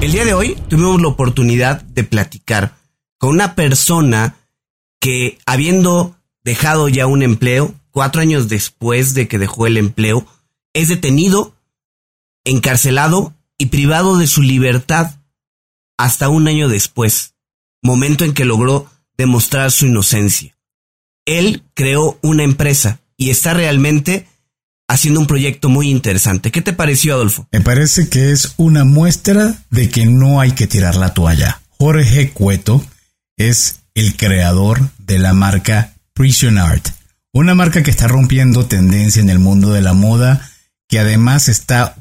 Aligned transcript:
El 0.00 0.12
día 0.12 0.24
de 0.24 0.32
hoy 0.32 0.54
tuvimos 0.68 1.02
la 1.02 1.08
oportunidad 1.08 1.82
de 1.82 2.04
platicar 2.04 2.76
con 3.18 3.30
una 3.30 3.56
persona 3.56 4.36
que 5.00 5.38
habiendo 5.44 6.16
dejado 6.44 6.88
ya 6.88 7.08
un 7.08 7.24
empleo, 7.24 7.74
cuatro 7.90 8.20
años 8.20 8.48
después 8.48 9.14
de 9.14 9.26
que 9.26 9.38
dejó 9.38 9.66
el 9.66 9.76
empleo, 9.76 10.24
es 10.72 10.88
detenido, 10.88 11.56
encarcelado 12.44 13.34
y 13.58 13.66
privado 13.66 14.18
de 14.18 14.28
su 14.28 14.40
libertad 14.40 15.16
hasta 15.96 16.28
un 16.28 16.46
año 16.46 16.68
después, 16.68 17.34
momento 17.82 18.24
en 18.24 18.34
que 18.34 18.44
logró 18.44 18.88
demostrar 19.16 19.72
su 19.72 19.86
inocencia. 19.86 20.56
Él 21.26 21.64
creó 21.74 22.20
una 22.22 22.44
empresa 22.44 23.00
y 23.16 23.30
está 23.30 23.52
realmente 23.52 24.27
haciendo 24.88 25.20
un 25.20 25.26
proyecto 25.26 25.68
muy 25.68 25.90
interesante. 25.90 26.50
¿Qué 26.50 26.62
te 26.62 26.72
pareció, 26.72 27.14
Adolfo? 27.14 27.46
Me 27.52 27.60
parece 27.60 28.08
que 28.08 28.32
es 28.32 28.54
una 28.56 28.84
muestra 28.84 29.62
de 29.70 29.90
que 29.90 30.06
no 30.06 30.40
hay 30.40 30.52
que 30.52 30.66
tirar 30.66 30.96
la 30.96 31.14
toalla. 31.14 31.60
Jorge 31.78 32.30
Cueto 32.30 32.84
es 33.36 33.80
el 33.94 34.16
creador 34.16 34.90
de 34.98 35.18
la 35.18 35.34
marca 35.34 35.94
Prison 36.14 36.58
Art, 36.58 36.88
una 37.32 37.54
marca 37.54 37.82
que 37.82 37.90
está 37.90 38.08
rompiendo 38.08 38.66
tendencia 38.66 39.20
en 39.20 39.30
el 39.30 39.38
mundo 39.38 39.72
de 39.72 39.82
la 39.82 39.92
moda, 39.92 40.50
que 40.88 40.98
además 40.98 41.48
está 41.48 41.96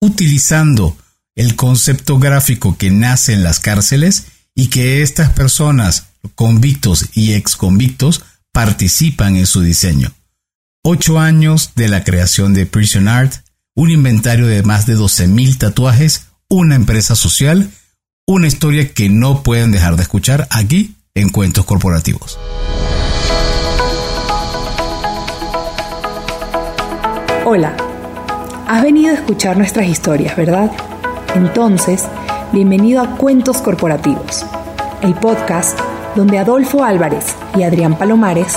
utilizando 0.00 0.96
el 1.34 1.56
concepto 1.56 2.18
gráfico 2.18 2.78
que 2.78 2.90
nace 2.90 3.32
en 3.32 3.42
las 3.42 3.60
cárceles 3.60 4.26
y 4.54 4.68
que 4.68 5.02
estas 5.02 5.30
personas, 5.30 6.06
convictos 6.34 7.06
y 7.12 7.32
ex 7.32 7.56
convictos, 7.56 8.22
participan 8.52 9.36
en 9.36 9.46
su 9.46 9.60
diseño. 9.62 10.12
Ocho 10.82 11.18
años 11.18 11.72
de 11.74 11.88
la 11.88 12.04
creación 12.04 12.54
de 12.54 12.64
Prison 12.64 13.06
Art, 13.06 13.34
un 13.74 13.90
inventario 13.90 14.46
de 14.46 14.62
más 14.62 14.86
de 14.86 14.96
12.000 14.96 15.58
tatuajes, 15.58 16.28
una 16.48 16.74
empresa 16.74 17.14
social, 17.14 17.70
una 18.26 18.46
historia 18.46 18.90
que 18.94 19.10
no 19.10 19.42
pueden 19.42 19.72
dejar 19.72 19.96
de 19.96 20.02
escuchar 20.04 20.48
aquí 20.50 20.96
en 21.14 21.28
Cuentos 21.28 21.66
Corporativos. 21.66 22.38
Hola, 27.44 27.76
has 28.66 28.82
venido 28.82 29.10
a 29.10 29.16
escuchar 29.16 29.58
nuestras 29.58 29.86
historias, 29.86 30.34
¿verdad? 30.34 30.70
Entonces, 31.34 32.06
bienvenido 32.52 33.02
a 33.02 33.18
Cuentos 33.18 33.58
Corporativos, 33.58 34.46
el 35.02 35.14
podcast 35.14 35.78
donde 36.16 36.38
Adolfo 36.38 36.82
Álvarez 36.84 37.36
y 37.54 37.64
Adrián 37.64 37.98
Palomares 37.98 38.56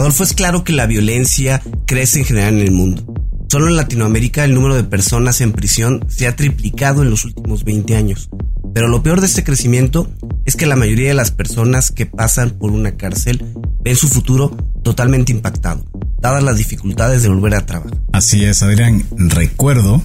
Adolfo, 0.00 0.24
es 0.24 0.32
claro 0.32 0.64
que 0.64 0.72
la 0.72 0.86
violencia 0.86 1.60
crece 1.86 2.20
en 2.20 2.24
general 2.24 2.54
en 2.54 2.60
el 2.60 2.72
mundo. 2.72 3.04
Solo 3.50 3.68
en 3.68 3.76
Latinoamérica 3.76 4.46
el 4.46 4.54
número 4.54 4.74
de 4.74 4.82
personas 4.82 5.42
en 5.42 5.52
prisión 5.52 6.06
se 6.08 6.26
ha 6.26 6.36
triplicado 6.36 7.02
en 7.02 7.10
los 7.10 7.26
últimos 7.26 7.64
20 7.64 7.96
años. 7.96 8.30
Pero 8.72 8.88
lo 8.88 9.02
peor 9.02 9.20
de 9.20 9.26
este 9.26 9.44
crecimiento 9.44 10.10
es 10.46 10.56
que 10.56 10.64
la 10.64 10.74
mayoría 10.74 11.08
de 11.08 11.14
las 11.14 11.32
personas 11.32 11.90
que 11.90 12.06
pasan 12.06 12.52
por 12.52 12.70
una 12.70 12.96
cárcel 12.96 13.44
ven 13.82 13.94
su 13.94 14.08
futuro 14.08 14.56
totalmente 14.82 15.32
impactado, 15.32 15.84
dadas 16.18 16.42
las 16.42 16.56
dificultades 16.56 17.22
de 17.22 17.28
volver 17.28 17.54
a 17.56 17.66
trabajar. 17.66 18.00
Así 18.12 18.42
es, 18.46 18.62
Adrián. 18.62 19.04
Recuerdo 19.18 20.02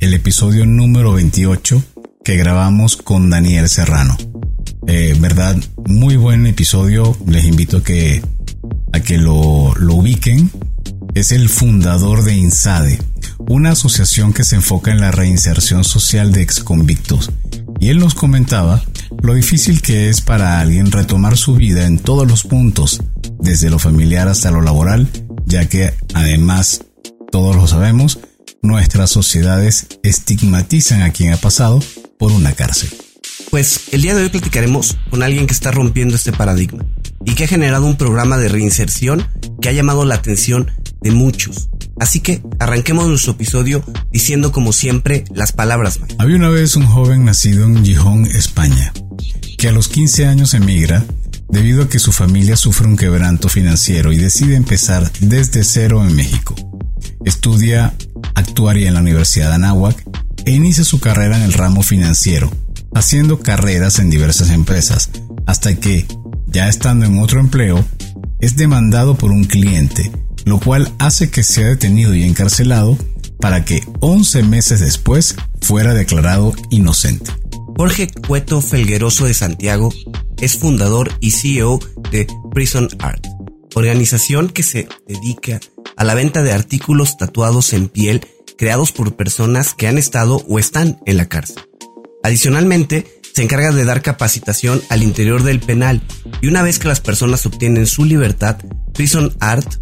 el 0.00 0.14
episodio 0.14 0.64
número 0.64 1.12
28 1.12 1.84
que 2.24 2.36
grabamos 2.38 2.96
con 2.96 3.28
Daniel 3.28 3.68
Serrano. 3.68 4.16
Eh, 4.86 5.14
verdad, 5.20 5.58
muy 5.84 6.16
buen 6.16 6.46
episodio. 6.46 7.14
Les 7.26 7.44
invito 7.44 7.78
a 7.78 7.84
que 7.84 8.22
que 9.06 9.18
lo, 9.18 9.72
lo 9.76 9.94
ubiquen, 9.94 10.50
es 11.14 11.30
el 11.30 11.48
fundador 11.48 12.24
de 12.24 12.34
INSADE, 12.34 13.00
una 13.38 13.70
asociación 13.70 14.32
que 14.32 14.42
se 14.42 14.56
enfoca 14.56 14.90
en 14.90 15.00
la 15.00 15.12
reinserción 15.12 15.84
social 15.84 16.32
de 16.32 16.42
exconvictos. 16.42 17.30
Y 17.78 17.90
él 17.90 18.00
nos 18.00 18.16
comentaba 18.16 18.82
lo 19.22 19.34
difícil 19.34 19.80
que 19.80 20.08
es 20.08 20.20
para 20.20 20.60
alguien 20.60 20.90
retomar 20.90 21.36
su 21.36 21.54
vida 21.54 21.86
en 21.86 22.00
todos 22.00 22.26
los 22.26 22.42
puntos, 22.42 23.00
desde 23.38 23.70
lo 23.70 23.78
familiar 23.78 24.26
hasta 24.26 24.50
lo 24.50 24.60
laboral, 24.60 25.08
ya 25.44 25.68
que 25.68 25.94
además, 26.12 26.82
todos 27.30 27.54
lo 27.54 27.68
sabemos, 27.68 28.18
nuestras 28.60 29.10
sociedades 29.10 29.86
estigmatizan 30.02 31.02
a 31.02 31.12
quien 31.12 31.32
ha 31.32 31.36
pasado 31.36 31.80
por 32.18 32.32
una 32.32 32.54
cárcel. 32.54 32.90
Pues 33.50 33.82
el 33.92 34.02
día 34.02 34.16
de 34.16 34.24
hoy 34.24 34.30
platicaremos 34.30 34.96
con 35.10 35.22
alguien 35.22 35.46
que 35.46 35.52
está 35.52 35.70
rompiendo 35.70 36.16
este 36.16 36.32
paradigma 36.32 36.84
y 37.24 37.34
que 37.34 37.44
ha 37.44 37.48
generado 37.48 37.86
un 37.86 37.96
programa 37.96 38.36
de 38.36 38.48
reinserción 38.48 39.26
que 39.60 39.68
ha 39.68 39.72
llamado 39.72 40.04
la 40.04 40.16
atención 40.16 40.70
de 41.00 41.10
muchos. 41.12 41.68
Así 41.98 42.20
que 42.20 42.42
arranquemos 42.58 43.08
nuestro 43.08 43.32
episodio 43.32 43.82
diciendo 44.12 44.52
como 44.52 44.72
siempre 44.72 45.24
las 45.34 45.52
palabras 45.52 46.00
más. 46.00 46.10
Había 46.18 46.36
una 46.36 46.50
vez 46.50 46.76
un 46.76 46.86
joven 46.86 47.24
nacido 47.24 47.64
en 47.64 47.84
Gijón, 47.84 48.26
España, 48.26 48.92
que 49.56 49.68
a 49.68 49.72
los 49.72 49.88
15 49.88 50.26
años 50.26 50.52
emigra 50.54 51.04
debido 51.48 51.84
a 51.84 51.88
que 51.88 51.98
su 51.98 52.12
familia 52.12 52.56
sufre 52.56 52.86
un 52.86 52.96
quebranto 52.96 53.48
financiero 53.48 54.12
y 54.12 54.18
decide 54.18 54.56
empezar 54.56 55.10
desde 55.20 55.64
cero 55.64 56.04
en 56.06 56.14
México. 56.14 56.54
Estudia 57.24 57.94
actuaria 58.34 58.88
en 58.88 58.94
la 58.94 59.00
Universidad 59.00 59.48
de 59.48 59.54
Anáhuac 59.54 60.04
e 60.44 60.52
inicia 60.52 60.84
su 60.84 61.00
carrera 61.00 61.36
en 61.36 61.44
el 61.44 61.52
ramo 61.54 61.82
financiero, 61.82 62.52
haciendo 62.94 63.40
carreras 63.40 63.98
en 63.98 64.10
diversas 64.10 64.50
empresas, 64.50 65.10
hasta 65.46 65.74
que 65.76 66.06
ya 66.56 66.70
estando 66.70 67.04
en 67.04 67.18
otro 67.18 67.38
empleo, 67.38 67.84
es 68.40 68.56
demandado 68.56 69.18
por 69.18 69.30
un 69.30 69.44
cliente, 69.44 70.10
lo 70.46 70.58
cual 70.58 70.90
hace 70.98 71.30
que 71.30 71.42
sea 71.42 71.66
detenido 71.66 72.14
y 72.14 72.22
encarcelado 72.22 72.96
para 73.38 73.66
que 73.66 73.82
11 74.00 74.42
meses 74.44 74.80
después 74.80 75.36
fuera 75.60 75.92
declarado 75.92 76.54
inocente. 76.70 77.30
Jorge 77.76 78.08
Cueto 78.26 78.62
Felgueroso 78.62 79.26
de 79.26 79.34
Santiago 79.34 79.92
es 80.40 80.56
fundador 80.56 81.12
y 81.20 81.32
CEO 81.32 81.78
de 82.10 82.26
Prison 82.52 82.88
Art, 83.00 83.26
organización 83.74 84.48
que 84.48 84.62
se 84.62 84.88
dedica 85.06 85.60
a 85.98 86.04
la 86.04 86.14
venta 86.14 86.42
de 86.42 86.52
artículos 86.52 87.18
tatuados 87.18 87.74
en 87.74 87.90
piel 87.90 88.26
creados 88.56 88.92
por 88.92 89.14
personas 89.14 89.74
que 89.74 89.88
han 89.88 89.98
estado 89.98 90.42
o 90.48 90.58
están 90.58 91.00
en 91.04 91.18
la 91.18 91.28
cárcel. 91.28 91.62
Adicionalmente, 92.22 93.15
se 93.36 93.42
encarga 93.42 93.70
de 93.70 93.84
dar 93.84 94.00
capacitación 94.00 94.80
al 94.88 95.02
interior 95.02 95.42
del 95.42 95.60
penal 95.60 96.00
y 96.40 96.46
una 96.46 96.62
vez 96.62 96.78
que 96.78 96.88
las 96.88 97.02
personas 97.02 97.44
obtienen 97.44 97.86
su 97.86 98.06
libertad, 98.06 98.56
Prison 98.94 99.30
Art 99.40 99.74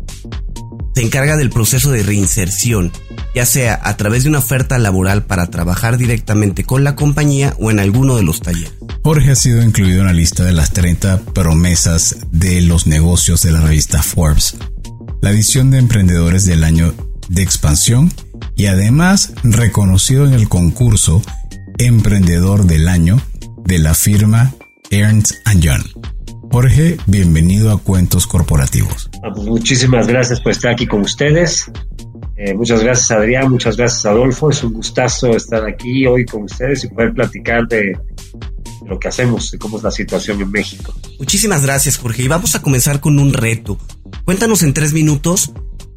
se 0.92 1.02
encarga 1.02 1.36
del 1.36 1.50
proceso 1.50 1.92
de 1.92 2.02
reinserción, 2.02 2.90
ya 3.32 3.46
sea 3.46 3.80
a 3.84 3.96
través 3.96 4.24
de 4.24 4.30
una 4.30 4.40
oferta 4.40 4.76
laboral 4.78 5.26
para 5.26 5.50
trabajar 5.50 5.98
directamente 5.98 6.64
con 6.64 6.82
la 6.82 6.96
compañía 6.96 7.54
o 7.60 7.70
en 7.70 7.78
alguno 7.78 8.16
de 8.16 8.24
los 8.24 8.40
talleres. 8.40 8.74
Jorge 9.04 9.30
ha 9.30 9.36
sido 9.36 9.62
incluido 9.62 10.00
en 10.00 10.06
la 10.06 10.12
lista 10.12 10.42
de 10.42 10.50
las 10.50 10.72
30 10.72 11.20
promesas 11.32 12.16
de 12.32 12.60
los 12.60 12.88
negocios 12.88 13.42
de 13.42 13.52
la 13.52 13.60
revista 13.60 14.02
Forbes, 14.02 14.56
la 15.20 15.30
edición 15.30 15.70
de 15.70 15.78
emprendedores 15.78 16.44
del 16.44 16.64
año 16.64 16.92
de 17.28 17.42
expansión 17.42 18.12
y 18.56 18.66
además 18.66 19.32
reconocido 19.44 20.26
en 20.26 20.34
el 20.34 20.48
concurso 20.48 21.22
Emprendedor 21.78 22.66
del 22.66 22.88
Año 22.88 23.20
de 23.64 23.78
la 23.78 23.94
firma 23.94 24.54
Ernst 24.90 25.32
Young. 25.58 25.82
Jorge, 26.50 26.98
bienvenido 27.06 27.72
a 27.72 27.78
Cuentos 27.78 28.26
Corporativos. 28.26 29.10
Ah, 29.22 29.30
pues 29.34 29.46
muchísimas 29.48 30.06
gracias 30.06 30.40
por 30.40 30.52
estar 30.52 30.72
aquí 30.72 30.86
con 30.86 31.00
ustedes. 31.00 31.70
Eh, 32.36 32.54
muchas 32.54 32.82
gracias 32.82 33.10
Adrián, 33.10 33.50
muchas 33.50 33.76
gracias 33.76 34.04
Adolfo. 34.06 34.50
Es 34.50 34.62
un 34.62 34.74
gustazo 34.74 35.30
estar 35.30 35.64
aquí 35.64 36.06
hoy 36.06 36.24
con 36.24 36.44
ustedes 36.44 36.84
y 36.84 36.88
poder 36.88 37.12
platicar 37.12 37.66
de 37.66 37.98
lo 38.86 38.98
que 38.98 39.08
hacemos 39.08 39.52
y 39.54 39.58
cómo 39.58 39.78
es 39.78 39.82
la 39.82 39.90
situación 39.90 40.40
en 40.40 40.50
México. 40.50 40.94
Muchísimas 41.18 41.62
gracias 41.62 41.96
Jorge 41.96 42.22
y 42.22 42.28
vamos 42.28 42.54
a 42.54 42.62
comenzar 42.62 43.00
con 43.00 43.18
un 43.18 43.32
reto. 43.32 43.78
Cuéntanos 44.24 44.62
en 44.62 44.74
tres 44.74 44.92
minutos 44.92 45.52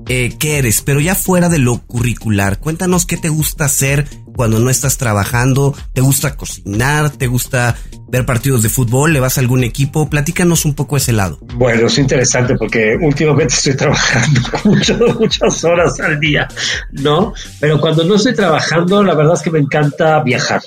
eh, 0.09 0.35
qué 0.39 0.57
eres, 0.57 0.81
pero 0.81 0.99
ya 0.99 1.15
fuera 1.15 1.49
de 1.49 1.59
lo 1.59 1.79
curricular. 1.85 2.59
Cuéntanos 2.59 3.05
qué 3.05 3.17
te 3.17 3.29
gusta 3.29 3.65
hacer 3.65 4.05
cuando 4.35 4.59
no 4.59 4.69
estás 4.69 4.97
trabajando. 4.97 5.75
¿Te 5.93 6.01
gusta 6.01 6.37
cocinar? 6.37 7.09
¿Te 7.09 7.27
gusta 7.27 7.75
ver 8.07 8.25
partidos 8.25 8.63
de 8.63 8.69
fútbol? 8.69 9.11
¿Le 9.11 9.19
vas 9.19 9.37
a 9.37 9.41
algún 9.41 9.63
equipo? 9.63 10.09
Platícanos 10.09 10.63
un 10.63 10.75
poco 10.75 10.95
ese 10.95 11.11
lado. 11.11 11.39
Bueno, 11.55 11.87
es 11.87 11.97
interesante 11.97 12.55
porque 12.55 12.97
últimamente 13.01 13.53
estoy 13.55 13.75
trabajando 13.75 14.41
muchas 15.19 15.63
horas 15.63 15.99
al 15.99 16.19
día, 16.19 16.47
¿no? 16.91 17.33
Pero 17.59 17.81
cuando 17.81 18.03
no 18.03 18.15
estoy 18.15 18.33
trabajando, 18.33 19.03
la 19.03 19.15
verdad 19.15 19.33
es 19.33 19.41
que 19.41 19.51
me 19.51 19.59
encanta 19.59 20.23
viajar. 20.23 20.61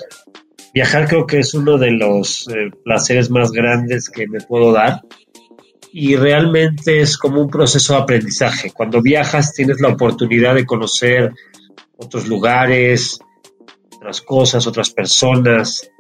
viajar 0.75 1.09
creo 1.09 1.27
que 1.27 1.39
es 1.39 1.55
uno 1.55 1.79
de 1.79 1.93
los 1.93 2.47
eh, 2.49 2.71
placeres 2.85 3.31
más 3.31 3.53
grandes 3.53 4.11
que 4.11 4.27
me 4.29 4.41
puedo 4.41 4.73
dar 4.73 5.01
y 5.93 6.17
realmente 6.17 7.01
es 7.01 7.17
como 7.17 7.41
un 7.41 7.51
proceso 7.51 7.95
de 7.95 8.01
aprendizaje. 8.01 8.71
Cuando 8.73 9.03
viajas 9.03 9.55
tienes 9.55 9.81
la 9.81 9.89
oportunidad 9.89 10.55
de 10.55 10.67
conocer 10.67 11.33
otros 11.97 12.29
lugares, 12.29 13.19
otras 13.97 14.21
cosas, 14.21 14.67
otras 14.67 14.91
personas 14.91 15.91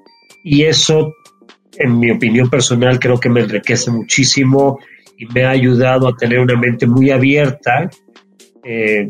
y 0.45 0.63
eso, 0.63 1.15
en 1.77 1.99
mi 1.99 2.11
opinión 2.11 2.49
personal, 2.49 2.99
creo 2.99 3.19
que 3.19 3.29
me 3.29 3.41
enriquece 3.41 3.91
muchísimo 3.91 4.79
y 5.19 5.27
me 5.27 5.45
ha 5.45 5.51
ayudado 5.51 6.09
a 6.09 6.17
tener 6.17 6.39
una 6.39 6.57
mente 6.57 6.87
muy 6.87 7.11
abierta. 7.11 7.91
Eh, 8.63 9.09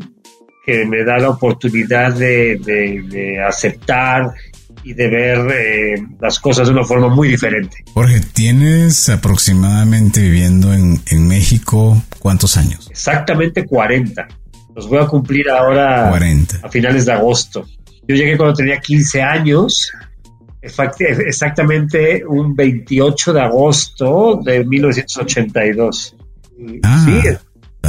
que 0.65 0.85
me 0.85 1.05
da 1.05 1.19
la 1.19 1.31
oportunidad 1.31 2.13
de, 2.13 3.43
aceptar 3.47 4.33
y 4.83 4.95
de 4.95 5.09
ver 5.09 5.39
eh, 5.53 6.07
las 6.21 6.39
cosas 6.39 6.69
de 6.69 6.75
una 6.75 6.85
forma 6.85 7.09
muy 7.09 7.29
diferente. 7.29 7.85
Jorge, 7.93 8.21
¿tienes 8.33 9.09
aproximadamente 9.09 10.21
viviendo 10.21 10.73
en, 10.73 11.01
en, 11.07 11.29
México 11.29 12.03
cuántos 12.19 12.57
años? 12.57 12.89
Exactamente 12.91 13.67
40. 13.67 14.29
Los 14.75 14.89
voy 14.89 14.99
a 14.99 15.07
cumplir 15.07 15.51
ahora 15.51 16.09
40. 16.09 16.61
a 16.63 16.69
finales 16.69 17.07
de 17.07 17.13
agosto. 17.13 17.67
Yo 18.09 18.17
llegué 18.17 18.37
cuando 18.37 18.55
tenía 18.55 18.81
15 18.81 19.23
años, 19.23 19.93
exactamente 20.63 22.25
un 22.27 22.55
28 22.55 23.33
de 23.33 23.41
agosto 23.41 24.41
de 24.43 24.65
1982. 24.65 26.17
Ah. 26.83 27.05
Sí, 27.05 27.29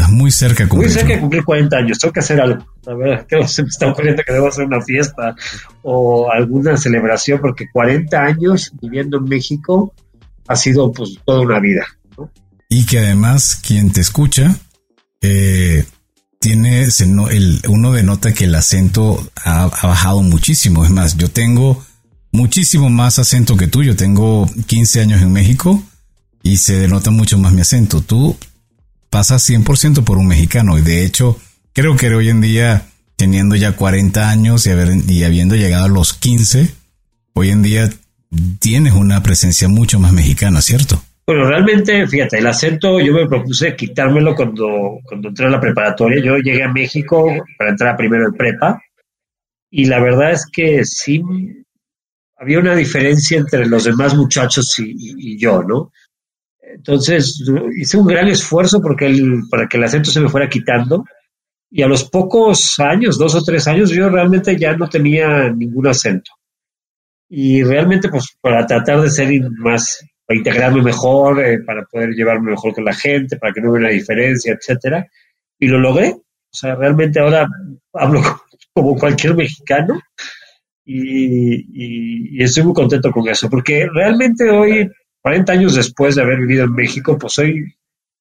muy 0.10 0.32
cerca 0.32 0.64
de 0.64 0.70
cumplir. 0.70 0.90
Muy 0.90 1.00
cerca 1.00 1.14
de 1.16 1.20
cumplir 1.20 1.44
40 1.44 1.78
años. 1.78 2.00
Tengo 2.00 2.14
que 2.14 2.20
hacer 2.20 2.40
algo. 2.40 2.66
A 2.88 2.94
ver, 2.94 3.26
creo 3.28 3.42
que 3.42 3.48
se 3.48 3.64
me 3.64 3.70
está 3.70 3.88
ocurriendo 3.88 4.24
que 4.26 4.34
debo 4.34 4.48
hacer 4.48 4.66
una 4.66 4.82
fiesta 4.82 5.36
o 5.82 6.32
alguna 6.32 6.78
celebración, 6.78 7.40
porque 7.42 7.70
40 7.72 8.18
años 8.18 8.72
viviendo 8.82 9.18
en 9.18 9.26
México 9.26 9.94
ha 10.48 10.56
sido 10.56 10.92
pues 10.92 11.18
toda 11.26 11.42
una 11.42 11.60
vida. 11.60 11.86
Y 12.70 12.86
que 12.86 13.00
además 13.00 13.60
quien 13.66 13.92
te 13.92 14.00
escucha 14.00 14.56
eh, 15.22 15.86
tiene, 16.40 16.84
el, 16.84 17.62
uno 17.68 17.92
denota 17.92 18.34
que 18.34 18.46
el 18.46 18.56
acento 18.56 19.30
ha, 19.44 19.64
ha, 19.64 19.88
bajado 19.88 20.22
muchísimo. 20.22 20.86
Es 20.86 20.90
más, 20.90 21.18
yo 21.18 21.30
tengo 21.30 21.84
muchísimo 22.32 22.90
más 22.90 23.20
acento 23.20 23.58
que 23.58 23.68
tú. 23.68 23.84
Yo 23.84 23.96
tengo 23.96 24.50
15 24.68 25.02
años 25.02 25.22
en 25.22 25.34
México 25.34 25.84
y 26.44 26.58
se 26.58 26.80
denota 26.80 27.12
mucho 27.12 27.38
más 27.38 27.54
mi 27.54 27.62
acento. 27.62 28.02
Tú 28.02 28.38
pasa 29.12 29.36
100% 29.36 30.04
por 30.04 30.18
un 30.18 30.28
mexicano. 30.28 30.80
Y 30.80 30.82
de 30.82 31.06
hecho, 31.06 31.38
creo 31.74 31.96
que 31.96 32.08
hoy 32.10 32.30
en 32.30 32.42
día, 32.42 32.88
teniendo 33.16 33.56
ya 33.56 33.76
40 33.76 34.28
años 34.28 34.66
y, 34.66 34.72
haber, 34.72 34.90
y 35.08 35.24
habiendo 35.24 35.56
llegado 35.56 35.86
a 35.86 35.90
los 35.90 36.14
15, 36.14 36.74
hoy 37.34 37.50
en 37.50 37.62
día 37.62 37.90
tienes 38.60 38.94
una 38.94 39.22
presencia 39.22 39.68
mucho 39.68 40.00
más 40.00 40.14
mexicana, 40.14 40.62
¿cierto? 40.62 41.04
Bueno, 41.28 41.46
realmente, 41.46 42.08
fíjate, 42.08 42.40
el 42.40 42.48
acento 42.48 43.00
yo 43.00 43.14
me 43.14 43.28
propuse 43.28 43.76
quitármelo 43.76 44.34
cuando, 44.34 45.00
cuando 45.04 45.28
entré 45.28 45.46
a 45.46 45.50
la 45.50 45.60
preparatoria. 45.60 46.24
Yo 46.24 46.38
llegué 46.38 46.64
a 46.64 46.72
México 46.72 47.28
para 47.58 47.72
entrar 47.72 47.98
primero 47.98 48.26
en 48.26 48.34
prepa 48.34 48.82
y 49.70 49.86
la 49.86 50.00
verdad 50.00 50.32
es 50.32 50.48
que 50.52 50.84
sí 50.86 51.22
había 52.38 52.60
una 52.60 52.76
diferencia 52.76 53.38
entre 53.38 53.68
los 53.68 53.84
demás 53.84 54.16
muchachos 54.16 54.74
y 54.80 55.38
yo, 55.38 55.62
¿no? 55.64 55.92
Entonces 56.76 57.44
hice 57.76 57.98
un 57.98 58.08
gran 58.08 58.28
esfuerzo 58.28 58.82
porque 58.82 59.06
el, 59.08 59.44
para 59.50 59.68
que 59.68 59.78
el 59.78 59.84
acento 59.84 60.12
se 60.12 60.22
me 60.22 60.30
fuera 60.30 60.50
quitando 60.50 61.04
y 61.74 61.84
a 61.84 61.88
los 61.88 62.04
pocos 62.10 62.80
años, 62.82 63.18
dos 63.18 63.34
o 63.34 63.42
tres 63.42 63.66
años, 63.66 63.92
yo 63.92 64.10
realmente 64.10 64.58
ya 64.58 64.76
no 64.76 64.90
tenía 64.90 65.50
ningún 65.50 65.88
acento. 65.88 66.32
Y 67.30 67.64
realmente 67.64 68.10
pues 68.10 68.38
para 68.42 68.66
tratar 68.66 69.02
de 69.02 69.10
ser 69.10 69.30
más, 69.58 70.06
para 70.26 70.38
integrarme 70.38 70.82
mejor, 70.82 71.42
eh, 71.42 71.60
para 71.66 71.86
poder 71.86 72.10
llevarme 72.10 72.52
mejor 72.52 72.74
con 72.74 72.84
la 72.84 72.94
gente, 72.94 73.38
para 73.38 73.54
que 73.54 73.62
no 73.62 73.72
hubiera 73.72 73.88
una 73.88 73.96
diferencia, 73.96 74.54
etcétera. 74.54 75.08
Y 75.58 75.68
lo 75.68 75.80
logré. 75.80 76.10
O 76.10 76.54
sea, 76.54 76.76
realmente 76.76 77.22
ahora 77.22 77.48
hablo 77.94 78.22
como 78.74 78.98
cualquier 78.98 79.36
mexicano 79.36 80.02
y, 80.84 82.38
y 82.38 82.44
estoy 82.44 82.66
muy 82.66 82.74
contento 82.74 83.12
con 83.12 83.30
eso, 83.30 83.50
porque 83.50 83.88
realmente 83.94 84.50
hoy 84.50 84.90
40 85.22 85.54
años 85.54 85.76
después 85.76 86.16
de 86.16 86.22
haber 86.22 86.40
vivido 86.40 86.66
en 86.66 86.74
México, 86.74 87.18
pues 87.18 87.34
soy, 87.34 87.76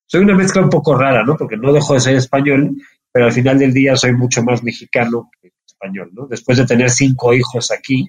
soy 0.07 0.23
una 0.23 0.35
mezcla 0.35 0.63
un 0.63 0.71
poco 0.71 0.97
rara, 0.97 1.25
¿no? 1.25 1.37
Porque 1.37 1.57
no 1.57 1.73
dejo 1.73 1.95
de 1.95 2.01
ser 2.01 2.17
español, 2.17 2.77
pero 3.13 3.27
al 3.27 3.33
final 3.33 3.59
del 3.59 3.73
día 3.73 3.97
soy 3.97 4.13
mucho 4.13 4.43
más 4.43 4.63
mexicano 4.63 5.31
que 5.41 5.53
español, 5.81 6.11
¿no? 6.13 6.27
Después 6.27 6.59
de 6.59 6.67
tener 6.67 6.91
cinco 6.91 7.33
hijos 7.33 7.71
aquí, 7.71 8.07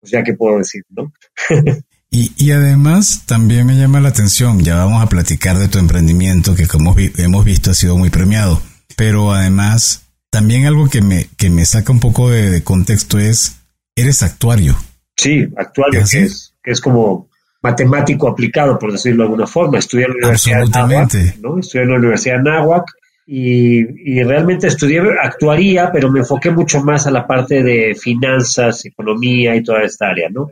pues 0.00 0.10
ya 0.10 0.22
que 0.22 0.34
puedo 0.34 0.58
decir, 0.58 0.82
¿no? 0.88 1.12
y, 2.10 2.32
y, 2.36 2.50
además 2.52 3.24
también 3.26 3.66
me 3.66 3.76
llama 3.76 4.00
la 4.00 4.08
atención, 4.08 4.60
ya 4.60 4.76
vamos 4.76 5.02
a 5.02 5.08
platicar 5.08 5.58
de 5.58 5.68
tu 5.68 5.78
emprendimiento 5.78 6.54
que 6.54 6.66
como 6.66 6.94
hemos 6.98 7.44
visto 7.44 7.70
ha 7.70 7.74
sido 7.74 7.96
muy 7.96 8.10
premiado, 8.10 8.62
pero 8.96 9.32
además 9.32 10.08
también 10.30 10.66
algo 10.66 10.88
que 10.88 11.02
me, 11.02 11.28
que 11.36 11.50
me 11.50 11.64
saca 11.64 11.92
un 11.92 12.00
poco 12.00 12.30
de, 12.30 12.62
contexto 12.62 13.18
es, 13.18 13.60
eres 13.94 14.22
actuario. 14.22 14.76
Sí, 15.16 15.46
actuario, 15.56 16.04
que 16.10 16.18
es, 16.24 16.54
que 16.62 16.70
es 16.70 16.80
como 16.80 17.28
matemático 17.60 18.28
aplicado, 18.28 18.78
por 18.78 18.92
decirlo 18.92 19.22
de 19.22 19.28
alguna 19.28 19.46
forma. 19.46 19.78
Estudié 19.78 20.06
en 20.06 20.10
la 20.12 20.16
Universidad 20.16 20.60
de 20.60 20.70
Nahuac, 20.70 21.14
¿no? 21.40 21.58
Estudié 21.58 21.84
en 21.84 21.90
la 21.90 21.96
Universidad 21.96 22.36
de 22.36 22.42
Nahuac 22.42 22.84
y, 23.26 24.22
realmente 24.22 24.68
estudié 24.68 25.02
actuaría, 25.20 25.90
pero 25.92 26.10
me 26.10 26.20
enfoqué 26.20 26.50
mucho 26.50 26.82
más 26.82 27.06
a 27.06 27.10
la 27.10 27.26
parte 27.26 27.62
de 27.62 27.94
finanzas, 27.94 28.86
economía 28.86 29.54
y 29.54 29.62
toda 29.62 29.82
esta 29.82 30.08
área, 30.08 30.28
¿no? 30.30 30.50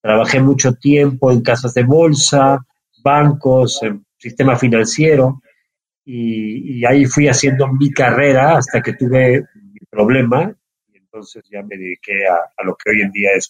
Trabajé 0.00 0.40
mucho 0.40 0.74
tiempo 0.74 1.30
en 1.30 1.42
casas 1.42 1.74
de 1.74 1.84
bolsa, 1.84 2.58
bancos, 3.02 3.82
en 3.82 4.04
sistema 4.18 4.56
financiero 4.56 5.40
y, 6.04 6.84
ahí 6.84 7.04
fui 7.04 7.28
haciendo 7.28 7.68
mi 7.68 7.90
carrera 7.90 8.56
hasta 8.58 8.82
que 8.82 8.94
tuve 8.94 9.44
mi 9.54 9.80
problema 9.90 10.52
y 10.92 10.98
entonces 10.98 11.44
ya 11.50 11.62
me 11.62 11.76
dediqué 11.76 12.26
a, 12.26 12.36
a 12.56 12.64
lo 12.64 12.76
que 12.76 12.90
hoy 12.90 13.02
en 13.02 13.10
día 13.10 13.30
es 13.36 13.48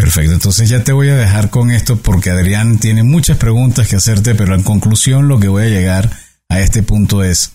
Perfecto, 0.00 0.32
entonces 0.32 0.70
ya 0.70 0.82
te 0.82 0.92
voy 0.92 1.10
a 1.10 1.14
dejar 1.14 1.50
con 1.50 1.70
esto 1.70 1.98
porque 1.98 2.30
Adrián 2.30 2.78
tiene 2.78 3.02
muchas 3.02 3.36
preguntas 3.36 3.86
que 3.86 3.96
hacerte, 3.96 4.34
pero 4.34 4.54
en 4.54 4.62
conclusión 4.62 5.28
lo 5.28 5.38
que 5.38 5.48
voy 5.48 5.64
a 5.64 5.68
llegar 5.68 6.10
a 6.48 6.58
este 6.60 6.82
punto 6.82 7.22
es, 7.22 7.52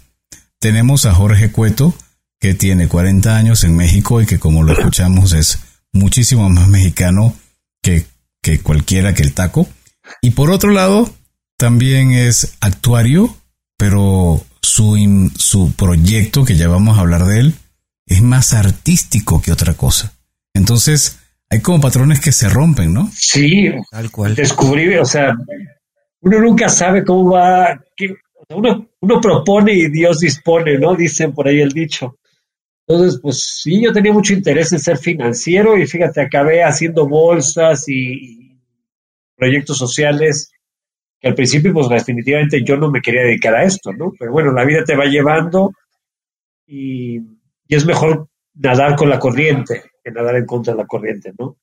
tenemos 0.60 1.08
a 1.08 1.16
Jorge 1.16 1.52
Cueto, 1.52 1.96
que 2.40 2.54
tiene 2.54 2.88
40 2.88 3.36
años 3.36 3.64
en 3.64 3.76
México 3.76 4.22
y 4.22 4.28
que 4.28 4.38
como 4.38 4.62
lo 4.62 4.74
escuchamos 4.74 5.34
es 5.34 5.58
muchísimo 5.92 6.48
más 6.52 6.68
mexicano 6.68 7.34
que, 7.82 8.06
que 8.44 8.60
cualquiera 8.60 9.16
que 9.16 9.24
el 9.24 9.34
taco. 9.34 9.68
Y 10.22 10.30
por 10.30 10.52
otro 10.52 10.70
lado, 10.70 11.12
también 11.58 12.12
es 12.12 12.54
actuario, 12.60 13.36
pero 13.76 14.46
su, 14.62 15.32
su 15.36 15.74
proyecto, 15.74 16.46
que 16.46 16.56
ya 16.56 16.68
vamos 16.68 17.00
a 17.00 17.02
hablar 17.02 17.26
de 17.26 17.40
él, 17.40 17.56
es 18.06 18.22
más 18.22 18.54
artístico 18.54 19.42
que 19.42 19.52
otra 19.52 19.74
cosa. 19.74 20.14
Entonces, 20.54 21.18
hay 21.50 21.62
como 21.62 21.80
patrones 21.80 22.20
que 22.20 22.32
se 22.32 22.50
rompen, 22.50 22.94
¿no? 22.94 23.10
Sí, 23.14 23.72
tal 23.92 24.12
cual. 24.12 24.36
Descubrí, 24.36 24.96
o 24.98 25.06
sea, 25.06 25.36
uno 26.22 26.40
nunca 26.40 26.70
sabe 26.70 27.04
cómo 27.04 27.32
va, 27.32 27.80
uno, 28.50 28.90
uno 29.00 29.22
propone 29.22 29.74
y 29.74 29.90
Dios 29.90 30.20
dispone, 30.20 30.78
¿no? 30.78 30.96
Dicen 30.96 31.34
por 31.34 31.48
ahí 31.48 31.62
el 31.62 31.72
dicho. 31.72 32.18
Entonces, 32.88 33.20
pues 33.22 33.62
sí, 33.62 33.82
yo 33.84 33.92
tenía 33.92 34.14
mucho 34.14 34.34
interés 34.34 34.72
en 34.72 34.80
ser 34.80 34.98
financiero 34.98 35.78
y 35.78 35.88
fíjate, 35.88 36.22
acabé 36.22 36.64
haciendo 36.64 37.08
bolsas 37.08 37.86
y 37.88 38.60
proyectos 39.36 39.78
sociales 39.78 40.52
que 41.20 41.28
al 41.28 41.36
principio, 41.36 41.74
pues 41.74 41.90
definitivamente 41.90 42.64
yo 42.64 42.78
no 42.78 42.92
me 42.92 43.02
quería 43.02 43.24
dedicar 43.24 43.56
a 43.56 43.64
esto, 43.64 43.92
¿no? 43.94 44.12
Pero 44.18 44.32
bueno, 44.32 44.52
la 44.52 44.66
vida 44.66 44.84
te 44.84 44.96
va 44.96 45.06
llevando 45.06 45.72
y, 46.68 47.18
y 47.18 47.76
es 47.76 47.86
mejor 47.86 48.28
nadar 48.54 48.96
con 48.96 49.10
la 49.10 49.20
corriente 49.20 49.84
que 50.06 50.12
nadar 50.12 50.36
en 50.36 50.46
contra 50.46 50.74
de 50.74 50.80
la 50.80 50.86
corriente, 50.86 51.34
¿no? 51.38 51.58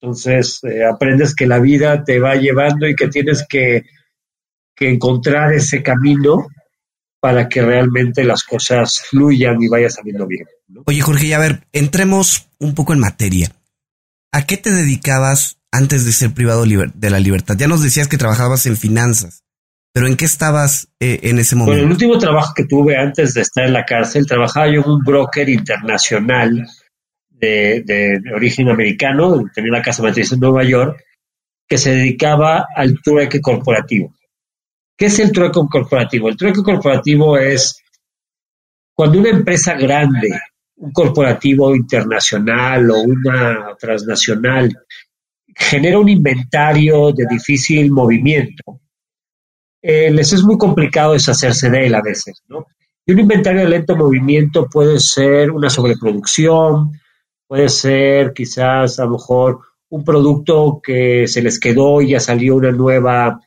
Entonces, 0.00 0.60
eh, 0.64 0.84
aprendes 0.84 1.34
que 1.34 1.46
la 1.46 1.58
vida 1.58 2.04
te 2.04 2.20
va 2.20 2.34
llevando 2.34 2.86
y 2.86 2.94
que 2.94 3.08
tienes 3.08 3.46
que, 3.48 3.84
encontrar 4.78 5.54
ese 5.54 5.82
camino 5.82 6.48
para 7.18 7.48
que 7.48 7.62
realmente 7.62 8.22
las 8.24 8.44
cosas 8.44 9.00
fluyan 9.08 9.56
y 9.62 9.68
vaya 9.68 9.88
saliendo 9.88 10.26
bien. 10.26 10.44
Oye, 10.84 11.00
Jorge, 11.00 11.28
y 11.28 11.32
a 11.32 11.38
ver, 11.38 11.66
entremos 11.72 12.50
un 12.58 12.74
poco 12.74 12.92
en 12.92 12.98
materia. 12.98 13.50
¿A 14.32 14.44
qué 14.44 14.58
te 14.58 14.70
dedicabas 14.70 15.56
antes 15.72 16.04
de 16.04 16.12
ser 16.12 16.34
privado 16.34 16.64
de 16.66 17.10
la 17.10 17.20
libertad? 17.20 17.56
Ya 17.56 17.68
nos 17.68 17.82
decías 17.82 18.06
que 18.06 18.18
trabajabas 18.18 18.66
en 18.66 18.76
finanzas, 18.76 19.44
pero 19.94 20.08
¿en 20.08 20.16
qué 20.18 20.26
estabas 20.26 20.88
eh, 21.00 21.20
en 21.22 21.38
ese 21.38 21.56
momento? 21.56 21.72
Bueno, 21.72 21.86
el 21.86 21.92
último 21.92 22.18
trabajo 22.18 22.52
que 22.54 22.66
tuve 22.66 22.98
antes 22.98 23.32
de 23.32 23.40
estar 23.40 23.64
en 23.64 23.72
la 23.72 23.86
cárcel, 23.86 24.26
trabajaba 24.26 24.66
yo 24.68 24.82
en 24.82 24.90
un 24.90 25.00
broker 25.00 25.48
internacional 25.48 26.68
de, 27.38 28.20
origen 28.34 28.68
americano, 28.68 29.44
tenía 29.54 29.72
la 29.72 29.82
casa 29.82 30.02
matriz 30.02 30.32
en 30.32 30.40
Nueva 30.40 30.64
York, 30.64 31.02
que 31.68 31.78
se 31.78 31.94
dedicaba 31.94 32.66
al 32.74 33.00
trueque 33.02 33.40
corporativo. 33.40 34.14
¿Qué 34.96 35.06
es 35.06 35.18
el 35.18 35.32
trueque 35.32 35.60
corporativo? 35.70 36.28
El 36.28 36.36
trueque 36.36 36.62
corporativo 36.62 37.36
es 37.36 37.82
cuando 38.94 39.18
una 39.18 39.30
empresa 39.30 39.74
grande, 39.74 40.30
un 40.76 40.92
corporativo 40.92 41.74
internacional 41.74 42.90
o 42.90 43.00
una 43.00 43.76
transnacional, 43.78 44.72
genera 45.54 45.98
un 45.98 46.08
inventario 46.08 47.12
de 47.12 47.26
difícil 47.28 47.90
movimiento, 47.90 48.80
eh, 49.82 50.10
les 50.10 50.32
es 50.32 50.42
muy 50.42 50.58
complicado 50.58 51.12
deshacerse 51.12 51.70
de 51.70 51.86
él 51.86 51.94
a 51.94 52.02
veces, 52.02 52.42
¿no? 52.48 52.66
Y 53.06 53.12
un 53.12 53.20
inventario 53.20 53.60
de 53.60 53.68
lento 53.68 53.96
movimiento 53.96 54.66
puede 54.68 54.98
ser 54.98 55.50
una 55.52 55.70
sobreproducción, 55.70 56.90
puede 57.46 57.68
ser 57.68 58.32
quizás 58.32 58.98
a 58.98 59.04
lo 59.04 59.12
mejor 59.12 59.60
un 59.88 60.04
producto 60.04 60.80
que 60.82 61.26
se 61.28 61.42
les 61.42 61.60
quedó 61.60 62.00
y 62.00 62.10
ya 62.10 62.20
salió 62.20 62.56
una 62.56 62.72
nueva, 62.72 63.40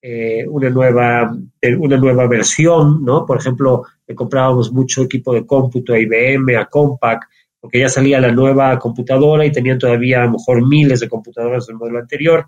eh, 0.00 0.46
una 0.48 0.70
nueva, 0.70 1.36
eh, 1.60 1.76
una 1.76 1.96
nueva 1.96 2.26
versión, 2.26 3.04
¿no? 3.04 3.26
Por 3.26 3.38
ejemplo, 3.38 3.84
le 4.06 4.14
comprábamos 4.14 4.72
mucho 4.72 5.02
equipo 5.02 5.34
de 5.34 5.46
cómputo 5.46 5.92
a 5.92 5.98
IBM, 5.98 6.56
a 6.56 6.66
Compaq, 6.66 7.24
porque 7.60 7.80
ya 7.80 7.88
salía 7.88 8.20
la 8.20 8.32
nueva 8.32 8.78
computadora 8.78 9.44
y 9.44 9.52
tenían 9.52 9.78
todavía 9.78 10.22
a 10.22 10.24
lo 10.24 10.32
mejor 10.32 10.66
miles 10.66 11.00
de 11.00 11.08
computadoras 11.08 11.66
del 11.66 11.76
modelo 11.76 11.98
anterior. 11.98 12.46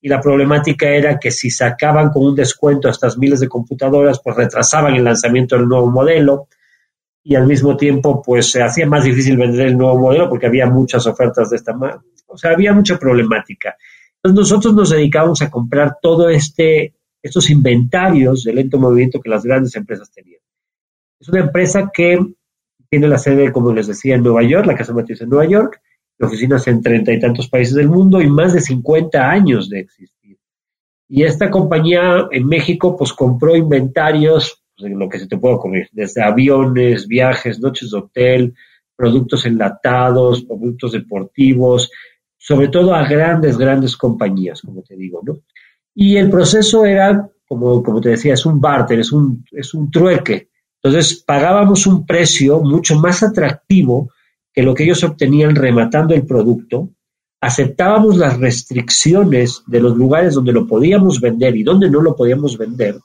Y 0.00 0.08
la 0.08 0.20
problemática 0.20 0.86
era 0.86 1.18
que 1.18 1.30
si 1.30 1.48
sacaban 1.48 2.10
con 2.10 2.26
un 2.26 2.34
descuento 2.34 2.86
a 2.86 2.90
estas 2.90 3.16
miles 3.16 3.40
de 3.40 3.48
computadoras, 3.48 4.20
pues 4.22 4.36
retrasaban 4.36 4.94
el 4.94 5.04
lanzamiento 5.04 5.56
del 5.56 5.66
nuevo 5.66 5.90
modelo 5.90 6.46
y 7.26 7.34
al 7.34 7.46
mismo 7.46 7.76
tiempo 7.76 8.22
pues 8.22 8.50
se 8.50 8.62
hacía 8.62 8.86
más 8.86 9.02
difícil 9.02 9.38
vender 9.38 9.68
el 9.68 9.78
nuevo 9.78 9.98
modelo 9.98 10.28
porque 10.28 10.46
había 10.46 10.66
muchas 10.66 11.06
ofertas 11.06 11.48
de 11.50 11.56
esta 11.56 11.72
manera. 11.72 12.02
O 12.26 12.36
sea, 12.36 12.50
había 12.50 12.74
mucha 12.74 12.98
problemática. 12.98 13.76
Entonces 14.16 14.38
nosotros 14.38 14.74
nos 14.74 14.90
dedicábamos 14.90 15.40
a 15.40 15.50
comprar 15.50 15.96
todo 16.02 16.28
este, 16.28 16.94
estos 17.22 17.48
inventarios 17.48 18.44
de 18.44 18.52
lento 18.52 18.78
movimiento 18.78 19.20
que 19.20 19.30
las 19.30 19.42
grandes 19.42 19.74
empresas 19.74 20.10
tenían. 20.12 20.40
Es 21.18 21.28
una 21.30 21.40
empresa 21.40 21.90
que 21.92 22.18
tiene 22.90 23.08
la 23.08 23.18
sede, 23.18 23.50
como 23.50 23.72
les 23.72 23.86
decía, 23.86 24.16
en 24.16 24.22
Nueva 24.22 24.42
York, 24.42 24.66
la 24.66 24.76
casa 24.76 24.92
matriz 24.92 25.20
en 25.22 25.30
Nueva 25.30 25.46
York, 25.46 25.80
oficinas 26.20 26.66
en 26.68 26.82
treinta 26.82 27.12
y 27.12 27.20
tantos 27.20 27.48
países 27.48 27.74
del 27.74 27.88
mundo 27.88 28.20
y 28.20 28.28
más 28.28 28.52
de 28.52 28.60
50 28.60 29.30
años 29.30 29.70
de 29.70 29.80
existir. 29.80 30.38
Y 31.08 31.22
esta 31.22 31.50
compañía 31.50 32.28
en 32.30 32.46
México 32.46 32.96
pues 32.96 33.12
compró 33.12 33.56
inventarios, 33.56 34.63
pues, 34.76 34.92
lo 34.92 35.08
que 35.08 35.18
se 35.18 35.26
te 35.26 35.38
puede 35.38 35.54
ocurrir, 35.54 35.88
desde 35.92 36.22
aviones, 36.22 37.06
viajes, 37.06 37.60
noches 37.60 37.90
de 37.90 37.98
hotel, 37.98 38.54
productos 38.96 39.46
enlatados, 39.46 40.44
productos 40.44 40.92
deportivos, 40.92 41.90
sobre 42.38 42.68
todo 42.68 42.94
a 42.94 43.06
grandes, 43.06 43.56
grandes 43.56 43.96
compañías, 43.96 44.60
como 44.62 44.82
te 44.82 44.96
digo, 44.96 45.20
¿no? 45.24 45.38
Y 45.94 46.16
el 46.16 46.28
proceso 46.28 46.84
era, 46.84 47.28
como, 47.46 47.82
como 47.82 48.00
te 48.00 48.10
decía, 48.10 48.34
es 48.34 48.44
un 48.44 48.60
barter, 48.60 49.00
es 49.00 49.12
un, 49.12 49.44
es 49.52 49.72
un 49.74 49.90
trueque. 49.90 50.48
Entonces 50.82 51.22
pagábamos 51.26 51.86
un 51.86 52.04
precio 52.04 52.60
mucho 52.60 52.98
más 52.98 53.22
atractivo 53.22 54.10
que 54.52 54.62
lo 54.62 54.74
que 54.74 54.84
ellos 54.84 55.02
obtenían 55.02 55.56
rematando 55.56 56.14
el 56.14 56.26
producto, 56.26 56.90
aceptábamos 57.40 58.16
las 58.16 58.38
restricciones 58.38 59.62
de 59.66 59.80
los 59.80 59.96
lugares 59.96 60.34
donde 60.34 60.52
lo 60.52 60.66
podíamos 60.66 61.20
vender 61.20 61.56
y 61.56 61.62
donde 61.62 61.90
no 61.90 62.00
lo 62.00 62.14
podíamos 62.14 62.56
vender, 62.56 62.96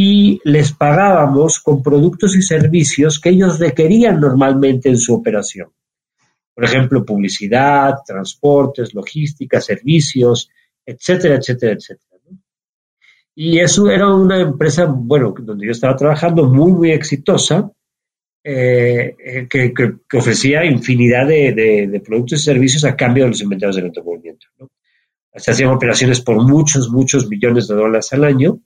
y 0.00 0.40
les 0.44 0.72
pagábamos 0.72 1.58
con 1.58 1.82
productos 1.82 2.36
y 2.36 2.42
servicios 2.42 3.18
que 3.18 3.30
ellos 3.30 3.58
requerían 3.58 4.20
normalmente 4.20 4.88
en 4.88 4.96
su 4.96 5.12
operación. 5.12 5.70
Por 6.54 6.64
ejemplo, 6.64 7.04
publicidad, 7.04 7.94
transportes, 8.06 8.94
logística, 8.94 9.60
servicios, 9.60 10.50
etcétera, 10.86 11.34
etcétera, 11.34 11.72
etcétera. 11.72 12.08
Y 13.34 13.58
eso 13.58 13.90
era 13.90 14.06
una 14.14 14.40
empresa, 14.40 14.84
bueno, 14.84 15.34
donde 15.36 15.66
yo 15.66 15.72
estaba 15.72 15.96
trabajando 15.96 16.44
muy, 16.44 16.70
muy 16.70 16.92
exitosa, 16.92 17.68
eh, 18.44 19.16
eh, 19.18 19.48
que, 19.50 19.72
ofrecía 20.16 20.64
infinidad 20.64 21.26
de, 21.26 22.00
productos 22.06 22.38
y 22.38 22.44
servicios 22.44 22.84
a 22.84 22.94
cambio 22.94 23.24
de 23.24 23.30
los 23.30 23.40
inventarios 23.40 23.74
de 23.74 23.82
alto 23.82 24.04
movimiento. 24.04 24.46
Se 25.34 25.50
hacían 25.50 25.70
operaciones 25.70 26.20
por 26.20 26.36
muchos, 26.36 26.88
muchos 26.88 27.28
millones 27.28 27.66
de 27.66 27.74
dólares 27.74 28.12
al 28.12 28.22
año 28.22 28.60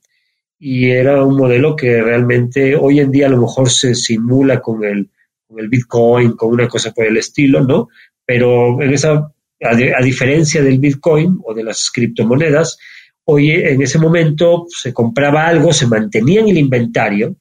y 0.65 0.91
era 0.91 1.25
un 1.25 1.37
modelo 1.37 1.75
que 1.75 2.01
realmente 2.01 2.77
hoy 2.77 3.01
en 3.01 3.11
día 3.11 3.27
a 3.27 3.31
lo 3.31 3.41
mejor 3.41 3.69
se 3.69 3.97
simula 3.97 4.61
con 4.61 4.85
el, 4.85 5.11
con 5.49 5.59
el 5.59 5.69
Bitcoin, 5.69 6.37
con 6.37 6.53
una 6.53 6.69
cosa 6.69 6.93
por 6.93 7.05
el 7.05 7.17
estilo, 7.17 7.65
¿no? 7.65 7.89
Pero 8.25 8.81
en 8.81 8.93
esa, 8.93 9.29
a, 9.61 10.03
diferencia 10.05 10.63
del 10.63 10.79
Bitcoin 10.79 11.41
o 11.45 11.53
de 11.53 11.65
las 11.65 11.91
criptomonedas, 11.93 12.79
hoy 13.25 13.51
en 13.51 13.83
ese 13.83 13.99
momento 13.99 14.67
se 14.69 14.93
compraba 14.93 15.49
algo, 15.49 15.73
se 15.73 15.89
mantenía 15.89 16.43
en 16.43 16.51
el 16.51 16.59
inventario, 16.59 17.35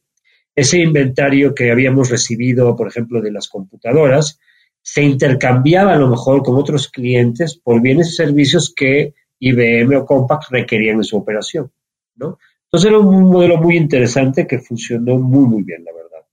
ese 0.55 0.79
inventario 0.79 1.53
que 1.53 1.69
habíamos 1.69 2.09
recibido, 2.09 2.75
por 2.75 2.87
ejemplo, 2.87 3.21
de 3.21 3.33
las 3.33 3.47
computadoras, 3.47 4.39
se 4.81 5.03
intercambiaba 5.03 5.93
a 5.93 5.99
lo 5.99 6.07
mejor 6.07 6.41
con 6.41 6.55
otros 6.55 6.89
clientes 6.89 7.55
por 7.55 7.83
bienes 7.83 8.13
y 8.13 8.15
servicios 8.15 8.73
que 8.75 9.13
IBM 9.37 9.95
o 9.95 10.05
Compaq 10.07 10.49
requerían 10.49 10.95
en 10.95 11.03
su 11.03 11.17
operación, 11.17 11.71
¿no? 12.15 12.39
Entonces 12.71 12.89
era 12.89 12.99
un 12.99 13.29
modelo 13.29 13.57
muy 13.57 13.75
interesante 13.75 14.47
que 14.47 14.59
funcionó 14.59 15.17
muy, 15.17 15.45
muy 15.45 15.63
bien, 15.63 15.83
la 15.83 15.91
verdad. 15.91 16.25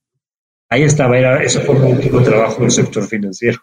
Ahí 0.69 0.83
estaba, 0.83 1.17
era, 1.17 1.43
eso 1.43 1.59
fue 1.61 1.75
un 1.75 1.95
último 1.95 2.21
trabajo 2.23 2.61
del 2.61 2.71
sector 2.71 3.05
financiero. 3.05 3.59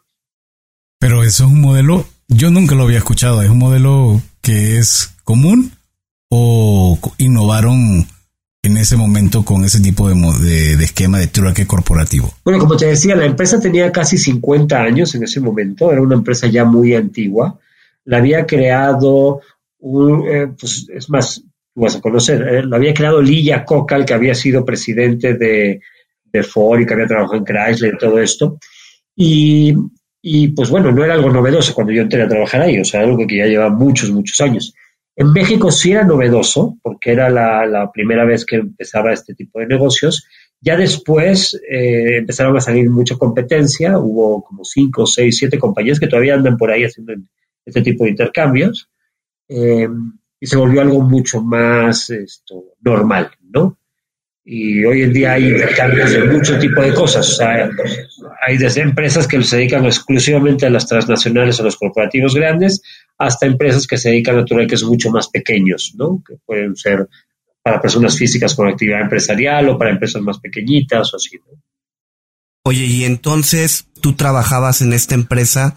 Pero 0.99 1.23
eso 1.23 1.45
es 1.45 1.51
un 1.51 1.63
modelo, 1.63 2.05
yo 2.29 2.51
nunca 2.51 2.75
lo 2.75 2.85
había 2.85 2.99
escuchado, 2.99 3.41
es 3.41 3.49
un 3.49 3.59
modelo 3.59 4.21
que 4.43 4.77
es 4.77 5.15
común 5.25 5.73
o 6.29 6.99
innovaron 7.19 8.07
en 8.67 8.77
ese 8.77 8.97
momento 8.97 9.45
con 9.45 9.65
ese 9.65 9.81
tipo 9.81 10.09
de, 10.09 10.77
de, 10.77 10.85
esquema 10.85 11.19
de 11.19 11.29
trueque 11.29 11.67
corporativo? 11.67 12.35
Bueno, 12.45 12.59
como 12.59 12.77
te 12.77 12.87
decía, 12.87 13.15
la 13.15 13.25
empresa 13.25 13.61
tenía 13.61 13.91
casi 13.93 14.19
50 14.19 14.77
años 14.77 15.15
en 15.15 15.23
ese 15.23 15.41
momento, 15.41 15.91
era 15.93 16.03
una 16.03 16.17
empresa 16.17 16.49
ya 16.49 16.65
muy 16.65 16.95
antigua. 16.95 17.59
La 18.05 18.19
había 18.19 18.45
creado, 18.45 19.41
un, 19.79 20.25
eh, 20.29 20.49
pues 20.59 20.89
es 20.93 21.09
más, 21.09 21.43
vas 21.77 21.97
a 21.97 22.01
conocer, 22.01 22.43
eh, 22.43 22.63
la 22.65 22.77
había 22.77 22.95
creado 22.95 23.21
Lilla 23.21 23.65
Cocal, 23.65 24.05
que 24.05 24.15
había 24.15 24.35
sido 24.35 24.65
presidente 24.65 25.35
de, 25.35 25.81
de 26.25 26.43
Ford 26.43 26.81
y 26.81 26.87
que 26.87 26.95
había 26.95 27.07
trabajado 27.07 27.37
en 27.37 27.45
Chrysler 27.45 27.95
y 27.95 27.99
todo 27.99 28.19
esto. 28.21 28.59
Y, 29.15 29.75
y 30.23 30.49
pues 30.49 30.71
bueno, 30.71 30.91
no 30.91 31.05
era 31.05 31.15
algo 31.15 31.31
novedoso 31.31 31.75
cuando 31.75 31.93
yo 31.93 32.03
entré 32.03 32.23
a 32.23 32.29
trabajar 32.29 32.63
ahí, 32.63 32.81
o 32.81 32.85
sea, 32.85 33.01
algo 33.01 33.27
que 33.27 33.37
ya 33.37 33.47
lleva 33.47 33.69
muchos, 33.69 34.11
muchos 34.11 34.41
años. 34.41 34.75
En 35.15 35.33
México 35.33 35.71
sí 35.71 35.93
era 35.93 36.05
novedoso, 36.05 36.79
porque 36.83 37.13
era 37.13 37.31
la, 37.31 37.91
primera 37.93 38.25
vez 38.25 38.45
que 38.45 38.57
empezaba 38.57 39.13
este 39.13 39.35
tipo 39.35 39.61
de 39.61 39.67
negocios. 39.67 40.27
Ya 40.61 40.77
después 40.77 41.59
eh, 41.71 42.19
empezaron 42.19 42.57
a 42.57 42.61
salir 42.61 42.91
mucha 42.91 43.17
competencia, 43.17 43.99
hubo 43.99 44.43
como 44.43 44.65
cinco, 44.65 45.07
seis, 45.07 45.39
siete 45.39 45.59
compañías 45.59 46.01
que 46.01 46.07
todavía 46.07 46.35
andan 46.35 46.57
por 46.57 46.71
ahí 46.71 46.85
haciendo 46.85 47.15
este 47.65 47.83
tipo 47.83 48.05
de 48.05 48.11
intercambios, 48.11 48.91
eh, 49.49 49.89
y 50.41 50.47
se 50.47 50.57
volvió 50.57 50.81
algo 50.81 51.01
mucho 51.01 51.43
más 51.43 52.11
esto, 52.11 52.65
normal, 52.81 53.31
¿no? 53.51 53.79
Y 54.49 54.85
hoy 54.85 55.03
en 55.03 55.13
día 55.13 55.33
hay 55.33 55.49
intercambios 55.49 56.13
de 56.13 56.25
mucho 56.25 56.57
tipo 56.59 56.81
de 56.81 56.95
cosas. 56.95 57.29
O 57.31 57.35
sea, 57.35 57.69
hay 58.47 58.57
desde 58.57 58.81
empresas 58.81 59.27
que 59.27 59.43
se 59.43 59.57
dedican 59.57 59.85
exclusivamente 59.85 60.67
a 60.67 60.71
las 60.71 60.87
transnacionales 60.87 61.59
o 61.59 61.65
los 61.65 61.77
corporativos 61.77 62.35
grandes, 62.35 62.81
hasta 63.19 63.47
empresas 63.47 63.89
que 63.89 63.99
se 63.99 64.11
dedican 64.11 64.39
a 64.39 64.45
que 64.45 64.77
son 64.77 64.91
mucho 64.91 65.11
más 65.11 65.29
pequeños, 65.29 65.95
¿no? 65.97 66.23
Que 66.27 66.37
pueden 66.45 66.77
ser 66.77 67.09
para 67.61 67.83
personas 67.83 68.17
físicas 68.17 68.55
con 68.55 68.69
actividad 68.69 69.01
empresarial 69.01 69.69
o 69.69 69.77
para 69.77 69.91
empresas 69.91 70.23
más 70.23 70.39
pequeñitas 70.39 71.13
o 71.13 71.17
así, 71.17 71.39
¿no? 71.39 71.61
Oye, 72.63 72.85
y 72.85 73.05
entonces 73.05 73.89
tú 74.01 74.15
trabajabas 74.15 74.81
en 74.81 74.93
esta 74.93 75.17
empresa 75.17 75.77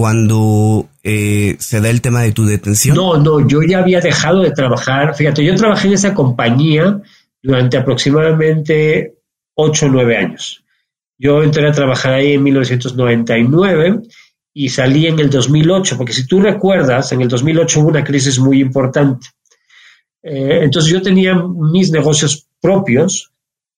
cuando 0.00 0.88
eh, 1.02 1.56
se 1.58 1.78
da 1.78 1.90
el 1.90 2.00
tema 2.00 2.22
de 2.22 2.32
tu 2.32 2.46
detención. 2.46 2.96
No, 2.96 3.18
no, 3.18 3.46
yo 3.46 3.60
ya 3.62 3.80
había 3.80 4.00
dejado 4.00 4.40
de 4.40 4.50
trabajar. 4.50 5.14
Fíjate, 5.14 5.44
yo 5.44 5.54
trabajé 5.56 5.88
en 5.88 5.92
esa 5.92 6.14
compañía 6.14 7.02
durante 7.42 7.76
aproximadamente 7.76 9.16
8 9.56 9.84
o 9.84 9.88
9 9.90 10.16
años. 10.16 10.64
Yo 11.18 11.42
entré 11.42 11.68
a 11.68 11.72
trabajar 11.72 12.14
ahí 12.14 12.32
en 12.32 12.42
1999 12.42 14.00
y 14.54 14.70
salí 14.70 15.06
en 15.06 15.18
el 15.18 15.28
2008, 15.28 15.98
porque 15.98 16.14
si 16.14 16.26
tú 16.26 16.40
recuerdas, 16.40 17.12
en 17.12 17.20
el 17.20 17.28
2008 17.28 17.80
hubo 17.80 17.88
una 17.90 18.02
crisis 18.02 18.38
muy 18.38 18.58
importante. 18.62 19.26
Eh, 20.22 20.60
entonces 20.62 20.90
yo 20.90 21.02
tenía 21.02 21.34
mis 21.34 21.90
negocios 21.90 22.48
propios 22.58 23.32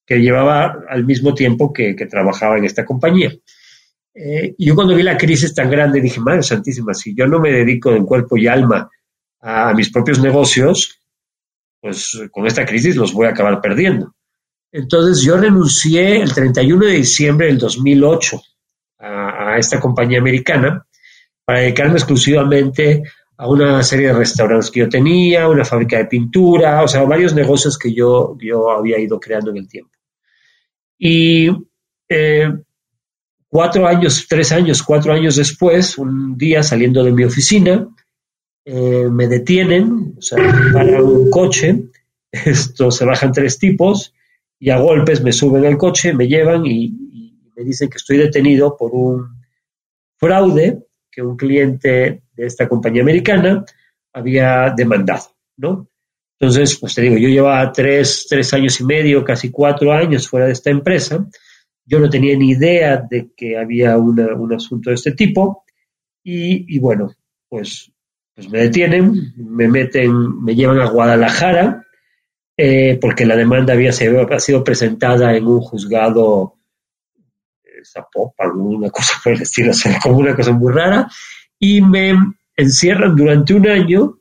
que 0.07 0.21
llevaba 0.21 0.85
al 0.89 1.05
mismo 1.05 1.35
tiempo 1.35 1.73
que, 1.73 1.95
trabajaba 2.09 2.59
en 2.59 2.65
esta 2.65 2.85
compañía. 2.85 3.33
Eh, 4.15 4.55
yo 4.59 4.75
cuando 4.75 4.95
vi 4.95 5.03
la 5.03 5.17
crisis 5.17 5.55
tan 5.55 5.71
grande 5.71 6.01
dije, 6.01 6.21
Madre 6.21 6.43
Santísima, 6.43 6.93
si 6.95 7.15
yo 7.15 7.27
no 7.27 7.41
me 7.41 7.51
dedico 7.51 7.93
en 7.93 8.05
cuerpo 8.05 8.37
y 8.37 8.47
alma 8.47 8.91
a 9.41 9.73
mis 9.75 9.91
propios 9.91 10.21
negocios, 10.21 11.01
pues 11.81 12.21
con 12.31 12.47
esta 12.47 12.65
crisis 12.65 12.97
los 12.97 13.13
voy 13.13 13.27
a 13.27 13.31
acabar 13.31 13.61
perdiendo. 13.61 14.15
Entonces 14.71 15.23
yo 15.23 15.37
renuncié 15.37 16.23
el 16.23 16.33
31 16.33 16.87
de 16.87 16.93
diciembre 16.93 17.47
del 17.47 17.59
2008 17.59 18.41
a, 19.01 19.59
esta 19.59 19.81
compañía 19.81 20.19
americana 20.19 20.87
para 21.45 21.61
dedicarme 21.61 21.95
exclusivamente 21.95 23.03
a 23.37 23.49
una 23.49 23.83
serie 23.83 24.09
de 24.09 24.13
restaurantes 24.15 24.71
que 24.71 24.81
yo 24.81 24.89
tenía, 24.89 25.49
una 25.49 25.65
fábrica 25.65 25.99
de 25.99 26.07
pintura, 26.07 26.83
o 26.83 26.89
sea, 26.89 27.03
varios 27.03 27.35
negocios 27.35 27.77
que 27.77 27.93
yo, 27.93 28.37
yo 28.41 28.71
había 28.71 28.99
ido 28.99 29.19
creando 29.19 29.51
en 29.51 29.57
el 29.59 29.69
tiempo. 29.69 29.91
Y 30.97 31.51
eh, 32.09 32.49
cuatro 33.53 33.87
años, 33.87 34.25
tres 34.27 34.51
años, 34.51 34.83
cuatro 34.83 35.13
años 35.13 35.37
después, 35.37 35.99
un 35.99 36.39
día 36.39 36.63
saliendo 36.63 37.05
de 37.05 37.13
mi 37.13 37.23
oficina, 37.23 37.87
eh, 38.65 39.09
me 39.11 39.29
detienen, 39.29 40.15
o 40.17 40.23
sea, 40.23 40.39
para 40.73 41.03
un 41.03 41.29
coche, 41.29 41.83
esto 42.33 42.91
se 42.91 43.05
bajan 43.05 43.31
tres 43.31 43.59
tipos 43.59 44.15
y 44.59 44.71
a 44.71 44.79
golpes 44.79 45.23
me 45.23 45.35
suben 45.35 45.67
al 45.67 45.77
coche, 45.77 46.15
me 46.15 46.29
llevan 46.29 46.65
y, 46.65 46.97
me 47.55 47.63
dicen 47.63 47.91
que 47.91 47.99
estoy 47.99 48.17
detenido 48.17 48.75
por 48.75 48.93
un 48.93 49.43
fraude 50.17 50.87
que 51.11 51.21
un 51.21 51.37
cliente 51.37 52.23
de 52.33 52.47
esta 52.47 52.67
compañía 52.67 53.03
americana 53.03 53.67
había 54.15 54.73
demandado, 54.75 55.25
¿no? 55.59 55.89
Entonces, 56.41 56.79
pues 56.81 56.95
te 56.95 57.03
digo, 57.03 57.19
yo 57.19 57.29
llevaba 57.29 57.71
tres, 57.71 58.25
tres 58.27 58.55
años 58.55 58.81
y 58.81 58.85
medio, 58.85 59.23
casi 59.23 59.51
cuatro 59.51 59.93
años 59.93 60.27
fuera 60.27 60.47
de 60.47 60.53
esta 60.53 60.71
empresa. 60.71 61.29
Yo 61.85 61.99
no 61.99 62.09
tenía 62.09 62.37
ni 62.37 62.51
idea 62.51 63.05
de 63.11 63.33
que 63.37 63.57
había 63.57 63.99
un 63.99 64.53
asunto 64.53 64.91
de 64.91 64.95
este 64.95 65.13
tipo. 65.13 65.65
Y, 66.25 66.79
bueno, 66.79 67.13
pues, 67.49 67.93
pues 68.35 68.49
me 68.49 68.61
detienen, 68.61 69.35
me 69.37 69.69
meten, 69.69 70.43
me 70.43 70.55
llevan 70.55 70.81
a 70.81 70.89
Guadalajara, 70.89 71.85
eh, 72.57 72.99
porque 73.01 73.27
la 73.27 73.37
demanda 73.37 73.73
había 73.73 73.93
sido, 73.93 74.65
presentada 74.65 75.35
en 75.37 75.47
un 75.47 75.61
juzgado 75.61 76.59
Zapopan, 77.85 78.53
una 78.53 78.91
cosa 78.91 79.15
por 79.23 79.33
el 79.33 79.43
estilo, 79.43 79.73
como 80.03 80.19
una 80.19 80.37
cosa 80.37 80.53
muy 80.53 80.73
rara, 80.73 81.09
y 81.59 81.81
me 81.81 82.15
encierran 82.57 83.17
durante 83.17 83.55
un 83.55 83.67
año 83.69 84.19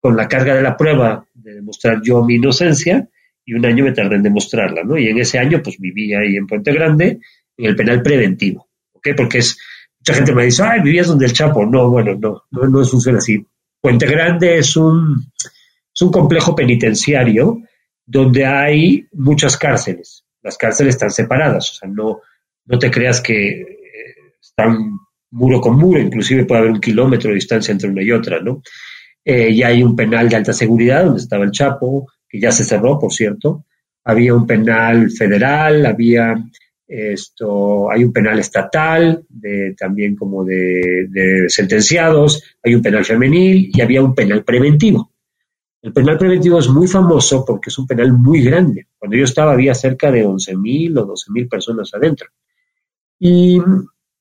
con 0.00 0.16
la 0.16 0.28
carga 0.28 0.54
de 0.54 0.62
la 0.62 0.76
prueba 0.76 1.26
de 1.32 1.54
demostrar 1.54 2.00
yo 2.02 2.22
mi 2.22 2.34
inocencia 2.34 3.08
y 3.46 3.54
un 3.54 3.64
año 3.64 3.84
me 3.84 3.92
tardé 3.92 4.16
en 4.16 4.24
demostrarla, 4.24 4.82
¿no? 4.82 4.98
Y 4.98 5.06
en 5.06 5.18
ese 5.18 5.38
año 5.38 5.62
pues 5.62 5.78
viví 5.78 6.12
ahí 6.12 6.36
en 6.36 6.46
Puente 6.46 6.72
Grande 6.72 7.20
en 7.56 7.64
el 7.64 7.76
penal 7.76 8.02
preventivo, 8.02 8.68
¿ok? 8.92 9.10
Porque 9.16 9.38
es, 9.38 9.56
mucha 10.00 10.14
gente 10.14 10.34
me 10.34 10.44
dice, 10.44 10.64
ay, 10.64 10.82
vivías 10.82 11.06
donde 11.06 11.26
el 11.26 11.32
Chapo. 11.32 11.64
No, 11.64 11.88
bueno, 11.88 12.16
no, 12.20 12.42
no, 12.50 12.68
no 12.68 12.84
funciona 12.84 13.18
así. 13.18 13.46
Puente 13.80 14.06
Grande 14.06 14.58
es 14.58 14.76
un, 14.76 15.30
es 15.94 16.02
un 16.02 16.10
complejo 16.10 16.56
penitenciario 16.56 17.62
donde 18.04 18.44
hay 18.44 19.06
muchas 19.12 19.56
cárceles. 19.56 20.24
Las 20.42 20.58
cárceles 20.58 20.96
están 20.96 21.10
separadas, 21.10 21.70
o 21.70 21.74
sea, 21.74 21.88
no, 21.88 22.20
no 22.64 22.78
te 22.78 22.90
creas 22.90 23.20
que 23.20 23.60
eh, 23.60 23.66
están 24.40 24.98
muro 25.30 25.60
con 25.60 25.76
muro, 25.76 26.00
inclusive 26.00 26.44
puede 26.44 26.62
haber 26.62 26.72
un 26.72 26.80
kilómetro 26.80 27.28
de 27.28 27.36
distancia 27.36 27.72
entre 27.72 27.90
una 27.90 28.02
y 28.02 28.10
otra, 28.10 28.40
¿no? 28.40 28.62
Eh, 29.24 29.54
ya 29.54 29.68
hay 29.68 29.82
un 29.82 29.96
penal 29.96 30.28
de 30.28 30.36
alta 30.36 30.52
seguridad 30.52 31.04
donde 31.04 31.20
estaba 31.20 31.44
el 31.44 31.50
Chapo, 31.50 32.06
que 32.36 32.42
ya 32.42 32.52
se 32.52 32.64
cerró, 32.64 32.98
por 32.98 33.12
cierto. 33.12 33.64
Había 34.04 34.34
un 34.34 34.46
penal 34.46 35.10
federal, 35.10 35.84
había 35.86 36.34
esto, 36.86 37.90
hay 37.90 38.04
un 38.04 38.12
penal 38.12 38.38
estatal, 38.38 39.24
de, 39.28 39.74
también 39.76 40.14
como 40.14 40.44
de, 40.44 41.46
sentenciados, 41.48 42.42
hay 42.62 42.74
un 42.74 42.82
penal 42.82 43.04
femenil 43.04 43.70
y 43.72 43.80
había 43.80 44.02
un 44.02 44.14
penal 44.14 44.44
preventivo. 44.44 45.10
El 45.82 45.92
penal 45.92 46.18
preventivo 46.18 46.58
es 46.58 46.68
muy 46.68 46.86
famoso 46.86 47.44
porque 47.44 47.70
es 47.70 47.78
un 47.78 47.86
penal 47.86 48.12
muy 48.12 48.42
grande. 48.42 48.86
Cuando 48.98 49.16
yo 49.16 49.24
estaba 49.24 49.52
había 49.52 49.74
cerca 49.74 50.10
de 50.10 50.24
11.000 50.24 50.98
o 50.98 51.06
12.000 51.06 51.48
personas 51.48 51.94
adentro. 51.94 52.28
Y 53.18 53.60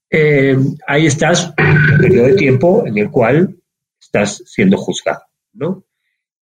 eh, 0.09 0.57
ahí 0.87 1.07
estás, 1.07 1.53
un 1.57 1.97
periodo 1.99 2.27
de 2.27 2.33
tiempo 2.33 2.83
en 2.85 2.97
el 2.97 3.09
cual 3.09 3.55
estás 3.99 4.43
siendo 4.45 4.77
juzgado, 4.77 5.21
¿no? 5.53 5.83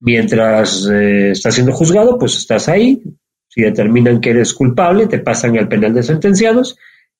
Mientras 0.04 0.84
eh, 0.92 1.30
estás 1.30 1.54
siendo 1.54 1.72
juzgado, 1.72 2.18
pues 2.18 2.36
estás 2.36 2.68
ahí. 2.68 3.00
Si 3.46 3.62
determinan 3.62 4.20
que 4.20 4.30
eres 4.30 4.52
culpable, 4.52 5.06
te 5.06 5.20
pasan 5.20 5.56
al 5.56 5.68
penal 5.68 5.94
de 5.94 6.02
sentenciados. 6.02 6.76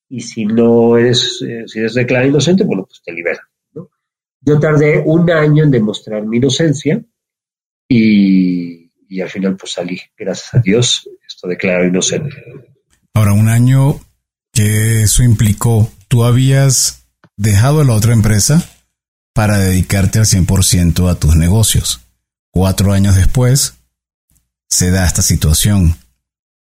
Y 0.08 0.20
si 0.20 0.46
no 0.46 0.98
eres, 0.98 1.40
eh, 1.48 1.62
si 1.66 1.78
eres 1.78 1.94
declarado 1.94 2.30
inocente, 2.30 2.64
bueno, 2.64 2.84
pues 2.84 3.00
te 3.04 3.12
liberan. 3.12 3.44
Yo 4.44 4.58
tardé 4.58 5.00
un 5.06 5.30
año 5.30 5.62
en 5.62 5.70
demostrar 5.70 6.24
mi 6.24 6.38
inocencia 6.38 7.00
y, 7.88 8.90
y 9.08 9.20
al 9.20 9.30
final 9.30 9.56
pues 9.56 9.74
salí. 9.74 10.00
Gracias 10.18 10.52
a 10.54 10.58
Dios, 10.58 11.08
esto 11.24 11.46
declarado 11.46 11.86
inocente. 11.86 12.34
Ahora, 13.14 13.32
un 13.32 13.48
año 13.48 14.00
que 14.52 15.02
eso 15.02 15.22
implicó, 15.22 15.88
tú 16.08 16.24
habías 16.24 17.06
dejado 17.36 17.84
la 17.84 17.94
otra 17.94 18.12
empresa 18.12 18.68
para 19.32 19.58
dedicarte 19.58 20.18
al 20.18 20.24
100% 20.24 21.08
a 21.08 21.14
tus 21.14 21.36
negocios. 21.36 22.01
Cuatro 22.52 22.92
años 22.92 23.16
después, 23.16 23.74
se 24.68 24.90
da 24.90 25.06
esta 25.06 25.22
situación. 25.22 25.96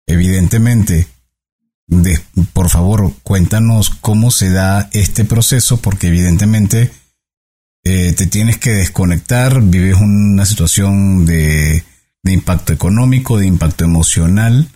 Evidentemente, 0.07 1.09
por 2.53 2.69
favor, 2.69 3.13
cuéntanos 3.25 3.91
cómo 3.91 4.31
se 4.31 4.51
da 4.51 4.89
este 4.93 5.25
proceso, 5.25 5.79
porque 5.79 6.07
evidentemente 6.07 6.93
eh, 7.83 8.13
te 8.13 8.27
tienes 8.29 8.59
que 8.59 8.71
desconectar, 8.71 9.61
vives 9.63 9.97
una 9.97 10.47
situación 10.47 11.27
de, 11.27 11.85
de 12.23 12.33
impacto 12.33 12.73
económico, 12.73 13.39
de 13.39 13.47
impacto 13.47 13.85
emocional, 13.85 14.69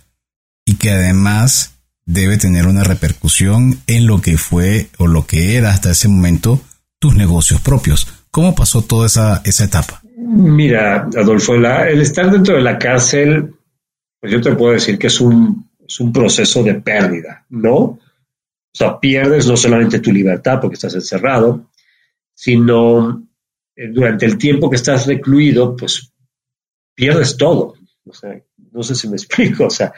y 0.65 0.75
que 0.75 0.91
además 0.91 1.71
debe 2.05 2.37
tener 2.37 2.67
una 2.67 2.83
repercusión 2.83 3.81
en 3.87 4.05
lo 4.05 4.21
que 4.21 4.37
fue 4.37 4.89
o 4.97 5.07
lo 5.07 5.25
que 5.25 5.55
era 5.55 5.71
hasta 5.71 5.91
ese 5.91 6.09
momento 6.09 6.61
tus 6.99 7.15
negocios 7.15 7.61
propios. 7.61 8.07
¿Cómo 8.31 8.53
pasó 8.53 8.81
toda 8.81 9.07
esa 9.07 9.63
etapa? 9.63 10.04
Mira, 10.27 11.07
Adolfo, 11.15 11.53
el 11.53 12.01
estar 12.01 12.31
dentro 12.31 12.55
de 12.55 12.61
la 12.61 12.79
cárcel, 12.79 13.53
pues 14.19 14.33
yo 14.33 14.41
te 14.41 14.55
puedo 14.55 14.73
decir 14.73 14.97
que 14.97 15.07
es 15.07 15.21
un, 15.21 15.69
es 15.87 15.99
un 15.99 16.11
proceso 16.11 16.63
de 16.63 16.73
pérdida, 16.75 17.45
¿no? 17.49 17.75
O 17.75 17.99
sea, 18.73 18.99
pierdes 18.99 19.45
no 19.45 19.55
solamente 19.55 19.99
tu 19.99 20.11
libertad 20.11 20.59
porque 20.59 20.73
estás 20.73 20.95
encerrado, 20.95 21.69
sino 22.33 23.23
eh, 23.75 23.87
durante 23.89 24.25
el 24.25 24.39
tiempo 24.39 24.67
que 24.67 24.77
estás 24.77 25.05
recluido, 25.05 25.75
pues 25.75 26.11
pierdes 26.95 27.37
todo. 27.37 27.75
O 28.03 28.13
sea, 28.13 28.41
no 28.71 28.81
sé 28.81 28.95
si 28.95 29.07
me 29.07 29.15
explico, 29.17 29.67
o 29.67 29.69
sea, 29.69 29.93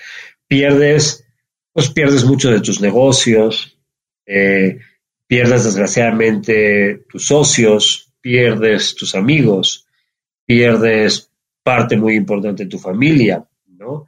pierdes, 0.45 1.25
pues 1.71 1.89
pierdes 1.89 2.25
mucho 2.25 2.51
de 2.51 2.59
tus 2.59 2.81
negocios, 2.81 3.77
eh, 4.25 4.79
pierdes 5.25 5.63
desgraciadamente 5.63 7.05
tus 7.09 7.27
socios, 7.27 8.13
pierdes 8.19 8.93
tus 8.93 9.15
amigos, 9.15 9.86
pierdes 10.47 11.29
parte 11.61 11.97
muy 11.97 12.15
importante 12.15 12.63
de 12.63 12.69
tu 12.69 12.79
familia, 12.79 13.45
¿no? 13.77 14.07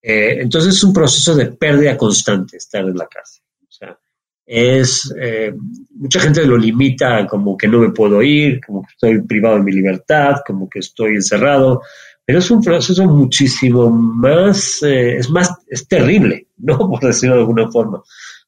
Eh, 0.00 0.38
entonces 0.40 0.76
es 0.76 0.84
un 0.84 0.92
proceso 0.92 1.34
de 1.34 1.46
pérdida 1.46 1.96
constante 1.96 2.56
estar 2.56 2.82
en 2.84 2.96
la 2.96 3.08
cárcel. 3.08 3.42
O 3.62 3.70
sea, 3.70 3.98
es, 4.46 5.12
eh, 5.20 5.52
mucha 5.90 6.20
gente 6.20 6.46
lo 6.46 6.56
limita 6.56 7.26
como 7.26 7.56
que 7.56 7.68
no 7.68 7.80
me 7.80 7.90
puedo 7.90 8.22
ir, 8.22 8.60
como 8.64 8.82
que 8.82 8.92
estoy 8.92 9.20
privado 9.22 9.56
de 9.56 9.64
mi 9.64 9.72
libertad, 9.72 10.36
como 10.46 10.70
que 10.70 10.78
estoy 10.78 11.16
encerrado, 11.16 11.82
pero 12.24 12.38
es 12.38 12.50
un 12.50 12.62
proceso 12.62 13.04
muchísimo 13.06 13.90
más, 13.90 14.82
eh, 14.84 15.16
es 15.16 15.28
más, 15.28 15.52
es 15.66 15.88
terrible, 15.88 16.46
¿no? 16.58 16.78
Por 16.78 17.00
decirlo 17.00 17.34
de 17.34 17.40
alguna 17.40 17.68
forma. 17.68 18.02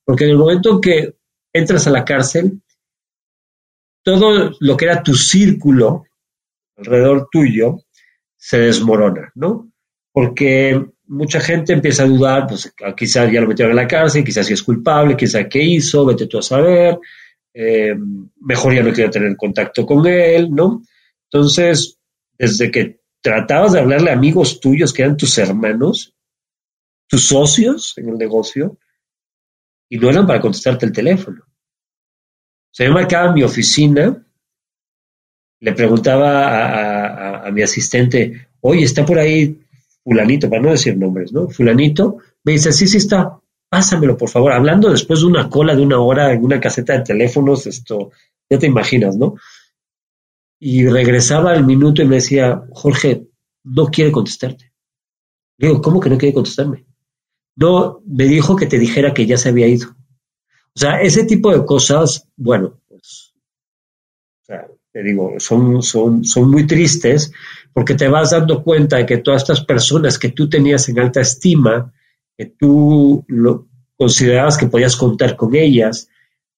Porque 0.05 0.25
en 0.25 0.31
el 0.31 0.39
momento 0.39 0.81
que 0.81 1.17
entras 1.53 1.89
a 1.89 1.91
la 1.91 2.05
cárcel, 2.05 2.63
todo 4.05 4.53
lo 4.61 4.77
que 4.77 4.85
era 4.85 5.03
tu 5.03 5.15
círculo 5.15 6.05
alrededor 6.77 7.29
tuyo 7.31 7.79
se 8.37 8.59
desmorona, 8.59 9.31
¿no? 9.35 9.71
Porque 10.13 10.85
mucha 11.07 11.41
gente 11.41 11.73
empieza 11.73 12.05
a 12.05 12.09
dudar, 12.09 12.47
pues 12.47 12.73
quizás 12.97 13.31
ya 13.31 13.41
lo 13.41 13.49
metieron 13.49 13.73
en 13.73 13.77
la 13.77 13.89
cárcel, 13.89 14.25
quizás 14.25 14.47
si 14.47 14.55
es 14.55 14.63
culpable, 14.63 15.17
quizás 15.17 15.47
qué 15.51 15.63
hizo, 15.63 16.05
vete 16.07 16.27
tú 16.27 16.39
a 16.39 16.43
saber, 16.43 16.99
eh, 17.55 17.95
mejor 18.41 18.75
ya 18.75 18.83
no 18.83 18.93
quiero 18.93 19.11
tener 19.11 19.37
contacto 19.37 19.85
con 19.85 20.07
él, 20.07 20.51
¿no? 20.51 20.83
Entonces, 21.31 21.99
desde 22.39 22.71
que 22.71 23.01
tratabas 23.21 23.73
de 23.73 23.81
hablarle 23.81 24.11
a 24.11 24.15
amigos 24.15 24.61
tuyos 24.61 24.93
que 24.93 25.03
eran 25.03 25.17
tus 25.17 25.37
hermanos, 25.39 26.15
tus 27.07 27.27
socios 27.27 27.95
en 27.97 28.09
el 28.09 28.19
negocio, 28.19 28.79
y 29.89 29.99
no 29.99 30.09
eran 30.09 30.27
para 30.27 30.41
contestarte 30.41 30.87
el 30.87 30.93
teléfono. 30.93 31.43
O 31.45 32.75
sea, 32.75 32.87
yo 32.87 32.95
marcaba 32.95 33.33
mi 33.33 33.43
oficina, 33.43 34.27
le 35.63 35.73
preguntaba 35.75 37.47
a, 37.47 37.51
mi 37.53 37.63
asistente, 37.63 38.49
oye, 38.63 38.83
está 38.83 39.07
por 39.07 39.21
ahí 39.21 39.61
fulanito, 40.03 40.51
para 40.51 40.61
no 40.61 40.73
decir 40.73 40.97
nombres, 40.97 41.33
¿no? 41.33 41.49
Fulanito, 41.49 42.17
me 42.43 42.55
dice, 42.55 42.73
sí, 42.73 42.89
sí 42.89 42.97
está, 42.97 43.39
pásamelo, 43.69 44.17
por 44.17 44.29
favor. 44.29 44.53
Hablando 44.53 44.91
después 44.91 45.21
de 45.21 45.27
una 45.27 45.49
cola 45.49 45.77
de 45.77 45.83
una 45.83 46.01
hora 46.01 46.33
en 46.33 46.45
una 46.45 46.59
caseta 46.59 46.95
de 46.95 47.05
teléfonos, 47.05 47.69
esto, 47.69 48.11
ya 48.51 48.59
te 48.59 48.67
imaginas, 48.67 49.17
¿no? 49.17 49.37
Y 50.59 50.89
regresaba 50.89 51.53
al 51.53 51.65
minuto 51.65 52.03
y 52.03 52.07
me 52.07 52.17
decía, 52.17 52.65
Jorge, 52.73 53.29
no 53.63 53.87
quiere 53.87 54.11
contestarte. 54.11 54.73
Le 55.59 55.69
digo, 55.69 55.81
¿cómo 55.81 56.01
que 56.01 56.11
no 56.11 56.19
quiere 56.19 56.35
contestarme? 56.35 56.87
No, 57.55 58.03
me 58.05 58.25
dijo 58.25 58.57
que 58.57 58.67
te 58.67 58.81
dijera 58.81 59.15
que 59.15 59.27
ya 59.27 59.37
se 59.37 59.51
había 59.51 59.69
ido. 59.69 59.91
O 60.75 60.81
sea, 60.81 61.01
ese 61.03 61.23
tipo 61.23 61.53
de 61.57 61.65
cosas, 61.65 62.27
bueno, 62.37 62.81
te 64.93 65.03
digo, 65.03 65.35
son, 65.39 65.83
son, 65.83 66.25
son 66.25 66.51
muy 66.51 66.67
tristes 66.67 67.33
porque 67.73 67.95
te 67.95 68.09
vas 68.09 68.31
dando 68.31 68.63
cuenta 68.63 68.99
de 68.99 69.07
que 69.07 69.19
todas 69.19 69.43
estas 69.43 69.65
personas 69.65 70.19
que 70.19 70.31
tú 70.31 70.49
tenías 70.49 70.89
en 70.89 71.01
alta 71.01 71.23
estima, 71.23 71.93
que 72.37 72.47
tú 72.47 73.25
lo, 73.29 73.69
considerabas 73.97 74.59
que 74.59 74.67
podías 74.67 74.97
contar 74.97 75.37
con 75.37 75.55
ellas, 75.55 76.09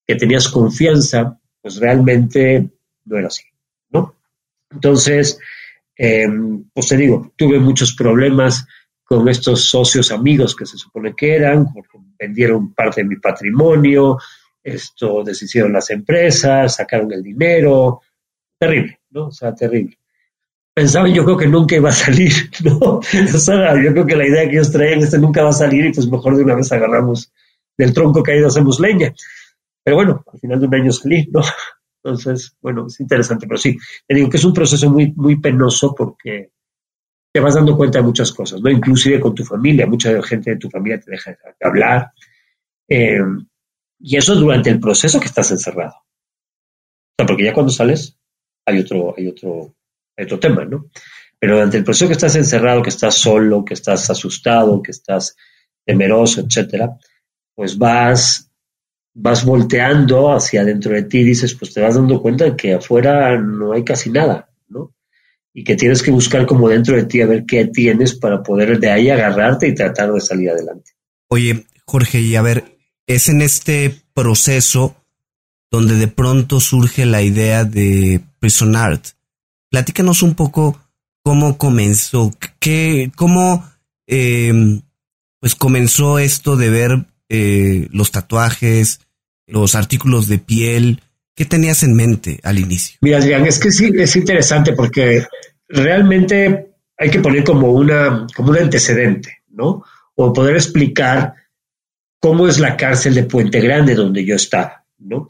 que 0.06 0.16
tenías 0.16 0.48
confianza, 0.48 1.38
pues 1.62 1.76
realmente 1.76 2.70
no 3.04 3.18
era 3.18 3.28
así, 3.28 3.44
¿no? 3.90 4.16
Entonces, 4.70 5.38
eh, 5.96 6.26
pues 6.72 6.88
te 6.88 6.96
digo, 6.96 7.32
tuve 7.36 7.60
muchos 7.60 7.94
problemas 7.94 8.66
con 9.04 9.28
estos 9.28 9.62
socios 9.62 10.10
amigos 10.10 10.56
que 10.56 10.66
se 10.66 10.76
supone 10.76 11.14
que 11.14 11.36
eran, 11.36 11.68
vendieron 12.18 12.74
parte 12.74 13.02
de 13.02 13.08
mi 13.08 13.16
patrimonio, 13.16 14.18
esto 14.62 15.22
deshicieron 15.22 15.72
las 15.74 15.90
empresas, 15.90 16.76
sacaron 16.76 17.12
el 17.12 17.22
dinero, 17.22 18.00
terrible, 18.66 19.00
¿no? 19.11 19.27
O 19.27 19.31
sea, 19.31 19.55
terrible. 19.55 19.98
Pensaban 20.74 21.14
yo 21.14 21.24
creo 21.24 21.37
que 21.37 21.46
nunca 21.46 21.77
iba 21.77 21.90
a 21.90 21.92
salir, 21.92 22.33
¿no? 22.64 22.79
O 22.79 23.03
sea, 23.03 23.74
yo 23.83 23.92
creo 23.92 24.07
que 24.07 24.16
la 24.16 24.27
idea 24.27 24.44
que 24.48 24.57
ellos 24.57 24.72
traían 24.72 25.00
este 25.00 25.18
nunca 25.18 25.42
va 25.42 25.50
a 25.50 25.53
salir 25.53 25.87
y 25.87 25.92
pues 25.92 26.09
mejor 26.09 26.37
de 26.37 26.42
una 26.42 26.57
vez 26.57 26.70
agarramos 26.72 27.33
del 27.77 27.92
tronco 27.92 28.22
caído 28.22 28.48
hacemos 28.48 28.81
leña. 28.81 29.14
Pero 29.83 29.96
bueno, 29.96 30.24
al 30.33 30.40
final 30.40 30.61
de 30.61 30.66
un 30.66 30.74
año 30.74 30.92
salí, 30.92 31.29
¿no? 31.31 31.42
Entonces, 32.03 32.57
bueno, 32.61 32.87
es 32.87 33.00
interesante, 33.00 33.46
pero 33.46 33.59
sí, 33.59 33.77
te 34.07 34.14
digo 34.14 34.29
que 34.29 34.37
es 34.37 34.44
un 34.44 34.53
proceso 34.53 34.90
muy, 34.90 35.12
muy 35.12 35.40
penoso 35.40 35.94
porque 35.94 36.50
te 37.33 37.40
vas 37.40 37.55
dando 37.55 37.77
cuenta 37.77 37.98
de 37.98 38.05
muchas 38.05 38.31
cosas, 38.33 38.61
¿no? 38.61 38.70
Inclusive 38.70 39.18
con 39.20 39.35
tu 39.35 39.44
familia, 39.44 39.87
mucha 39.87 40.22
gente 40.22 40.50
de 40.50 40.57
tu 40.57 40.68
familia 40.70 41.00
te 41.00 41.11
deja 41.11 41.31
de 41.31 41.66
hablar. 41.66 42.12
Eh, 42.88 43.20
y 43.98 44.16
eso 44.16 44.35
durante 44.35 44.70
el 44.70 44.81
proceso 44.81 45.18
que 45.18 45.27
estás 45.27 45.50
encerrado. 45.50 45.94
O 45.94 47.14
sea, 47.18 47.27
porque 47.27 47.44
ya 47.44 47.53
cuando 47.53 47.72
sales 47.72 48.18
hay 48.66 48.79
otro, 48.79 49.14
hay 49.16 49.29
otro, 49.29 49.74
hay 50.16 50.24
otro 50.24 50.38
tema, 50.38 50.64
¿no? 50.64 50.90
Pero 51.38 51.55
durante 51.55 51.77
el 51.77 51.85
proceso 51.85 52.07
que 52.07 52.14
estás 52.14 52.37
encerrado, 52.37 52.83
que 52.83 52.90
estás 52.90 53.16
solo, 53.16 53.64
que 53.64 53.74
estás 53.74 54.09
asustado, 54.09 54.83
que 54.83 54.92
estás 54.92 55.37
temeroso, 55.85 56.40
etcétera, 56.40 56.96
pues 57.55 57.77
vas, 57.77 58.50
vas 59.12 59.44
volteando 59.44 60.33
hacia 60.33 60.62
adentro 60.62 60.94
de 60.94 61.03
ti 61.03 61.18
y 61.18 61.24
dices, 61.24 61.55
pues 61.55 61.74
te 61.74 61.81
vas 61.81 61.96
dando 61.96 62.20
cuenta 62.22 62.44
de 62.44 62.57
que 62.57 62.74
afuera 62.74 63.38
no 63.38 63.72
hay 63.72 63.85
casi 63.85 64.11
nada, 64.11 64.48
¿no? 64.68 64.94
Y 65.53 65.64
que 65.64 65.77
tienes 65.77 66.03
que 66.03 66.11
buscar 66.11 66.46
como 66.46 66.68
dentro 66.68 66.96
de 66.96 67.05
ti 67.05 67.20
a 67.20 67.27
ver 67.27 67.44
qué 67.46 67.66
tienes 67.66 68.14
para 68.14 68.42
poder 68.42 68.81
de 68.81 68.90
ahí 68.90 69.11
agarrarte 69.11 69.68
y 69.68 69.74
tratar 69.74 70.12
de 70.12 70.20
salir 70.20 70.50
adelante. 70.50 70.92
Oye, 71.29 71.66
Jorge, 71.87 72.20
y 72.20 72.35
a 72.37 72.42
ver, 72.42 72.79
es 73.07 73.29
en 73.29 73.42
este 73.42 73.94
proceso 74.14 75.03
donde 75.70 75.96
de 75.96 76.09
pronto 76.09 76.61
surge 76.61 77.07
la 77.07 77.22
idea 77.22 77.64
de 77.64 78.20
Prison 78.38 78.77
Art. 78.77 79.07
Platícanos 79.70 80.22
un 80.22 80.35
poco 80.35 80.81
cómo 81.22 81.59
comenzó, 81.59 82.33
qué, 82.61 83.11
cómo 83.16 83.68
em, 84.07 84.83
pues 85.40 85.55
comenzó 85.55 86.18
esto 86.18 86.57
de 86.57 86.70
ver 86.70 87.07
eh, 87.29 87.88
los 87.90 88.12
tatuajes, 88.12 89.00
los 89.46 89.74
artículos 89.74 90.29
de 90.29 90.38
piel. 90.38 91.03
¿Qué 91.35 91.44
tenías 91.44 91.83
en 91.83 91.94
mente 91.94 92.38
al 92.44 92.59
inicio? 92.59 92.98
Mira, 93.00 93.18
Adrián, 93.18 93.44
es 93.46 93.59
que 93.59 93.72
sí, 93.72 93.90
es 93.94 94.14
interesante 94.14 94.72
porque 94.74 95.27
realmente 95.68 96.74
hay 96.96 97.11
que 97.11 97.18
poner 97.18 97.42
como, 97.42 97.72
una, 97.72 98.27
como 98.37 98.50
un 98.50 98.59
antecedente, 98.59 99.42
¿no? 99.48 99.85
O 100.14 100.33
poder 100.33 100.55
explicar 100.55 101.35
cómo 102.20 102.46
es 102.46 102.61
la 102.61 102.77
cárcel 102.77 103.14
de 103.14 103.24
Puente 103.24 103.61
Grande 103.61 103.94
donde 103.94 104.24
yo 104.24 104.37
estaba, 104.37 104.87
¿no? 104.98 105.27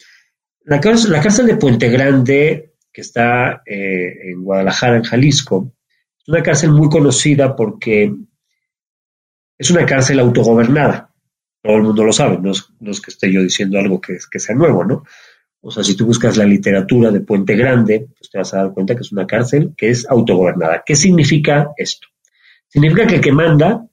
La 0.65 0.81
cárcel, 0.81 1.13
la 1.13 1.21
cárcel 1.21 1.47
de 1.47 1.57
Puente 1.57 1.89
Grande, 1.91 2.75
que 2.93 3.01
está 3.01 3.63
eh, 3.67 4.31
en 4.31 4.43
Guadalajara, 4.43 4.97
en 4.97 5.03
Jalisco, 5.03 5.73
es 6.19 6.29
una 6.29 6.43
cárcel 6.43 6.71
muy 6.71 6.89
conocida 6.89 7.55
porque 7.55 8.15
es 9.59 9.71
una 9.71 9.85
cárcel 9.85 10.21
autogobernada. 10.21 11.13
Todo 11.63 11.77
el 11.77 11.83
mundo 11.83 12.05
lo 12.05 12.13
sabe, 12.13 12.39
no 12.39 12.51
es, 12.51 13.01
que 13.01 13.11
esté 13.11 13.33
yo 13.33 13.43
diciendo 13.43 13.79
algo 13.79 14.01
que, 14.01 14.19
que 14.31 14.39
sea 14.39 14.55
nuevo, 14.55 14.85
¿no? 14.85 15.05
O 15.61 15.71
sea, 15.71 15.83
si 15.83 15.97
tú 15.97 16.07
buscas 16.07 16.37
la 16.37 16.45
literatura 16.45 17.11
de 17.11 17.21
Puente 17.21 17.57
Grande, 17.57 18.09
pues 18.19 18.31
te 18.31 18.39
vas 18.39 18.53
a 18.53 18.59
dar 18.59 18.73
cuenta 18.73 18.95
que 18.95 19.01
es 19.01 19.13
una 19.13 19.27
cárcel 19.27 19.73
que 19.77 19.91
es 19.91 20.07
autogobernada. 20.09 20.83
¿Qué 20.85 20.95
significa 20.95 21.73
esto? 21.77 22.09
Significa 22.69 23.07
que 23.07 23.15
el 23.17 23.21
que 23.21 23.33
manda 23.33 23.87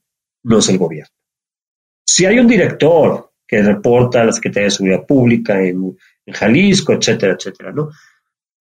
no 0.44 0.58
es 0.58 0.68
el 0.70 0.78
gobierno. 0.78 1.16
Si 2.06 2.26
hay 2.26 2.40
un 2.40 2.48
director 2.48 3.32
que 3.48 3.62
reporta 3.62 4.22
a 4.22 4.26
la 4.26 4.34
Secretaría 4.34 4.66
de 4.66 4.72
Seguridad 4.72 5.06
Pública 5.06 5.62
en, 5.62 5.98
Jalisco, 6.32 6.94
etcétera, 6.94 7.34
etcétera, 7.34 7.72
¿no? 7.72 7.90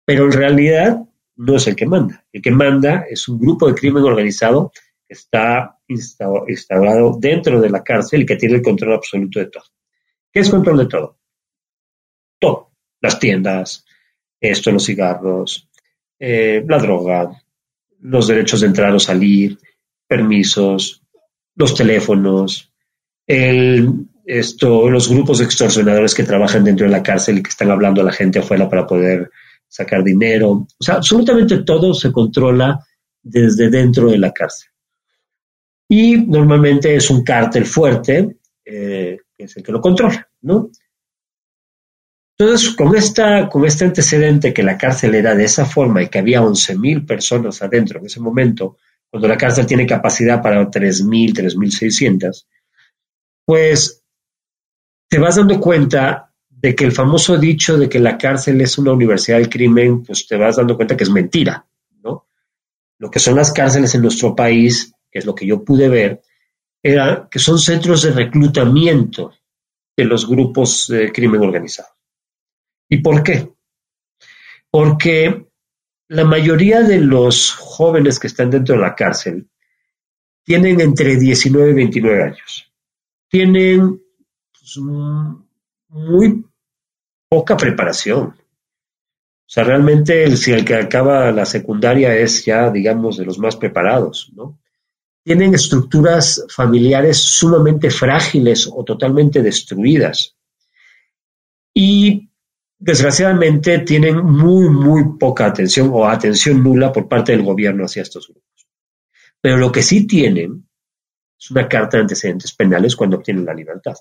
Pero 0.05 0.25
en 0.25 0.31
realidad 0.31 0.97
no 1.35 1.55
es 1.55 1.67
el 1.67 1.75
que 1.75 1.85
manda. 1.85 2.25
El 2.31 2.41
que 2.41 2.51
manda 2.51 3.05
es 3.09 3.27
un 3.27 3.39
grupo 3.39 3.67
de 3.67 3.75
crimen 3.75 4.03
organizado 4.03 4.71
que 5.07 5.13
está 5.13 5.77
instaurado 5.87 7.17
dentro 7.19 7.59
de 7.61 7.69
la 7.69 7.83
cárcel 7.83 8.21
y 8.21 8.25
que 8.25 8.35
tiene 8.35 8.55
el 8.55 8.61
control 8.61 8.93
absoluto 8.93 9.39
de 9.39 9.47
todo. 9.47 9.63
¿Qué 10.31 10.41
es 10.41 10.49
control 10.49 10.77
de 10.79 10.85
todo? 10.87 11.17
Todo. 12.39 12.71
Las 13.01 13.19
tiendas, 13.19 13.85
esto, 14.39 14.71
los 14.71 14.85
cigarros, 14.85 15.69
eh, 16.19 16.63
la 16.67 16.77
droga, 16.77 17.31
los 18.01 18.27
derechos 18.27 18.61
de 18.61 18.67
entrar 18.67 18.93
o 18.93 18.99
salir, 18.99 19.57
permisos, 20.07 21.01
los 21.55 21.75
teléfonos, 21.75 22.71
el, 23.25 24.08
esto, 24.29 24.87
los 24.91 25.09
grupos 25.09 25.41
extorsionadores 25.41 26.13
que 26.13 26.23
trabajan 26.23 26.63
dentro 26.63 26.85
de 26.85 26.91
la 26.91 27.01
cárcel 27.01 27.39
y 27.39 27.43
que 27.43 27.49
están 27.49 27.71
hablando 27.71 28.01
a 28.01 28.03
la 28.03 28.11
gente 28.11 28.37
afuera 28.37 28.69
para 28.69 28.85
poder 28.85 29.31
sacar 29.67 30.03
dinero. 30.03 30.51
O 30.51 30.67
sea, 30.79 30.95
absolutamente 30.95 31.63
todo 31.63 31.95
se 31.95 32.11
controla 32.11 32.79
desde 33.23 33.69
dentro 33.71 34.11
de 34.11 34.19
la 34.19 34.31
cárcel. 34.31 34.69
Y 35.87 36.17
normalmente 36.17 36.95
es 36.95 37.09
un 37.09 37.23
cártel 37.23 37.65
fuerte, 37.65 38.37
eh, 38.63 39.17
es 39.35 39.57
el 39.57 39.63
que 39.63 39.71
lo 39.71 39.81
controla, 39.81 40.29
¿no? 40.41 40.69
Entonces, 42.37 42.69
con, 42.75 42.95
esta, 42.95 43.49
con 43.49 43.65
este 43.65 43.85
antecedente 43.85 44.53
que 44.53 44.61
la 44.61 44.77
cárcel 44.77 45.15
era 45.15 45.33
de 45.33 45.45
esa 45.45 45.65
forma 45.65 46.03
y 46.03 46.07
que 46.07 46.19
había 46.19 46.41
11.000 46.41 47.07
personas 47.07 47.63
adentro 47.63 47.99
en 47.99 48.05
ese 48.05 48.19
momento, 48.19 48.77
cuando 49.09 49.27
la 49.27 49.37
cárcel 49.37 49.65
tiene 49.65 49.87
capacidad 49.87 50.39
para 50.39 50.69
3.000, 50.69 51.33
3.600, 51.33 52.45
pues 53.43 53.98
te 55.09 55.19
vas 55.19 55.35
dando 55.35 55.59
cuenta 55.59 56.31
de 56.49 56.75
que 56.75 56.85
el 56.85 56.91
famoso 56.91 57.37
dicho 57.37 57.77
de 57.77 57.89
que 57.89 57.99
la 57.99 58.17
cárcel 58.17 58.61
es 58.61 58.77
una 58.77 58.93
universidad 58.93 59.37
del 59.37 59.49
crimen, 59.49 60.03
pues 60.03 60.27
te 60.27 60.37
vas 60.37 60.57
dando 60.57 60.75
cuenta 60.75 60.95
que 60.95 61.03
es 61.03 61.09
mentira, 61.09 61.65
¿no? 62.03 62.27
Lo 62.99 63.09
que 63.09 63.19
son 63.19 63.35
las 63.35 63.51
cárceles 63.51 63.95
en 63.95 64.01
nuestro 64.01 64.35
país, 64.35 64.93
que 65.09 65.19
es 65.19 65.25
lo 65.25 65.33
que 65.33 65.47
yo 65.47 65.63
pude 65.63 65.89
ver, 65.89 66.21
era 66.81 67.27
que 67.29 67.39
son 67.39 67.57
centros 67.57 68.03
de 68.03 68.11
reclutamiento 68.11 69.33
de 69.97 70.05
los 70.05 70.27
grupos 70.27 70.87
de 70.87 71.11
crimen 71.11 71.41
organizado. 71.41 71.89
¿Y 72.87 72.97
por 72.97 73.23
qué? 73.23 73.49
Porque 74.69 75.47
la 76.09 76.25
mayoría 76.25 76.81
de 76.81 76.99
los 76.99 77.51
jóvenes 77.51 78.19
que 78.19 78.27
están 78.27 78.49
dentro 78.49 78.75
de 78.75 78.81
la 78.81 78.95
cárcel 78.95 79.49
tienen 80.43 80.81
entre 80.81 81.17
19 81.17 81.71
y 81.71 81.73
29 81.73 82.23
años 82.23 82.69
tienen 83.29 84.01
muy 84.77 86.45
poca 87.29 87.55
preparación. 87.55 88.35
O 89.49 89.51
sea, 89.51 89.63
realmente 89.63 90.35
si 90.37 90.51
el 90.51 90.63
que 90.63 90.75
acaba 90.75 91.31
la 91.31 91.45
secundaria 91.45 92.15
es 92.15 92.45
ya, 92.45 92.69
digamos, 92.69 93.17
de 93.17 93.25
los 93.25 93.39
más 93.39 93.55
preparados, 93.55 94.31
¿no? 94.35 94.59
Tienen 95.23 95.53
estructuras 95.53 96.45
familiares 96.49 97.17
sumamente 97.17 97.89
frágiles 97.89 98.69
o 98.71 98.83
totalmente 98.83 99.41
destruidas. 99.41 100.35
Y 101.73 102.29
desgraciadamente 102.77 103.79
tienen 103.79 104.23
muy, 104.23 104.69
muy 104.69 105.17
poca 105.17 105.47
atención 105.47 105.89
o 105.93 106.07
atención 106.07 106.63
nula 106.63 106.91
por 106.91 107.07
parte 107.07 107.31
del 107.31 107.43
gobierno 107.43 107.85
hacia 107.85 108.03
estos 108.03 108.27
grupos. 108.27 108.67
Pero 109.41 109.57
lo 109.57 109.71
que 109.71 109.81
sí 109.81 110.07
tienen 110.07 110.67
es 111.39 111.51
una 111.51 111.67
carta 111.67 111.97
de 111.97 112.01
antecedentes 112.01 112.53
penales 112.53 112.95
cuando 112.95 113.17
obtienen 113.17 113.45
la 113.45 113.53
libertad. 113.53 113.95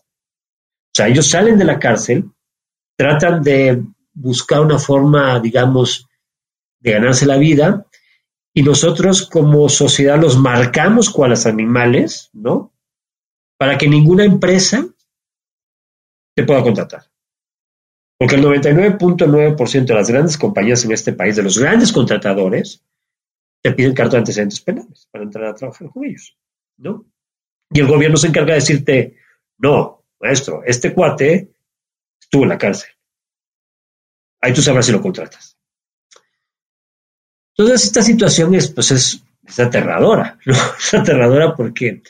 O 0.99 1.01
sea, 1.01 1.07
ellos 1.07 1.31
salen 1.31 1.57
de 1.57 1.65
la 1.65 1.79
cárcel, 1.79 2.29
tratan 2.97 3.41
de 3.45 3.85
buscar 4.13 4.63
una 4.63 4.81
forma, 4.81 5.39
digamos, 5.39 6.09
de 6.81 6.91
ganarse 6.91 7.25
la 7.25 7.37
vida, 7.37 7.87
y 8.53 8.65
nosotros 8.65 9.29
como 9.31 9.69
sociedad 9.69 10.21
los 10.21 10.37
marcamos 10.37 11.09
cuales 11.09 11.47
animales, 11.47 12.31
¿no? 12.33 12.75
Para 13.57 13.79
que 13.79 13.87
ninguna 13.87 14.25
empresa 14.25 14.89
te 16.35 16.43
pueda 16.43 16.65
contratar. 16.65 17.05
Porque 18.19 18.35
el 18.35 18.43
99.9% 18.43 19.85
de 19.85 19.95
las 19.95 20.11
grandes 20.11 20.37
compañías 20.37 20.85
en 20.85 20.91
este 20.91 21.13
país, 21.13 21.37
de 21.37 21.45
los 21.45 21.59
grandes 21.59 21.93
contratadores, 21.93 22.85
te 23.63 23.71
piden 23.71 23.95
carta 23.95 24.17
de 24.17 24.19
antecedentes 24.19 24.61
penales 24.61 25.07
para 25.13 25.23
entrar 25.23 25.45
a 25.45 25.55
trabajar 25.55 25.91
con 25.91 26.05
ellos, 26.05 26.37
¿no? 26.77 27.07
Y 27.71 27.79
el 27.79 27.87
gobierno 27.87 28.17
se 28.17 28.27
encarga 28.27 28.55
de 28.55 28.61
decirte, 28.61 29.17
no, 29.59 29.98
maestro, 30.21 30.63
este 30.65 30.93
cuate 30.93 31.51
estuvo 32.21 32.43
en 32.43 32.49
la 32.51 32.59
cárcel. 32.59 32.91
Ahí 34.41 34.53
tú 34.53 34.63
sabrás 34.63 34.87
si 34.87 34.93
lo 34.93 35.01
contratas. 35.01 35.57
Entonces, 37.57 37.87
esta 37.87 38.03
situación 38.03 38.55
es, 38.55 38.71
pues 38.71 38.91
es, 38.93 39.25
aterradora, 39.59 40.39
¿no? 40.47 40.55
Es 40.79 40.95
aterradora 40.95 41.55
porque, 41.55 42.03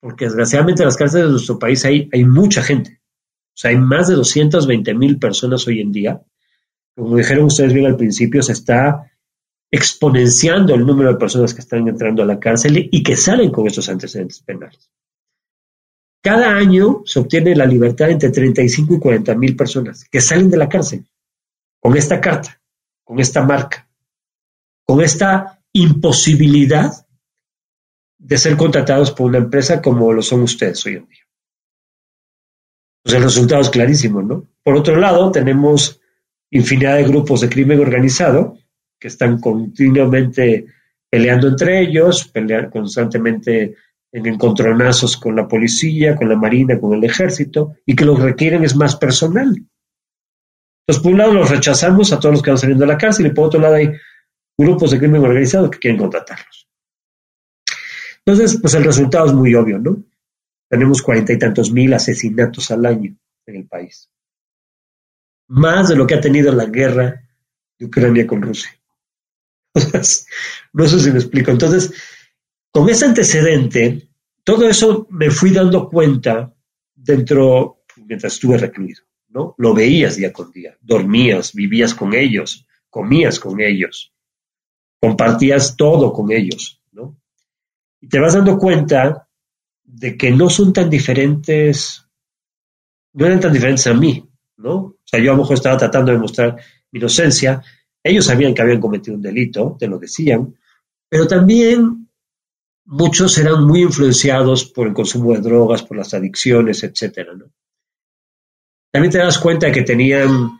porque 0.00 0.24
desgraciadamente 0.24 0.82
en 0.82 0.86
las 0.86 0.96
cárceles 0.96 1.26
de 1.26 1.32
nuestro 1.32 1.58
país 1.58 1.84
hay, 1.84 2.08
hay 2.12 2.24
mucha 2.24 2.62
gente. 2.62 3.00
O 3.48 3.56
sea, 3.56 3.70
hay 3.70 3.76
más 3.76 4.08
de 4.08 4.14
220 4.14 4.94
mil 4.94 5.18
personas 5.18 5.66
hoy 5.66 5.80
en 5.80 5.92
día. 5.92 6.22
Como 6.94 7.16
dijeron 7.16 7.44
ustedes 7.44 7.74
bien 7.74 7.86
al 7.86 7.96
principio, 7.96 8.42
se 8.42 8.52
está 8.52 9.10
exponenciando 9.70 10.74
el 10.74 10.86
número 10.86 11.12
de 11.12 11.18
personas 11.18 11.52
que 11.54 11.60
están 11.60 11.88
entrando 11.88 12.22
a 12.22 12.26
la 12.26 12.38
cárcel 12.38 12.88
y 12.90 13.02
que 13.02 13.16
salen 13.16 13.50
con 13.50 13.66
estos 13.66 13.88
antecedentes 13.88 14.40
penales. 14.40 14.90
Cada 16.22 16.56
año 16.56 17.02
se 17.04 17.18
obtiene 17.18 17.56
la 17.56 17.66
libertad 17.66 18.10
entre 18.10 18.30
35 18.30 18.94
y 18.94 18.98
40 19.00 19.34
mil 19.34 19.56
personas 19.56 20.04
que 20.08 20.20
salen 20.20 20.50
de 20.50 20.56
la 20.56 20.68
cárcel 20.68 21.04
con 21.80 21.96
esta 21.96 22.20
carta, 22.20 22.60
con 23.02 23.18
esta 23.18 23.42
marca, 23.42 23.88
con 24.84 25.00
esta 25.00 25.60
imposibilidad 25.72 26.92
de 28.18 28.38
ser 28.38 28.56
contratados 28.56 29.10
por 29.10 29.26
una 29.26 29.38
empresa 29.38 29.82
como 29.82 30.12
lo 30.12 30.22
son 30.22 30.42
ustedes 30.42 30.86
hoy 30.86 30.94
en 30.94 31.08
día. 31.08 31.22
El 33.04 33.22
resultado 33.24 33.60
es 33.60 33.70
clarísimo, 33.70 34.22
¿no? 34.22 34.46
Por 34.62 34.76
otro 34.76 34.94
lado, 34.94 35.32
tenemos 35.32 36.00
infinidad 36.50 36.98
de 36.98 37.04
grupos 37.04 37.40
de 37.40 37.48
crimen 37.48 37.80
organizado 37.80 38.58
que 39.00 39.08
están 39.08 39.40
continuamente 39.40 40.66
peleando 41.10 41.48
entre 41.48 41.80
ellos, 41.80 42.28
pelean 42.28 42.70
constantemente 42.70 43.74
en 44.12 44.26
encontronazos 44.26 45.16
con 45.16 45.34
la 45.34 45.48
policía, 45.48 46.14
con 46.14 46.28
la 46.28 46.36
marina, 46.36 46.78
con 46.78 46.92
el 46.92 47.02
ejército, 47.02 47.76
y 47.86 47.96
que 47.96 48.04
lo 48.04 48.14
que 48.16 48.24
requieren 48.24 48.62
es 48.62 48.76
más 48.76 48.96
personal. 48.96 49.56
Entonces, 50.86 51.02
por 51.02 51.12
un 51.12 51.18
lado 51.18 51.32
los 51.32 51.50
rechazamos 51.50 52.12
a 52.12 52.20
todos 52.20 52.34
los 52.34 52.42
que 52.42 52.50
van 52.50 52.58
saliendo 52.58 52.84
de 52.84 52.92
la 52.92 52.98
cárcel 52.98 53.26
y 53.26 53.30
por 53.30 53.46
otro 53.46 53.60
lado 53.60 53.76
hay 53.76 53.90
grupos 54.58 54.90
de 54.90 54.98
crimen 54.98 55.22
organizado 55.22 55.70
que 55.70 55.78
quieren 55.78 55.98
contratarlos. 55.98 56.68
Entonces, 58.24 58.58
pues 58.60 58.74
el 58.74 58.84
resultado 58.84 59.26
es 59.26 59.32
muy 59.32 59.54
obvio, 59.54 59.78
¿no? 59.78 60.04
Tenemos 60.68 61.02
cuarenta 61.02 61.32
y 61.32 61.38
tantos 61.38 61.72
mil 61.72 61.92
asesinatos 61.94 62.70
al 62.70 62.84
año 62.84 63.16
en 63.46 63.56
el 63.56 63.66
país. 63.66 64.10
Más 65.48 65.88
de 65.88 65.96
lo 65.96 66.06
que 66.06 66.14
ha 66.14 66.20
tenido 66.20 66.52
la 66.52 66.66
guerra 66.66 67.28
de 67.78 67.86
Ucrania 67.86 68.26
con 68.26 68.42
Rusia. 68.42 68.70
no 70.72 70.86
sé 70.86 71.00
si 71.00 71.10
me 71.10 71.18
explico. 71.18 71.50
Entonces, 71.50 71.92
con 72.72 72.88
ese 72.88 73.04
antecedente, 73.04 74.08
todo 74.42 74.66
eso 74.66 75.06
me 75.10 75.30
fui 75.30 75.50
dando 75.50 75.88
cuenta 75.88 76.52
dentro, 76.94 77.84
mientras 77.96 78.32
estuve 78.32 78.56
recluido, 78.56 79.02
¿no? 79.28 79.54
Lo 79.58 79.74
veías 79.74 80.16
día 80.16 80.32
con 80.32 80.50
día, 80.50 80.76
dormías, 80.80 81.52
vivías 81.52 81.94
con 81.94 82.14
ellos, 82.14 82.66
comías 82.88 83.38
con 83.38 83.60
ellos, 83.60 84.14
compartías 84.98 85.76
todo 85.76 86.12
con 86.12 86.32
ellos, 86.32 86.82
¿no? 86.92 87.20
Y 88.00 88.08
te 88.08 88.18
vas 88.18 88.34
dando 88.34 88.58
cuenta 88.58 89.28
de 89.84 90.16
que 90.16 90.30
no 90.30 90.48
son 90.48 90.72
tan 90.72 90.88
diferentes, 90.88 92.06
no 93.12 93.26
eran 93.26 93.40
tan 93.40 93.52
diferentes 93.52 93.86
a 93.86 93.94
mí, 93.94 94.26
¿no? 94.56 94.74
O 94.76 94.98
sea, 95.04 95.20
yo 95.20 95.32
a 95.32 95.34
lo 95.34 95.42
mejor 95.42 95.54
estaba 95.54 95.76
tratando 95.76 96.10
de 96.10 96.18
mostrar 96.18 96.56
mi 96.90 96.98
inocencia, 96.98 97.62
ellos 98.02 98.24
sabían 98.24 98.54
que 98.54 98.62
habían 98.62 98.80
cometido 98.80 99.14
un 99.14 99.22
delito, 99.22 99.76
te 99.78 99.86
lo 99.86 99.98
decían, 99.98 100.56
pero 101.08 101.26
también 101.26 102.01
muchos 102.84 103.38
eran 103.38 103.64
muy 103.64 103.82
influenciados 103.82 104.64
por 104.64 104.88
el 104.88 104.94
consumo 104.94 105.32
de 105.32 105.40
drogas, 105.40 105.82
por 105.82 105.96
las 105.96 106.14
adicciones, 106.14 106.82
¿no? 106.82 107.46
También 108.90 109.12
te 109.12 109.18
das 109.18 109.38
cuenta 109.38 109.72
que 109.72 109.82
tenían 109.82 110.50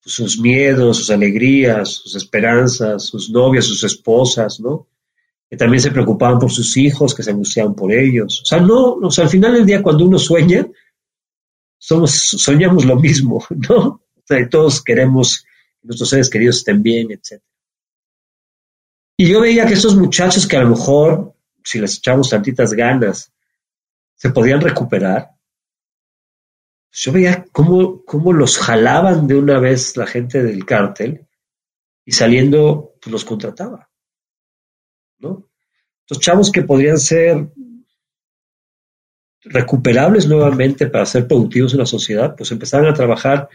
sus 0.00 0.38
miedos, 0.38 0.98
sus 0.98 1.10
alegrías, 1.10 1.88
sus 1.88 2.14
esperanzas, 2.14 3.04
sus 3.04 3.30
novias, 3.30 3.64
sus 3.64 3.84
esposas, 3.84 4.60
¿no? 4.60 4.88
Que 5.48 5.56
también 5.56 5.80
se 5.80 5.90
preocupaban 5.90 6.38
por 6.38 6.50
sus 6.50 6.76
hijos, 6.76 7.14
que 7.14 7.22
se 7.22 7.30
angustiaban 7.30 7.74
por 7.74 7.92
ellos. 7.92 8.42
O 8.42 8.44
sea, 8.44 8.60
no, 8.60 8.94
o 8.94 9.10
sea, 9.10 9.24
al 9.24 9.30
final 9.30 9.54
del 9.54 9.66
día 9.66 9.82
cuando 9.82 10.04
uno 10.04 10.18
sueña, 10.18 10.66
somos, 11.78 12.12
soñamos 12.12 12.84
lo 12.84 12.96
mismo, 12.96 13.44
¿no? 13.68 14.02
Todos 14.50 14.82
queremos 14.82 15.44
que 15.80 15.88
nuestros 15.88 16.10
seres 16.10 16.30
queridos 16.30 16.58
estén 16.58 16.82
bien, 16.82 17.10
etc. 17.10 17.42
Y 19.16 19.26
yo 19.26 19.40
veía 19.40 19.66
que 19.66 19.74
esos 19.74 19.96
muchachos 19.96 20.46
que 20.46 20.56
a 20.56 20.62
lo 20.62 20.70
mejor 20.70 21.34
si 21.64 21.78
les 21.78 21.98
echamos 21.98 22.30
tantitas 22.30 22.72
ganas, 22.72 23.32
se 24.14 24.30
podían 24.30 24.60
recuperar. 24.60 25.30
Yo 26.92 27.12
veía 27.12 27.44
cómo, 27.52 28.04
cómo 28.04 28.32
los 28.32 28.58
jalaban 28.58 29.26
de 29.26 29.36
una 29.36 29.58
vez 29.58 29.96
la 29.96 30.06
gente 30.06 30.42
del 30.42 30.64
cártel 30.64 31.26
y 32.04 32.12
saliendo 32.12 32.94
pues 33.00 33.12
los 33.12 33.24
contrataba. 33.24 33.88
¿no? 35.18 35.48
Los 36.08 36.18
chavos 36.18 36.50
que 36.50 36.62
podrían 36.62 36.98
ser 36.98 37.48
recuperables 39.42 40.26
nuevamente 40.26 40.86
para 40.88 41.06
ser 41.06 41.26
productivos 41.26 41.72
en 41.72 41.78
la 41.78 41.86
sociedad, 41.86 42.34
pues 42.36 42.50
empezaron 42.50 42.88
a 42.88 42.94
trabajar 42.94 43.48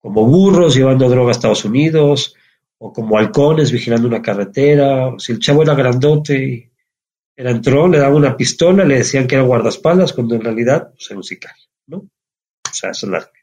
como 0.00 0.24
burros 0.24 0.74
llevando 0.74 1.08
droga 1.08 1.30
a 1.30 1.32
Estados 1.32 1.64
Unidos, 1.64 2.34
o 2.78 2.92
como 2.92 3.18
halcones 3.18 3.70
vigilando 3.70 4.08
una 4.08 4.22
carretera, 4.22 5.08
o 5.08 5.18
si 5.18 5.32
el 5.32 5.38
chavo 5.38 5.62
era 5.62 5.74
grandote 5.74 6.42
y 6.42 6.69
él 7.40 7.46
entró, 7.46 7.88
le 7.88 7.98
daban 7.98 8.16
una 8.16 8.36
pistola, 8.36 8.84
le 8.84 8.98
decían 8.98 9.26
que 9.26 9.34
era 9.34 9.44
guardaespaldas, 9.44 10.12
cuando 10.12 10.34
en 10.34 10.42
realidad 10.42 10.90
pues, 10.92 11.06
era 11.08 11.16
un 11.16 11.24
sicario, 11.24 11.64
¿no? 11.86 11.96
O 11.96 12.74
sea, 12.74 12.90
esa 12.90 13.06
es 13.06 13.10
la 13.10 13.18
realidad. 13.18 13.40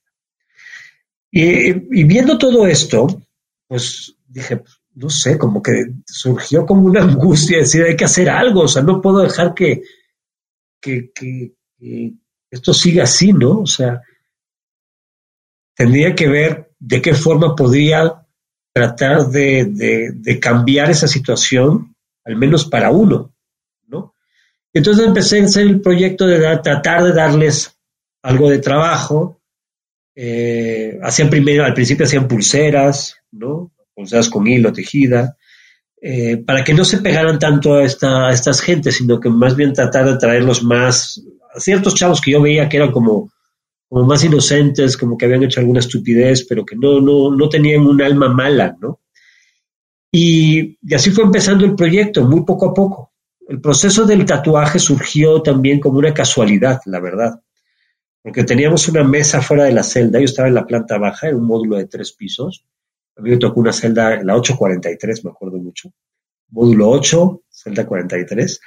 Y, 1.31 2.03
viendo 2.03 2.37
todo 2.37 2.67
esto, 2.67 3.23
pues 3.67 4.15
dije, 4.27 4.61
no 4.93 5.09
sé, 5.09 5.39
como 5.39 5.63
que 5.63 5.93
surgió 6.05 6.63
como 6.63 6.83
una 6.83 7.01
angustia, 7.05 7.57
decir, 7.57 7.85
hay 7.85 7.95
que 7.95 8.05
hacer 8.05 8.29
algo, 8.29 8.61
o 8.61 8.67
sea, 8.67 8.83
no 8.83 9.01
puedo 9.01 9.17
dejar 9.17 9.55
que, 9.55 9.81
que, 10.79 11.11
esto 12.51 12.75
siga 12.75 13.05
así, 13.05 13.33
¿no? 13.33 13.61
O 13.61 13.65
sea, 13.65 14.03
tendría 15.75 16.13
que 16.13 16.27
ver 16.27 16.69
de 16.77 17.01
qué 17.01 17.15
forma 17.15 17.55
podría 17.55 18.27
tratar 18.75 19.25
de 19.31 20.39
cambiar 20.39 20.91
esa 20.91 21.07
situación, 21.07 21.95
al 22.23 22.35
menos 22.35 22.63
para 22.65 22.91
uno, 22.91 23.33
entonces 24.77 25.05
empecé 25.05 25.41
a 25.41 25.45
hacer 25.45 25.65
el 25.65 25.81
proyecto 25.81 26.27
de 26.27 26.39
tratar 26.57 27.03
de 27.03 27.13
darles 27.13 27.77
algo 28.21 28.49
de 28.49 28.59
trabajo. 28.59 29.41
Eh, 30.15 30.99
hacían 31.01 31.29
primero, 31.29 31.63
al 31.63 31.73
principio 31.73 32.05
hacían 32.05 32.27
pulseras, 32.27 33.15
¿no? 33.31 33.71
Pulseras 33.93 34.29
con 34.29 34.47
hilo, 34.47 34.73
tejida, 34.73 35.37
eh, 36.01 36.37
para 36.37 36.63
que 36.63 36.73
no 36.73 36.85
se 36.85 36.99
pegaran 36.99 37.39
tanto 37.39 37.75
a, 37.75 37.83
esta, 37.83 38.31
estas 38.31 38.61
gentes, 38.61 38.95
sino 38.97 39.19
que 39.19 39.29
más 39.29 39.55
bien 39.55 39.73
tratar 39.73 40.05
de 40.05 40.17
traerlos 40.17 40.63
más, 40.63 41.23
a 41.53 41.59
ciertos 41.59 41.95
chavos 41.95 42.21
que 42.21 42.31
yo 42.31 42.41
veía 42.41 42.69
que 42.69 42.77
eran 42.77 42.91
como, 42.91 43.31
más 43.89 44.23
inocentes, 44.23 44.97
como 44.97 45.17
que 45.17 45.25
habían 45.25 45.43
hecho 45.43 45.59
alguna 45.59 45.79
estupidez, 45.79 46.45
pero 46.47 46.65
que 46.65 46.75
no, 46.75 46.99
no, 46.99 47.35
no 47.35 47.49
tenían 47.49 47.81
un 47.81 48.01
alma 48.01 48.27
mala, 48.29 48.75
¿no? 48.79 48.99
y 50.09 50.77
así 50.95 51.11
fue 51.11 51.25
empezando 51.25 51.63
el 51.63 51.75
proyecto, 51.75 52.23
muy 52.23 52.43
poco 52.43 52.69
a 52.69 52.73
poco. 52.73 53.06
El 53.47 53.61
proceso 53.61 54.05
del 54.05 54.25
tatuaje 54.25 54.77
surgió 54.77 55.41
también 55.41 55.79
como 55.79 55.99
una 55.99 56.13
casualidad, 56.13 56.81
la 56.85 56.99
verdad, 56.99 57.41
porque 58.21 58.43
teníamos 58.43 58.89
una 58.89 59.05
mesa 59.05 59.41
fuera 59.41 59.63
de 59.63 59.71
la 59.71 59.83
celda, 59.83 60.19
yo 60.19 60.25
estaba 60.25 60.49
en 60.49 60.55
la 60.55 60.67
planta 60.67 60.97
baja, 60.97 61.29
en 61.29 61.35
un 61.35 61.47
módulo 61.47 61.77
de 61.77 61.87
tres 61.87 62.11
pisos, 62.11 62.65
a 63.15 63.21
mí 63.21 63.29
me 63.29 63.37
tocó 63.37 63.61
una 63.61 63.71
celda, 63.71 64.21
la 64.21 64.35
843, 64.35 65.23
me 65.23 65.31
acuerdo 65.31 65.57
mucho, 65.59 65.93
módulo 66.49 66.89
8, 66.89 67.43
celda 67.49 67.85
43, 67.85 68.59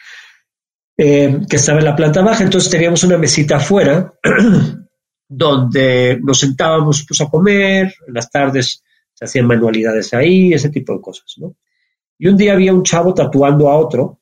eh, 0.97 1.40
que 1.49 1.57
estaba 1.57 1.79
en 1.79 1.85
la 1.85 1.97
planta 1.97 2.23
baja, 2.23 2.43
entonces 2.43 2.71
teníamos 2.71 3.05
una 3.05 3.19
mesita 3.19 3.57
afuera, 3.57 4.14
donde 5.29 6.19
nos 6.23 6.40
sentábamos 6.40 7.05
pues, 7.07 7.21
a 7.21 7.29
comer, 7.29 7.93
en 8.09 8.14
las 8.14 8.31
tardes 8.31 8.83
se 9.12 9.25
hacían 9.27 9.47
manualidades 9.47 10.14
ahí, 10.14 10.55
ese 10.55 10.71
tipo 10.71 10.95
de 10.95 11.03
cosas, 11.03 11.35
¿no? 11.37 11.55
Y 12.19 12.29
un 12.29 12.37
día 12.37 12.55
había 12.55 12.73
un 12.73 12.83
chavo 12.83 13.12
tatuando 13.12 13.69
a 13.69 13.77
otro, 13.77 14.20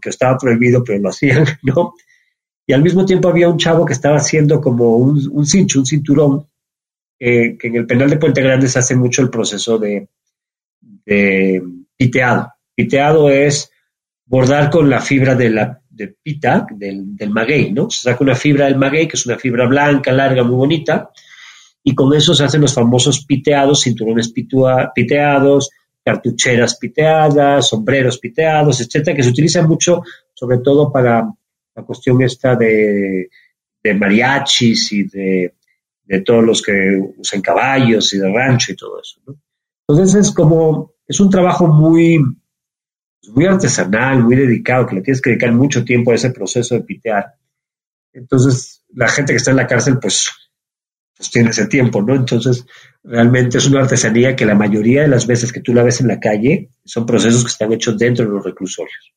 que 0.00 0.10
estaba 0.10 0.36
prohibido, 0.38 0.82
pero 0.84 0.98
lo 0.98 1.08
hacían, 1.08 1.44
¿no? 1.62 1.94
Y 2.66 2.72
al 2.72 2.82
mismo 2.82 3.04
tiempo 3.04 3.28
había 3.28 3.48
un 3.48 3.58
chavo 3.58 3.84
que 3.84 3.92
estaba 3.92 4.16
haciendo 4.16 4.60
como 4.60 4.96
un, 4.96 5.46
cincho, 5.46 5.80
un 5.80 5.86
cinturón, 5.86 6.46
que 7.18 7.58
en 7.62 7.76
el 7.76 7.86
penal 7.86 8.08
de 8.08 8.16
Puente 8.16 8.42
Grande 8.42 8.68
se 8.68 8.78
hace 8.78 8.96
mucho 8.96 9.20
el 9.20 9.28
proceso 9.28 9.78
de, 9.78 10.08
piteado. 11.96 12.52
Piteado 12.74 13.28
es 13.28 13.70
bordar 14.24 14.70
con 14.70 14.88
la 14.88 15.00
fibra 15.00 15.34
de 15.34 15.50
la 15.50 15.80
de 15.90 16.08
pita, 16.08 16.66
del, 16.70 17.16
del 17.16 17.30
maguey, 17.30 17.72
¿no? 17.72 17.88
Se 17.88 18.02
saca 18.02 18.24
una 18.24 18.34
fibra 18.34 18.64
del 18.64 18.76
maguey, 18.76 19.06
que 19.06 19.16
es 19.16 19.26
una 19.26 19.38
fibra 19.38 19.66
blanca, 19.66 20.10
larga, 20.10 20.42
muy 20.42 20.56
bonita, 20.56 21.10
y 21.84 21.94
con 21.94 22.12
eso 22.14 22.34
se 22.34 22.44
hacen 22.44 22.62
los 22.62 22.74
famosos 22.74 23.24
piteados, 23.26 23.82
cinturones 23.82 24.32
piteados, 24.32 25.70
cartucheras 26.04 26.76
piteadas, 26.76 27.68
sombreros 27.68 28.18
piteados, 28.18 28.80
etcétera, 28.80 29.16
que 29.16 29.22
se 29.22 29.30
utilizan 29.30 29.66
mucho, 29.66 30.02
sobre 30.34 30.58
todo 30.58 30.92
para 30.92 31.26
la 31.74 31.82
cuestión 31.82 32.20
esta 32.22 32.54
de, 32.54 33.30
mariachis 33.96 34.92
y 34.92 35.04
de, 35.04 35.54
todos 36.24 36.44
los 36.44 36.62
que 36.62 37.00
usan 37.16 37.40
caballos 37.40 38.12
y 38.12 38.18
de 38.18 38.32
rancho 38.32 38.72
y 38.72 38.76
todo 38.76 39.00
eso. 39.00 39.20
Entonces 39.88 40.26
es 40.26 40.32
como, 40.32 40.92
es 41.06 41.18
un 41.20 41.30
trabajo 41.30 41.66
muy, 41.66 42.18
muy 43.32 43.46
artesanal, 43.46 44.22
muy 44.22 44.36
dedicado, 44.36 44.86
que 44.86 44.96
le 44.96 45.02
tienes 45.02 45.22
que 45.22 45.30
dedicar 45.30 45.52
mucho 45.52 45.84
tiempo 45.84 46.12
a 46.12 46.16
ese 46.16 46.30
proceso 46.30 46.74
de 46.74 46.82
pitear. 46.82 47.34
Entonces, 48.12 48.84
la 48.94 49.08
gente 49.08 49.32
que 49.32 49.38
está 49.38 49.50
en 49.50 49.56
la 49.56 49.66
cárcel, 49.66 49.98
pues, 49.98 50.30
pues 51.16 51.30
tiene 51.30 51.50
ese 51.50 51.66
tiempo, 51.66 52.00
¿no? 52.02 52.14
Entonces, 52.14 52.64
Realmente 53.04 53.58
es 53.58 53.66
una 53.66 53.82
artesanía 53.82 54.34
que 54.34 54.46
la 54.46 54.54
mayoría 54.54 55.02
de 55.02 55.08
las 55.08 55.26
veces 55.26 55.52
que 55.52 55.60
tú 55.60 55.74
la 55.74 55.82
ves 55.82 56.00
en 56.00 56.08
la 56.08 56.18
calle 56.18 56.70
son 56.84 57.04
procesos 57.04 57.44
que 57.44 57.50
están 57.50 57.72
hechos 57.72 57.98
dentro 57.98 58.24
de 58.24 58.32
los 58.32 58.44
reclusorios. 58.44 59.12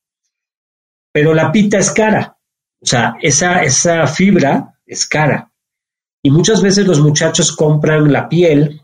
Pero 1.10 1.32
la 1.32 1.50
pita 1.50 1.78
es 1.78 1.90
cara, 1.90 2.36
o 2.80 2.86
sea, 2.86 3.16
esa, 3.22 3.62
esa 3.62 4.06
fibra 4.06 4.78
es 4.86 5.06
cara. 5.06 5.50
Y 6.22 6.30
muchas 6.30 6.60
veces 6.60 6.86
los 6.86 7.00
muchachos 7.00 7.50
compran 7.52 8.12
la 8.12 8.28
piel, 8.28 8.82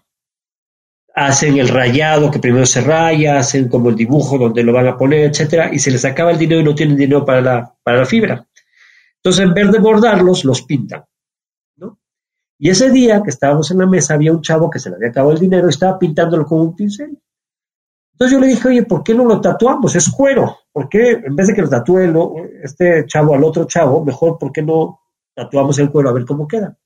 hacen 1.14 1.59
el 1.59 1.69
rayado 1.69 2.31
que 2.31 2.38
primero 2.38 2.64
se 2.64 2.81
raya, 2.81 3.38
hacen 3.38 3.69
como 3.69 3.90
el 3.90 3.97
dibujo 3.97 4.38
donde 4.38 4.62
lo 4.62 4.73
van 4.73 4.88
a 4.88 4.97
poner, 4.97 5.31
etcétera, 5.31 5.71
y 5.73 5.79
se 5.79 5.90
les 5.90 6.05
acaba 6.07 6.31
el 6.31 6.38
dinero 6.38 6.62
y 6.62 6.64
no 6.64 6.75
tienen 6.75 6.97
dinero 6.97 7.27
para 7.27 7.43
la, 7.43 7.75
para 7.83 7.99
la 7.99 8.07
fibra. 8.07 8.47
Entonces, 9.17 9.45
en 9.45 9.53
vez 9.53 9.71
de 9.71 9.79
bordarlos, 9.79 10.45
los 10.45 10.62
pintan. 10.62 11.05
Y 12.59 12.71
ese 12.71 12.90
día 12.90 13.23
que 13.23 13.31
estábamos 13.31 13.71
en 13.71 13.79
la 13.79 13.87
mesa, 13.87 14.14
había 14.14 14.33
un 14.33 14.43
chavo 14.43 14.71
que 14.71 14.79
se 14.79 14.90
le 14.90 14.97
había 14.97 15.09
acabado 15.09 15.33
el 15.33 15.40
dinero 15.40 15.67
y 15.67 15.71
estaba 15.71 15.99
pintándolo 15.99 16.47
con 16.47 16.61
un 16.61 16.75
pincel. 16.75 17.19
Entonces 18.12 18.33
yo 18.33 18.40
le 18.40 18.47
dije, 18.47 18.69
oye, 18.69 18.83
¿por 18.85 19.03
qué 19.03 19.12
no 19.12 19.25
lo 19.25 19.40
tatuamos? 19.40 19.97
Es 19.97 20.09
cuero. 20.09 20.57
¿Por 20.73 20.88
qué 20.88 21.11
en 21.12 21.35
vez 21.35 21.49
de 21.49 21.55
que 21.55 21.62
lo 21.62 21.69
tatúe 21.69 21.99
este 22.62 23.07
chavo 23.07 23.35
al 23.35 23.43
otro 23.43 23.64
chavo, 23.64 24.05
mejor, 24.05 24.38
¿por 24.38 24.53
qué 24.53 24.62
no 24.62 25.01
tatuamos 25.35 25.79
el 25.81 25.90
cuero 25.90 26.11
a 26.11 26.12
ver 26.12 26.25
cómo 26.25 26.47
queda? 26.47 26.77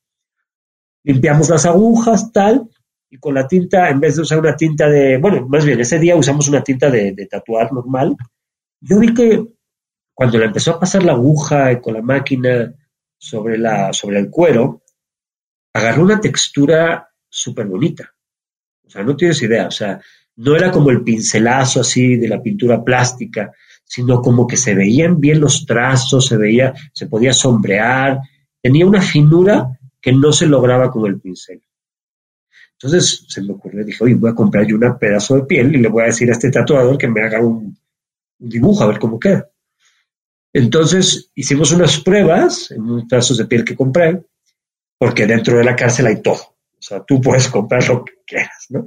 Limpiamos 1.04 1.50
las 1.50 1.66
agujas, 1.66 2.32
tal, 2.32 2.68
y 3.10 3.18
con 3.18 3.34
la 3.34 3.46
tinta, 3.46 3.88
en 3.90 4.00
vez 4.00 4.16
de 4.16 4.22
usar 4.22 4.38
una 4.38 4.56
tinta 4.56 4.88
de, 4.88 5.18
bueno, 5.18 5.46
más 5.48 5.64
bien, 5.64 5.80
ese 5.80 5.98
día 5.98 6.16
usamos 6.16 6.48
una 6.48 6.62
tinta 6.62 6.90
de, 6.90 7.14
tatuar 7.30 7.72
normal. 7.72 8.16
Yo 8.80 8.98
vi 8.98 9.14
que 9.14 9.44
cuando 10.14 10.38
le 10.38 10.46
empezó 10.46 10.72
a 10.72 10.80
pasar 10.80 11.02
la 11.02 11.12
aguja 11.12 11.80
con 11.80 11.94
la 11.94 12.02
máquina 12.02 12.74
sobre 13.18 13.56
el 13.56 14.30
cuero, 14.30 14.82
agarró 15.78 16.02
una 16.02 16.20
textura 16.20 17.08
súper 17.28 17.66
bonita. 17.66 18.12
O 18.86 18.90
sea, 18.90 19.02
no 19.02 19.16
tienes 19.16 19.42
idea, 19.42 19.66
o 19.66 19.70
sea, 19.70 20.00
no 20.36 20.56
era 20.56 20.70
como 20.70 20.90
el 20.90 21.02
pincelazo 21.02 21.80
así 21.80 22.16
de 22.16 22.28
la 22.28 22.40
pintura 22.40 22.82
plástica, 22.82 23.52
sino 23.84 24.22
como 24.22 24.46
que 24.46 24.56
se 24.56 24.74
veían 24.74 25.20
bien 25.20 25.40
los 25.40 25.66
trazos, 25.66 26.26
se 26.26 26.36
veía, 26.36 26.74
se 26.92 27.06
podía 27.06 27.32
sombrear, 27.32 28.20
tenía 28.62 28.86
una 28.86 29.00
finura 29.00 29.78
que 30.00 30.12
no 30.12 30.32
se 30.32 30.46
lograba 30.46 30.90
con 30.90 31.06
el 31.06 31.20
pincel. 31.20 31.62
Entonces 32.72 33.24
se 33.26 33.42
me 33.42 33.52
ocurrió, 33.52 33.84
dije, 33.84 34.04
oye, 34.04 34.14
voy 34.14 34.30
a 34.30 34.34
comprar 34.34 34.64
yo 34.64 34.76
un 34.76 34.98
pedazo 34.98 35.34
de 35.34 35.42
piel 35.42 35.74
y 35.74 35.78
le 35.78 35.88
voy 35.88 36.04
a 36.04 36.06
decir 36.06 36.28
a 36.28 36.32
este 36.32 36.50
tatuador 36.50 36.96
que 36.96 37.08
me 37.08 37.22
haga 37.22 37.40
un, 37.40 37.76
dibujo, 38.38 38.84
a 38.84 38.86
ver 38.86 38.98
cómo 38.98 39.18
queda. 39.18 39.50
Entonces 40.52 41.30
hicimos 41.34 41.72
unas 41.72 41.98
pruebas 42.00 42.70
en 42.70 42.82
unos 42.82 43.04
pedazos 43.08 43.36
de 43.36 43.46
piel 43.46 43.64
que 43.64 43.76
compré, 43.76 44.22
porque 44.98 45.26
dentro 45.26 45.56
de 45.56 45.64
la 45.64 45.76
cárcel 45.76 46.06
hay 46.06 46.20
todo. 46.20 46.56
O 46.78 46.82
sea, 46.82 47.02
tú 47.04 47.20
puedes 47.20 47.48
comprar 47.48 47.86
lo 47.88 48.04
que 48.04 48.14
quieras, 48.26 48.66
¿no? 48.68 48.86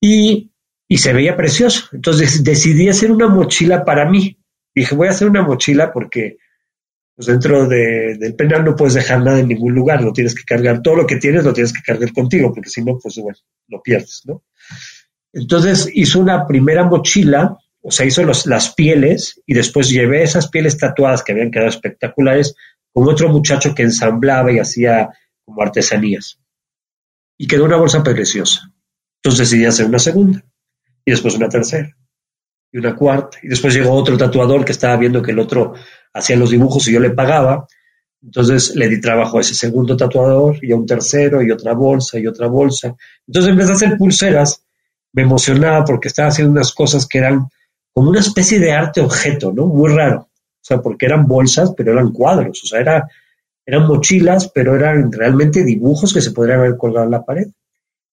Y 0.00 0.52
y 0.92 0.98
se 0.98 1.14
veía 1.14 1.34
precioso. 1.34 1.88
Entonces 1.92 2.44
decidí 2.44 2.86
hacer 2.86 3.10
una 3.10 3.26
mochila 3.26 3.82
para 3.82 4.04
mí. 4.10 4.36
Dije, 4.74 4.94
voy 4.94 5.08
a 5.08 5.12
hacer 5.12 5.26
una 5.26 5.40
mochila 5.40 5.90
porque 5.90 6.36
pues 7.14 7.28
dentro 7.28 7.66
del 7.66 8.34
penal 8.36 8.62
no 8.62 8.76
puedes 8.76 8.92
dejar 8.92 9.22
nada 9.22 9.40
en 9.40 9.48
ningún 9.48 9.74
lugar, 9.74 10.02
lo 10.02 10.12
tienes 10.12 10.34
que 10.34 10.44
cargar, 10.44 10.82
todo 10.82 10.96
lo 10.96 11.06
que 11.06 11.16
tienes 11.16 11.44
lo 11.44 11.54
tienes 11.54 11.72
que 11.72 11.80
cargar 11.80 12.12
contigo, 12.12 12.52
porque 12.52 12.68
si 12.68 12.84
no, 12.84 12.98
pues 13.02 13.16
bueno, 13.16 13.38
lo 13.68 13.82
pierdes, 13.82 14.20
¿no? 14.26 14.42
Entonces 15.32 15.88
hizo 15.94 16.20
una 16.20 16.46
primera 16.46 16.84
mochila, 16.84 17.56
o 17.80 17.90
sea, 17.90 18.04
hizo 18.04 18.22
las 18.24 18.74
pieles 18.74 19.40
y 19.46 19.54
después 19.54 19.88
llevé 19.88 20.22
esas 20.22 20.50
pieles 20.50 20.76
tatuadas 20.76 21.22
que 21.22 21.32
habían 21.32 21.50
quedado 21.50 21.70
espectaculares 21.70 22.54
con 22.92 23.08
otro 23.08 23.28
muchacho 23.28 23.74
que 23.74 23.82
ensamblaba 23.82 24.52
y 24.52 24.58
hacía 24.58 25.10
como 25.44 25.62
artesanías. 25.62 26.38
Y 27.38 27.46
quedó 27.46 27.64
una 27.64 27.76
bolsa 27.76 28.02
preciosa. 28.02 28.72
Entonces 29.22 29.50
decidí 29.50 29.66
hacer 29.66 29.86
una 29.86 29.98
segunda 29.98 30.44
y 31.04 31.10
después 31.10 31.34
una 31.34 31.48
tercera 31.48 31.96
y 32.70 32.78
una 32.78 32.94
cuarta. 32.94 33.38
Y 33.42 33.48
después 33.48 33.74
llegó 33.74 33.92
otro 33.92 34.16
tatuador 34.16 34.64
que 34.64 34.72
estaba 34.72 34.96
viendo 34.96 35.22
que 35.22 35.30
el 35.30 35.38
otro 35.38 35.74
hacía 36.12 36.36
los 36.36 36.50
dibujos 36.50 36.86
y 36.88 36.92
yo 36.92 37.00
le 37.00 37.10
pagaba. 37.10 37.66
Entonces 38.22 38.74
le 38.76 38.88
di 38.88 39.00
trabajo 39.00 39.38
a 39.38 39.40
ese 39.40 39.54
segundo 39.54 39.96
tatuador 39.96 40.56
y 40.62 40.72
a 40.72 40.76
un 40.76 40.86
tercero 40.86 41.42
y 41.42 41.50
otra 41.50 41.74
bolsa 41.74 42.18
y 42.18 42.26
otra 42.26 42.46
bolsa. 42.46 42.94
Entonces 43.26 43.50
en 43.50 43.56
vez 43.56 43.66
de 43.68 43.72
hacer 43.72 43.96
pulseras, 43.96 44.64
me 45.12 45.22
emocionaba 45.22 45.84
porque 45.84 46.08
estaba 46.08 46.28
haciendo 46.28 46.52
unas 46.52 46.72
cosas 46.72 47.06
que 47.06 47.18
eran 47.18 47.48
como 47.92 48.10
una 48.10 48.20
especie 48.20 48.58
de 48.58 48.72
arte 48.72 49.00
objeto, 49.00 49.52
¿no? 49.52 49.66
Muy 49.66 49.92
raro. 49.92 50.28
O 50.62 50.64
sea, 50.64 50.80
porque 50.80 51.06
eran 51.06 51.26
bolsas, 51.26 51.72
pero 51.76 51.92
eran 51.92 52.12
cuadros. 52.12 52.62
O 52.62 52.66
sea, 52.66 52.80
era, 52.80 53.08
eran 53.66 53.86
mochilas, 53.86 54.50
pero 54.54 54.76
eran 54.76 55.10
realmente 55.10 55.64
dibujos 55.64 56.14
que 56.14 56.20
se 56.20 56.30
podrían 56.30 56.60
haber 56.60 56.76
colgado 56.76 57.04
en 57.06 57.10
la 57.10 57.24
pared. 57.24 57.48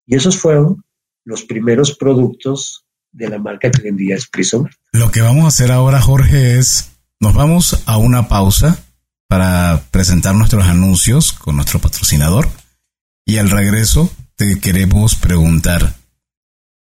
Y 0.08 0.16
esos 0.16 0.38
fueron 0.38 0.84
los 1.24 1.44
primeros 1.44 1.96
productos 1.96 2.86
de 3.12 3.30
la 3.30 3.38
marca 3.38 3.70
que 3.70 3.82
vendía 3.82 4.16
es. 4.16 4.30
Lo 4.92 5.12
que 5.12 5.22
vamos 5.22 5.46
a 5.46 5.50
hacer 5.50 5.72
ahora, 5.72 6.02
Jorge, 6.02 6.58
es 6.58 6.92
nos 7.20 7.34
vamos 7.34 7.84
a 7.86 7.98
una 7.98 8.28
pausa 8.28 8.80
para 9.28 9.84
presentar 9.92 10.34
nuestros 10.34 10.66
anuncios 10.66 11.34
con 11.34 11.56
nuestro 11.56 11.80
patrocinador 11.80 12.48
y 13.26 13.38
al 13.38 13.52
regreso 13.52 14.10
te 14.36 14.60
queremos 14.60 15.16
preguntar, 15.16 15.96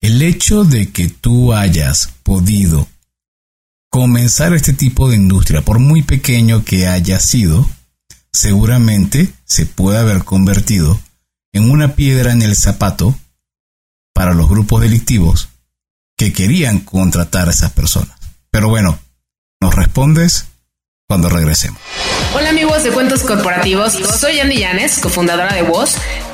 el 0.03 0.21
hecho 0.21 0.65
de 0.65 0.91
que 0.91 1.09
tú 1.09 1.55
hayas 1.55 2.13
podido 2.23 2.87
comenzar 3.95 4.53
este 4.55 4.73
tipo 4.73 5.09
de 5.09 5.15
industria, 5.15 5.63
por 5.63 5.79
muy 5.79 6.03
pequeño 6.03 6.65
que 6.65 6.89
haya 6.89 7.21
sido, 7.21 7.65
seguramente 8.33 9.33
se 9.45 9.67
puede 9.67 9.99
haber 9.99 10.25
convertido 10.25 10.99
en 11.53 11.71
una 11.71 11.95
piedra 11.95 12.33
en 12.33 12.43
el 12.43 12.57
zapato 12.57 13.15
para 14.13 14.35
los 14.35 14.49
grupos 14.49 14.81
delictivos 14.81 15.49
que 16.19 16.33
querían 16.33 16.81
contratar 16.81 17.47
a 17.47 17.53
esas 17.53 17.71
personas. 17.71 18.19
Pero 18.51 18.69
bueno, 18.69 18.99
nos 19.61 19.77
respondes 19.77 20.47
cuando 21.07 21.29
regresemos. 21.29 21.81
Hola 22.35 22.51
amigos 22.51 22.83
de 22.83 22.91
Cuentos 22.91 23.23
Corporativos, 23.23 23.93
soy 23.93 24.41
Andy 24.41 24.59
Llanes, 24.59 24.99
cofundadora 24.99 25.55
de 25.55 25.63
Voz 25.63 25.95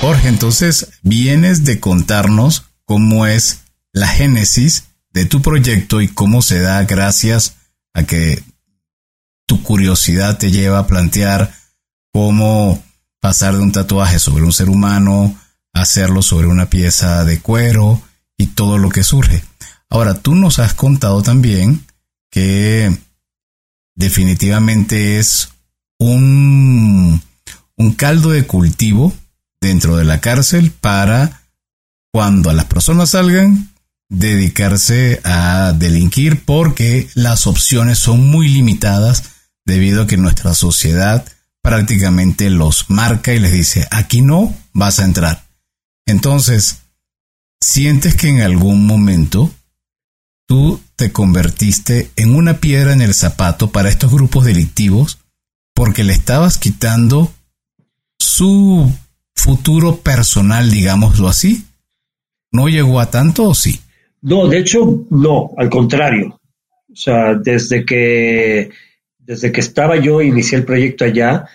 Jorge, 0.00 0.28
entonces 0.28 0.90
vienes 1.02 1.64
de 1.64 1.80
contarnos 1.80 2.64
cómo 2.84 3.26
es 3.26 3.64
la 3.92 4.06
génesis 4.06 4.84
de 5.12 5.24
tu 5.24 5.42
proyecto 5.42 6.00
y 6.00 6.08
cómo 6.08 6.42
se 6.42 6.60
da 6.60 6.84
gracias 6.84 7.56
a 7.94 8.04
que 8.04 8.42
tu 9.46 9.62
curiosidad 9.62 10.38
te 10.38 10.50
lleva 10.50 10.80
a 10.80 10.86
plantear 10.86 11.52
cómo 12.12 12.82
pasar 13.20 13.56
de 13.56 13.62
un 13.62 13.72
tatuaje 13.72 14.18
sobre 14.18 14.44
un 14.44 14.52
ser 14.52 14.68
humano 14.68 15.38
a 15.72 15.80
hacerlo 15.80 16.22
sobre 16.22 16.46
una 16.46 16.70
pieza 16.70 17.24
de 17.24 17.40
cuero 17.40 18.00
y 18.36 18.48
todo 18.48 18.78
lo 18.78 18.90
que 18.90 19.02
surge. 19.02 19.42
Ahora, 19.90 20.14
tú 20.14 20.34
nos 20.34 20.58
has 20.58 20.74
contado 20.74 21.22
también 21.22 21.86
que 22.30 22.96
definitivamente 23.96 25.18
es 25.18 25.48
un 25.98 27.22
un 27.78 27.92
caldo 27.92 28.30
de 28.30 28.46
cultivo 28.46 29.14
dentro 29.60 29.96
de 29.96 30.04
la 30.04 30.20
cárcel 30.20 30.72
para 30.72 31.42
cuando 32.12 32.52
las 32.52 32.66
personas 32.66 33.10
salgan 33.10 33.70
dedicarse 34.10 35.20
a 35.24 35.72
delinquir 35.72 36.44
porque 36.44 37.08
las 37.14 37.46
opciones 37.46 37.98
son 37.98 38.26
muy 38.26 38.48
limitadas 38.48 39.24
debido 39.64 40.02
a 40.02 40.06
que 40.06 40.16
nuestra 40.16 40.54
sociedad 40.54 41.24
prácticamente 41.62 42.50
los 42.50 42.90
marca 42.90 43.32
y 43.32 43.38
les 43.38 43.52
dice 43.52 43.86
aquí 43.90 44.22
no 44.22 44.54
vas 44.72 44.98
a 44.98 45.04
entrar. 45.04 45.44
Entonces, 46.06 46.78
sientes 47.60 48.14
que 48.14 48.28
en 48.28 48.40
algún 48.40 48.86
momento 48.86 49.52
tú 50.46 50.80
te 50.96 51.12
convertiste 51.12 52.10
en 52.16 52.34
una 52.34 52.54
piedra 52.58 52.92
en 52.92 53.02
el 53.02 53.14
zapato 53.14 53.70
para 53.70 53.90
estos 53.90 54.10
grupos 54.10 54.46
delictivos 54.46 55.18
porque 55.74 56.02
le 56.02 56.14
estabas 56.14 56.58
quitando 56.58 57.32
su 58.28 58.92
futuro 59.34 59.96
personal, 59.96 60.70
digámoslo 60.70 61.28
así? 61.28 61.64
¿No 62.52 62.68
llegó 62.68 63.00
a 63.00 63.10
tanto 63.10 63.48
o 63.48 63.54
sí? 63.54 63.80
No, 64.20 64.46
de 64.48 64.58
hecho, 64.58 65.06
no, 65.10 65.50
al 65.56 65.70
contrario. 65.70 66.38
O 66.92 66.96
sea, 66.96 67.34
desde 67.34 67.84
que, 67.84 68.70
desde 69.18 69.50
que 69.50 69.60
estaba 69.60 69.96
yo, 69.96 70.20
inicié 70.20 70.58
el 70.58 70.64
proyecto 70.64 71.04
allá, 71.04 71.48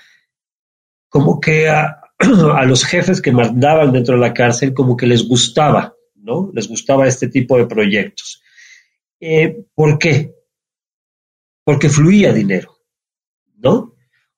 como 1.09 1.39
que 1.39 1.69
a 1.69 2.01
los 2.65 2.85
jefes 2.85 3.21
que 3.21 3.31
mandaban 3.31 3.91
dentro 3.91 4.15
de 4.15 4.21
la 4.21 4.33
cárcel 4.33 4.73
como 4.73 4.97
que 4.97 5.05
les 5.05 5.27
gustaba, 5.27 5.95
¿no? 6.15 6.49
Les 6.53 6.67
gustaba 6.67 7.07
este 7.07 7.27
tipo 7.27 7.57
de 7.57 7.67
proyectos. 7.67 8.41
Eh, 9.19 9.63
¿Por 9.75 9.99
qué? 9.99 10.33
Porque 11.63 11.89
fluía 11.89 12.33
dinero, 12.33 12.75
¿no? 13.57 13.92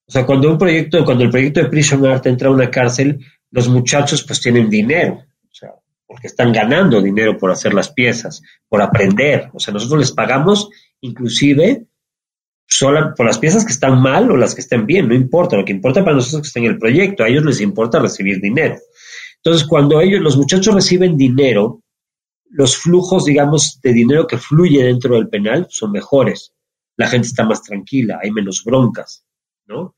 O 0.08 0.12
sea, 0.12 0.26
cuando 0.26 0.52
un 0.52 0.58
proyecto, 0.58 1.04
cuando 1.04 1.24
el 1.24 1.32
proyecto 1.32 1.62
de 1.62 1.70
Prison 1.70 2.06
Art 2.06 2.26
entra 2.28 2.50
a 2.50 2.52
una 2.52 2.70
cárcel, 2.70 3.20
los 3.52 3.68
muchachos 3.68 4.24
pues 4.24 4.40
tienen 4.40 4.70
dinero, 4.70 5.24
o 5.44 5.54
sea, 5.54 5.72
porque 6.06 6.28
están 6.28 6.52
ganando 6.52 7.02
dinero 7.02 7.38
por 7.38 7.52
hacer 7.52 7.74
las 7.74 7.90
piezas, 7.90 8.42
por 8.70 8.82
aprender. 8.82 9.50
O 9.54 9.60
sea, 9.60 9.74
nosotros 9.74 10.00
les 10.00 10.12
pagamos 10.12 10.70
inclusive 11.02 11.88
solo 12.68 13.14
por 13.16 13.26
las 13.26 13.38
piezas 13.38 13.66
que 13.66 13.72
están 13.72 14.02
mal 14.02 14.30
o 14.32 14.38
las 14.38 14.54
que 14.54 14.62
estén 14.62 14.86
bien, 14.86 15.08
no 15.08 15.16
importa. 15.16 15.56
Lo 15.56 15.66
que 15.66 15.72
importa 15.72 16.04
para 16.04 16.16
nosotros 16.16 16.40
es 16.40 16.42
que 16.42 16.48
estén 16.48 16.66
en 16.66 16.72
el 16.72 16.80
proyecto. 16.80 17.24
A 17.24 17.28
ellos 17.28 17.46
les 17.46 17.62
importa 17.62 18.00
recibir 18.00 18.40
dinero. 18.40 18.76
Entonces, 19.38 19.68
cuando 19.68 20.02
ellos, 20.02 20.22
los 20.22 20.38
muchachos 20.38 20.74
reciben 20.74 21.18
dinero, 21.18 21.84
los 22.50 22.78
flujos, 22.78 23.26
digamos, 23.26 23.80
de 23.82 23.94
dinero 23.94 24.28
que 24.28 24.38
fluye 24.38 24.84
dentro 24.84 25.16
del 25.16 25.30
penal 25.30 25.68
son 25.70 25.92
mejores. 25.92 26.54
La 26.98 27.08
gente 27.08 27.28
está 27.28 27.44
más 27.44 27.62
tranquila, 27.62 28.20
hay 28.22 28.32
menos 28.32 28.64
broncas, 28.64 29.26
¿no? 29.68 29.95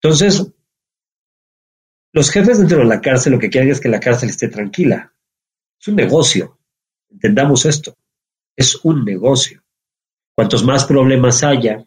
Entonces, 0.00 0.52
los 2.12 2.30
jefes 2.30 2.58
dentro 2.58 2.78
de 2.78 2.84
la 2.84 3.00
cárcel 3.00 3.32
lo 3.32 3.38
que 3.38 3.50
quieren 3.50 3.70
es 3.70 3.80
que 3.80 3.88
la 3.88 4.00
cárcel 4.00 4.30
esté 4.30 4.48
tranquila. 4.48 5.12
Es 5.80 5.88
un 5.88 5.96
negocio. 5.96 6.58
Entendamos 7.10 7.64
esto. 7.66 7.96
Es 8.56 8.76
un 8.84 9.04
negocio. 9.04 9.62
Cuantos 10.34 10.64
más 10.64 10.84
problemas 10.84 11.42
haya, 11.42 11.84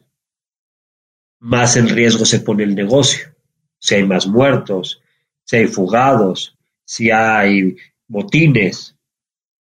más 1.39 1.75
en 1.77 1.89
riesgo 1.89 2.25
se 2.25 2.41
pone 2.41 2.63
el 2.63 2.75
negocio. 2.75 3.35
Si 3.79 3.95
hay 3.95 4.03
más 4.03 4.27
muertos, 4.27 5.01
si 5.43 5.57
hay 5.57 5.67
fugados, 5.67 6.57
si 6.85 7.09
hay 7.09 7.75
motines, 8.07 8.95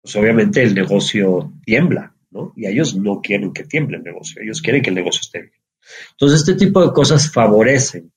pues 0.00 0.16
obviamente 0.16 0.62
el 0.62 0.74
negocio 0.74 1.52
tiembla, 1.64 2.14
¿no? 2.30 2.52
Y 2.56 2.66
ellos 2.66 2.94
no 2.94 3.20
quieren 3.20 3.52
que 3.52 3.64
tiemble 3.64 3.98
el 3.98 4.04
negocio, 4.04 4.40
ellos 4.40 4.62
quieren 4.62 4.82
que 4.82 4.90
el 4.90 4.96
negocio 4.96 5.20
esté 5.20 5.40
bien. 5.42 5.60
Entonces, 6.12 6.40
este 6.40 6.54
tipo 6.54 6.84
de 6.84 6.92
cosas 6.92 7.30
favorecen, 7.30 8.12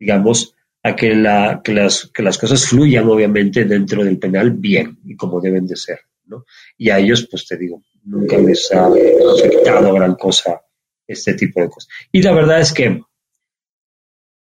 digamos, 0.00 0.56
a 0.82 0.96
que, 0.96 1.14
la, 1.14 1.60
que, 1.62 1.72
las, 1.72 2.10
que 2.12 2.22
las 2.22 2.38
cosas 2.38 2.66
fluyan, 2.66 3.06
obviamente, 3.06 3.64
dentro 3.64 4.02
del 4.02 4.18
penal 4.18 4.50
bien 4.52 4.98
y 5.04 5.14
como 5.14 5.40
deben 5.40 5.66
de 5.66 5.76
ser, 5.76 6.00
¿no? 6.26 6.44
Y 6.78 6.90
a 6.90 6.98
ellos, 6.98 7.28
pues 7.30 7.46
te 7.46 7.56
digo, 7.56 7.82
nunca 8.04 8.38
les 8.38 8.72
ha 8.72 8.86
afectado 8.86 9.92
gran 9.92 10.14
cosa 10.14 10.62
este 11.06 11.34
tipo 11.34 11.60
de 11.60 11.68
cosas. 11.68 11.88
Y 12.10 12.22
la 12.22 12.32
verdad 12.32 12.60
es 12.60 12.72
que 12.72 13.02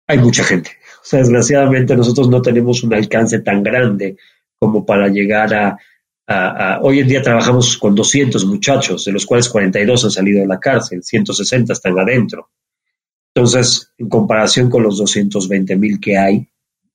hay 0.06 0.18
mucha 0.18 0.44
gente. 0.44 0.70
O 1.02 1.04
sea, 1.04 1.20
desgraciadamente 1.20 1.96
nosotros 1.96 2.28
no 2.28 2.40
tenemos 2.40 2.82
un 2.82 2.94
alcance 2.94 3.40
tan 3.40 3.62
grande 3.62 4.16
como 4.58 4.84
para 4.84 5.08
llegar 5.08 5.54
a, 5.54 5.78
Hoy 6.82 6.98
en 6.98 7.08
día 7.08 7.22
trabajamos 7.22 7.78
con 7.78 7.94
200 7.94 8.44
muchachos, 8.44 9.06
de 9.06 9.12
los 9.12 9.24
cuales 9.24 9.48
42 9.48 10.04
han 10.04 10.10
salido 10.10 10.42
de 10.42 10.46
la 10.46 10.60
cárcel, 10.60 11.02
160 11.02 11.72
están 11.72 11.98
adentro. 11.98 12.50
Entonces, 13.34 13.92
en 13.98 14.08
comparación 14.08 14.70
con 14.70 14.82
los 14.82 14.98
220 14.98 15.76
mil 15.76 16.00
que 16.00 16.18
hay 16.18 16.48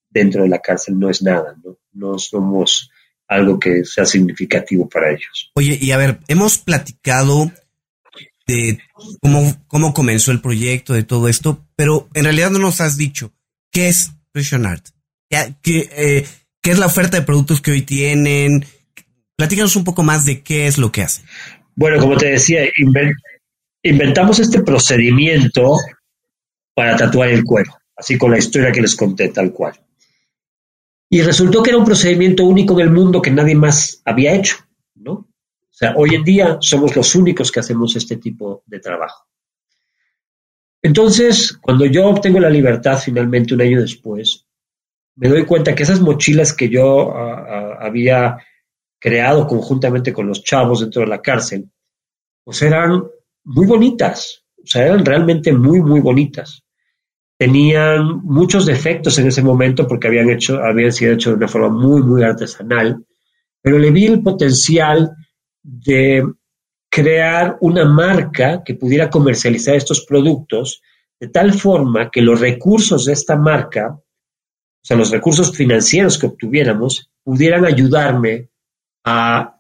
dentro 0.10 0.44
de 0.44 0.50
la 0.50 0.60
cárcel, 0.60 1.00
no 1.00 1.10
es 1.10 1.22
nada, 1.22 1.56
¿no? 1.64 1.78
No 1.94 2.20
somos 2.20 2.90
algo 3.28 3.60
que 3.60 3.86
sea 3.86 4.06
significativo 4.06 4.88
para 4.90 5.12
ellos. 5.12 5.52
Oye, 5.56 5.78
y 5.82 5.92
a 5.92 5.98
ver, 5.98 6.20
hemos 6.28 6.58
platicado 6.58 7.52
de 8.46 8.80
cómo, 9.22 9.56
cómo 9.68 9.94
comenzó 9.94 10.32
el 10.32 10.42
proyecto, 10.42 10.94
de 10.94 11.04
todo 11.04 11.28
esto, 11.28 11.66
pero 11.76 12.10
en 12.14 12.26
realidad 12.26 12.52
no 12.52 12.60
nos 12.60 12.82
has 12.82 12.98
dicho 12.98 13.32
qué 13.72 13.88
es 13.88 14.12
Prison 14.32 14.66
Art, 14.66 14.88
qué, 15.30 15.56
eh, 15.64 16.26
qué 16.62 16.72
es 16.72 16.80
la 16.80 16.88
oferta 16.88 17.18
de 17.18 17.26
productos 17.26 17.62
que 17.62 17.72
hoy 17.72 17.82
tienen. 17.84 18.66
Platícanos 19.36 19.76
un 19.76 19.84
poco 19.84 20.04
más 20.04 20.26
de 20.26 20.42
qué 20.42 20.68
es 20.68 20.78
lo 20.78 20.92
que 20.92 21.04
hacen. 21.04 21.26
Bueno, 21.76 22.00
como 22.00 22.18
te 22.18 22.28
decía, 22.28 22.62
inventamos 23.82 24.40
este 24.40 24.62
procedimiento 24.62 25.76
para 26.74 26.96
tatuar 26.96 27.30
el 27.30 27.44
cuero, 27.44 27.72
así 27.96 28.18
con 28.18 28.32
la 28.32 28.38
historia 28.38 28.72
que 28.72 28.82
les 28.82 28.96
conté 28.96 29.30
tal 29.30 29.52
cual. 29.52 29.74
Y 31.10 31.22
resultó 31.22 31.62
que 31.62 31.70
era 31.70 31.78
un 31.78 31.86
procedimiento 31.86 32.44
único 32.44 32.74
en 32.74 32.88
el 32.88 32.94
mundo 32.94 33.22
que 33.22 33.32
nadie 33.32 33.56
más 33.56 34.02
había 34.04 34.34
hecho, 34.34 34.58
¿no? 34.96 35.12
O 35.12 35.76
sea, 35.76 35.94
hoy 35.96 36.16
en 36.16 36.24
día 36.24 36.58
somos 36.60 36.96
los 36.96 37.14
únicos 37.16 37.52
que 37.52 37.60
hacemos 37.60 37.96
este 37.96 38.18
tipo 38.18 38.64
de 38.66 38.80
trabajo. 38.80 39.28
Entonces, 40.82 41.58
cuando 41.62 41.86
yo 41.86 42.08
obtengo 42.08 42.40
la 42.40 42.50
libertad 42.50 43.00
finalmente 43.00 43.54
un 43.54 43.62
año 43.62 43.80
después, 43.80 44.46
me 45.16 45.30
doy 45.30 45.46
cuenta 45.46 45.74
que 45.74 45.84
esas 45.84 46.02
mochilas 46.02 46.54
que 46.54 46.70
yo 46.70 47.12
ah, 47.16 47.46
ah, 47.48 47.78
había 47.80 48.38
creado 49.00 49.48
conjuntamente 49.48 50.12
con 50.12 50.28
los 50.28 50.44
chavos 50.44 50.82
dentro 50.82 51.02
de 51.02 51.08
la 51.08 51.22
cárcel, 51.22 51.70
pues 52.44 52.62
eran 52.62 53.04
muy 53.44 53.66
bonitas, 53.66 54.43
o 54.64 54.68
sea, 54.68 54.86
eran 54.86 55.06
realmente 55.06 55.52
muy, 55.52 55.82
muy 55.82 56.00
bonitas. 56.00 56.64
Tenían 57.38 58.22
muchos 58.24 58.66
defectos 58.66 59.18
en 59.20 59.28
ese 59.28 59.42
momento 59.42 59.88
porque 59.88 60.08
habían, 60.08 60.30
hecho, 60.30 60.64
habían 60.64 60.94
sido 60.94 61.14
hechos 61.14 61.34
de 61.34 61.38
una 61.38 61.48
forma 61.48 61.70
muy, 61.70 62.02
muy 62.02 62.24
artesanal, 62.24 63.04
pero 63.62 63.78
le 63.78 63.92
vi 63.92 64.06
el 64.06 64.22
potencial 64.22 65.12
de 65.62 66.24
crear 66.90 67.58
una 67.62 67.86
marca 67.86 68.64
que 68.64 68.76
pudiera 68.76 69.10
comercializar 69.10 69.76
estos 69.76 70.06
productos 70.06 70.82
de 71.20 71.28
tal 71.30 71.54
forma 71.54 72.12
que 72.12 72.22
los 72.22 72.40
recursos 72.40 73.06
de 73.06 73.14
esta 73.14 73.36
marca, 73.36 73.90
o 73.90 74.02
sea, 74.86 74.98
los 74.98 75.10
recursos 75.10 75.56
financieros 75.56 76.18
que 76.18 76.28
obtuviéramos, 76.28 77.10
pudieran 77.24 77.66
ayudarme 77.66 78.50
a, 79.06 79.58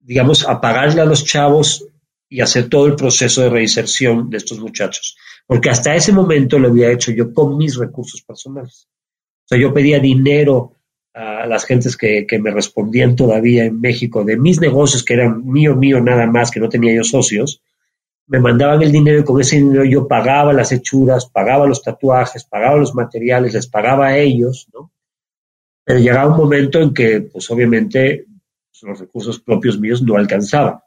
digamos, 0.00 0.48
a 0.48 0.60
pagarle 0.60 1.00
a 1.00 1.04
los 1.04 1.24
chavos 1.24 1.86
y 2.32 2.40
hacer 2.40 2.70
todo 2.70 2.86
el 2.86 2.96
proceso 2.96 3.42
de 3.42 3.50
reinserción 3.50 4.30
de 4.30 4.38
estos 4.38 4.58
muchachos. 4.58 5.18
Porque 5.46 5.68
hasta 5.68 5.94
ese 5.94 6.12
momento 6.12 6.58
lo 6.58 6.68
había 6.68 6.90
hecho 6.90 7.12
yo 7.12 7.30
con 7.34 7.58
mis 7.58 7.76
recursos 7.76 8.22
personales. 8.22 8.88
O 9.44 9.48
sea, 9.48 9.58
yo 9.58 9.74
pedía 9.74 10.00
dinero 10.00 10.78
a 11.12 11.46
las 11.46 11.66
gentes 11.66 11.94
que, 11.94 12.26
me 12.40 12.50
respondían 12.50 13.16
todavía 13.16 13.66
en 13.66 13.78
México 13.78 14.24
de 14.24 14.38
mis 14.38 14.62
negocios, 14.62 15.04
que 15.04 15.12
eran 15.12 15.44
mío, 15.44 15.76
mío 15.76 16.00
nada 16.00 16.26
más, 16.26 16.50
que 16.50 16.58
no 16.58 16.70
tenía 16.70 16.94
yo 16.94 17.04
socios, 17.04 17.62
me 18.28 18.40
mandaban 18.40 18.80
el 18.80 18.92
dinero 18.92 19.20
y 19.20 19.24
con 19.24 19.38
ese 19.38 19.56
dinero 19.56 19.84
yo 19.84 20.08
pagaba 20.08 20.54
las 20.54 20.72
hechuras, 20.72 21.26
pagaba 21.26 21.66
los 21.66 21.82
tatuajes, 21.82 22.44
pagaba 22.44 22.78
los 22.78 22.94
materiales, 22.94 23.52
les 23.52 23.66
pagaba 23.66 24.06
a 24.06 24.16
ellos, 24.16 24.68
¿no? 24.72 24.90
Pero 25.84 25.98
llegaba 25.98 26.30
un 26.30 26.38
momento 26.38 26.80
en 26.80 26.94
que, 26.94 27.20
pues 27.20 27.50
obviamente, 27.50 28.24
los 28.80 29.00
recursos 29.00 29.38
propios 29.38 29.78
míos 29.78 30.00
no 30.00 30.16
alcanzaban. 30.16 30.78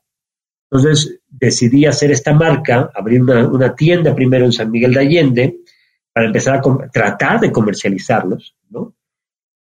Entonces 0.78 1.20
decidí 1.30 1.86
hacer 1.86 2.12
esta 2.12 2.34
marca, 2.34 2.90
abrir 2.94 3.22
una, 3.22 3.76
tienda 3.76 4.16
primero 4.16 4.46
en 4.46 4.52
San 4.52 4.72
Miguel 4.72 4.94
de 4.94 5.00
Allende, 5.00 5.58
para 6.14 6.28
empezar 6.28 6.58
a 6.58 6.90
tratar 6.92 7.40
de 7.42 7.52
comercializarlos, 7.52 8.56
¿no? 8.70 8.96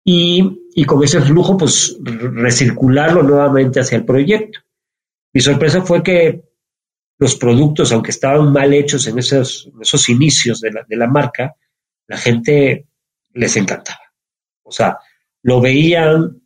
y, 0.08 0.84
con 0.84 1.02
ese 1.02 1.20
flujo, 1.20 1.56
pues 1.56 1.98
recircularlo 2.00 3.24
nuevamente 3.24 3.80
hacia 3.80 3.98
el 3.98 4.04
proyecto. 4.04 4.60
Mi 5.32 5.40
sorpresa 5.40 5.82
fue 5.82 6.02
que 6.02 6.42
los 7.18 7.34
productos, 7.34 7.90
aunque 7.90 8.12
estaban 8.12 8.52
mal 8.52 8.72
hechos 8.72 9.08
en 9.08 9.18
esos, 9.18 9.68
esos 9.80 10.08
inicios 10.08 10.60
de 10.60 10.70
la, 10.70 10.84
de 10.88 10.96
la 10.96 11.08
marca, 11.08 11.56
la 12.06 12.16
gente 12.16 12.86
les 13.32 13.56
encantaba. 13.56 14.00
O 14.62 14.70
sea, 14.70 14.98
lo 15.42 15.60
veían, 15.60 16.40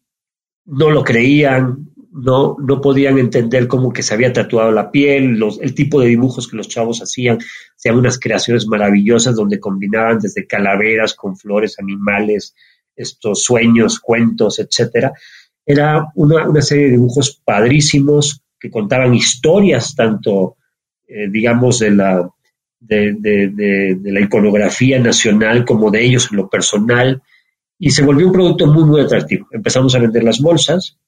no 0.65 0.91
lo 0.91 1.05
creían, 1.05 1.90
no, 2.13 2.57
no 2.59 2.81
podían 2.81 3.19
entender 3.19 3.69
cómo 3.69 3.93
que 3.93 4.03
se 4.03 4.15
había 4.15 4.33
tatuado 4.33 4.73
la 4.73 4.91
piel, 4.91 5.41
el 5.61 5.75
tipo 5.75 6.01
de 6.01 6.09
dibujos 6.09 6.49
que 6.49 6.57
los 6.57 6.69
chavos 6.69 7.01
hacían, 7.01 7.39
hacían 7.77 7.97
unas 7.97 8.19
creaciones 8.19 8.67
maravillosas 8.67 9.37
donde 9.37 9.61
combinaban 9.61 10.19
desde 10.19 10.47
calaveras 10.47 11.15
con 11.15 11.37
flores, 11.37 11.79
animales, 11.79 12.55
estos 12.97 13.45
sueños, 13.45 14.01
cuentos, 14.01 14.59
etcétera. 14.59 15.13
Era 15.65 16.09
una, 16.17 16.61
serie 16.63 16.87
de 16.87 16.93
dibujos 16.93 17.41
padrísimos 17.45 18.43
que 18.59 18.71
contaban 18.71 19.15
historias 19.15 19.95
tanto, 19.95 20.57
eh, 21.07 21.29
digamos, 21.31 21.79
de 21.79 21.93
la, 21.93 22.29
de, 22.81 23.99
la 24.03 24.21
iconografía 24.21 24.99
nacional 24.99 25.65
como 25.65 25.91
de 25.91 26.05
ellos 26.05 26.29
en 26.31 26.39
lo 26.39 26.49
personal, 26.49 27.23
y 27.79 27.91
se 27.91 28.03
volvió 28.05 28.27
un 28.27 28.33
producto 28.33 28.67
muy, 28.67 28.85
muy 28.85 29.01
atractivo. 29.01 29.47
Empezamos 29.53 29.95
a 29.95 30.01
vender 30.01 30.25
las 30.25 30.41
bolsas 30.41 30.99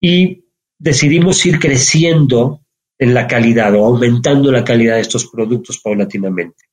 y 0.00 0.44
decidimos 0.78 1.44
ir 1.44 1.58
creciendo 1.58 2.60
en 2.98 3.14
la 3.14 3.26
calidad 3.26 3.74
o 3.74 3.84
aumentando 3.86 4.50
la 4.50 4.64
calidad 4.64 4.96
de 4.96 5.02
estos 5.02 5.26
productos 5.26 5.78
paulatinamente. 5.78 6.64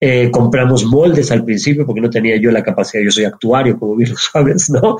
Eh, 0.00 0.30
compramos 0.30 0.84
moldes 0.84 1.30
al 1.32 1.44
principio 1.44 1.84
porque 1.84 2.00
no 2.00 2.10
tenía 2.10 2.36
yo 2.36 2.50
la 2.50 2.62
capacidad, 2.62 3.02
yo 3.02 3.10
soy 3.10 3.24
actuario, 3.24 3.78
como 3.78 3.96
bien 3.96 4.10
lo 4.10 4.16
sabes, 4.16 4.70
¿no? 4.70 4.96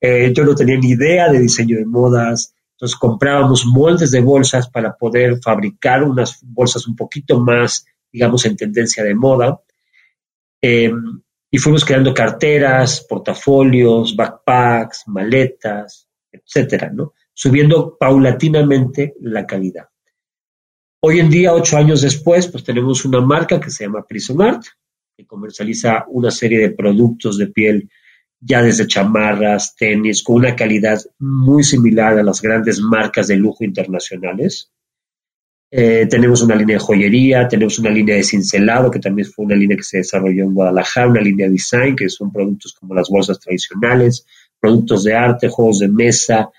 Eh, 0.00 0.32
yo 0.34 0.44
no 0.44 0.54
tenía 0.54 0.76
ni 0.76 0.90
idea 0.90 1.30
de 1.30 1.38
diseño 1.38 1.78
de 1.78 1.86
modas, 1.86 2.54
entonces 2.72 2.98
comprábamos 2.98 3.64
moldes 3.64 4.10
de 4.10 4.20
bolsas 4.20 4.68
para 4.68 4.96
poder 4.96 5.38
fabricar 5.40 6.02
unas 6.02 6.40
bolsas 6.42 6.86
un 6.86 6.96
poquito 6.96 7.38
más, 7.40 7.86
digamos, 8.12 8.44
en 8.44 8.56
tendencia 8.56 9.04
de 9.04 9.14
moda. 9.14 9.60
Eh, 10.60 10.92
y 11.50 11.58
fuimos 11.58 11.84
creando 11.84 12.12
carteras, 12.12 13.06
portafolios, 13.08 14.16
backpacks, 14.16 15.04
maletas, 15.06 16.08
etcétera, 16.34 16.90
¿no? 16.92 17.14
Subiendo 17.32 17.96
paulatinamente 17.98 19.14
la 19.20 19.46
calidad. 19.46 19.86
Hoy 21.00 21.20
en 21.20 21.28
día, 21.28 21.52
ocho 21.52 21.76
años 21.76 22.00
después, 22.00 22.48
pues 22.48 22.64
tenemos 22.64 23.04
una 23.04 23.20
marca 23.20 23.60
que 23.60 23.70
se 23.70 23.84
llama 23.84 24.06
Prison 24.06 24.40
Art, 24.40 24.64
que 25.16 25.26
comercializa 25.26 26.06
una 26.08 26.30
serie 26.30 26.58
de 26.58 26.70
productos 26.70 27.36
de 27.36 27.48
piel, 27.48 27.90
ya 28.40 28.62
desde 28.62 28.86
chamarras, 28.86 29.74
tenis, 29.76 30.22
con 30.22 30.36
una 30.36 30.56
calidad 30.56 31.00
muy 31.18 31.62
similar 31.62 32.18
a 32.18 32.22
las 32.22 32.40
grandes 32.40 32.80
marcas 32.80 33.26
de 33.28 33.36
lujo 33.36 33.64
internacionales. 33.64 34.70
Eh, 35.70 36.06
tenemos 36.08 36.40
una 36.42 36.54
línea 36.54 36.76
de 36.76 36.84
joyería, 36.84 37.48
tenemos 37.48 37.78
una 37.78 37.90
línea 37.90 38.16
de 38.16 38.22
cincelado, 38.22 38.90
que 38.90 39.00
también 39.00 39.28
fue 39.28 39.44
una 39.44 39.56
línea 39.56 39.76
que 39.76 39.82
se 39.82 39.98
desarrolló 39.98 40.44
en 40.44 40.54
Guadalajara, 40.54 41.08
una 41.08 41.20
línea 41.20 41.46
de 41.46 41.52
design, 41.52 41.96
que 41.96 42.08
son 42.08 42.32
productos 42.32 42.74
como 42.74 42.94
las 42.94 43.08
bolsas 43.08 43.40
tradicionales, 43.40 44.26
productos 44.64 45.04
de 45.04 45.14
arte, 45.14 45.50
juegos 45.50 45.80
de 45.80 45.88
mesa, 45.88 46.50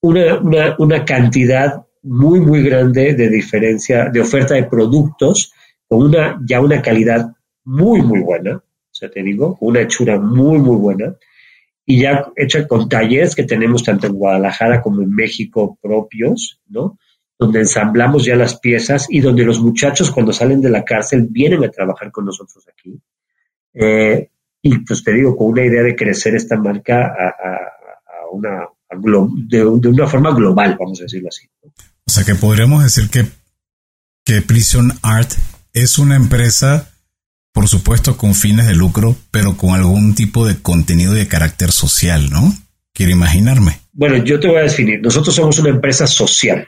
una, 0.00 0.74
una, 0.76 1.04
cantidad 1.04 1.86
muy, 2.02 2.40
muy 2.40 2.64
grande 2.64 3.14
de 3.14 3.28
diferencia, 3.28 4.06
de 4.06 4.20
oferta 4.20 4.54
de 4.54 4.64
productos 4.64 5.52
con 5.88 6.02
una, 6.02 6.36
ya 6.44 6.60
una 6.60 6.82
calidad 6.82 7.30
muy, 7.62 8.02
muy 8.02 8.22
buena, 8.22 8.56
o 8.56 8.90
sea, 8.90 9.08
te 9.08 9.22
digo, 9.22 9.56
una 9.60 9.82
hechura 9.82 10.18
muy, 10.18 10.58
muy 10.58 10.76
buena, 10.76 11.14
y 11.86 12.00
ya 12.00 12.26
hecha 12.34 12.66
con 12.66 12.88
talleres 12.88 13.36
que 13.36 13.44
tenemos 13.44 13.84
tanto 13.84 14.08
en 14.08 14.14
Guadalajara 14.14 14.82
como 14.82 15.00
en 15.00 15.14
México 15.14 15.78
propios, 15.80 16.60
¿no? 16.66 16.98
donde 17.38 17.60
ensamblamos 17.60 18.24
ya 18.24 18.34
las 18.34 18.58
piezas 18.58 19.06
y 19.08 19.20
donde 19.20 19.44
los 19.44 19.60
muchachos 19.60 20.10
cuando 20.10 20.32
salen 20.32 20.60
de 20.60 20.70
la 20.70 20.84
cárcel 20.84 21.28
vienen 21.30 21.62
a 21.62 21.70
trabajar 21.70 22.10
con 22.10 22.24
nosotros 22.24 22.66
aquí. 22.68 23.00
Eh, 23.74 24.30
y 24.66 24.78
pues 24.78 25.04
te 25.04 25.12
digo, 25.12 25.36
con 25.36 25.48
una 25.48 25.62
idea 25.62 25.82
de 25.82 25.94
crecer 25.94 26.34
esta 26.34 26.56
marca 26.56 27.04
a, 27.06 28.32
una, 28.32 28.66
de, 29.46 29.62
una 29.62 30.06
forma 30.06 30.34
global, 30.34 30.76
vamos 30.80 31.00
a 31.00 31.02
decirlo 31.02 31.28
así. 31.28 31.46
O 32.06 32.10
sea 32.10 32.24
que 32.24 32.34
podríamos 32.34 32.82
decir 32.82 33.10
que, 33.10 33.26
que 34.24 34.40
Prison 34.40 34.90
Art 35.02 35.30
es 35.74 35.98
una 35.98 36.16
empresa, 36.16 36.90
por 37.52 37.68
supuesto, 37.68 38.16
con 38.16 38.34
fines 38.34 38.66
de 38.66 38.74
lucro, 38.74 39.14
pero 39.30 39.58
con 39.58 39.74
algún 39.74 40.14
tipo 40.14 40.46
de 40.46 40.56
contenido 40.56 41.12
de 41.12 41.28
carácter 41.28 41.70
social, 41.70 42.30
¿no? 42.30 42.54
Quiero 42.94 43.12
imaginarme. 43.12 43.80
Bueno, 43.92 44.16
yo 44.16 44.40
te 44.40 44.48
voy 44.48 44.56
a 44.56 44.62
definir. 44.62 45.02
Nosotros 45.02 45.34
somos 45.34 45.58
una 45.58 45.68
empresa 45.68 46.06
social. 46.06 46.66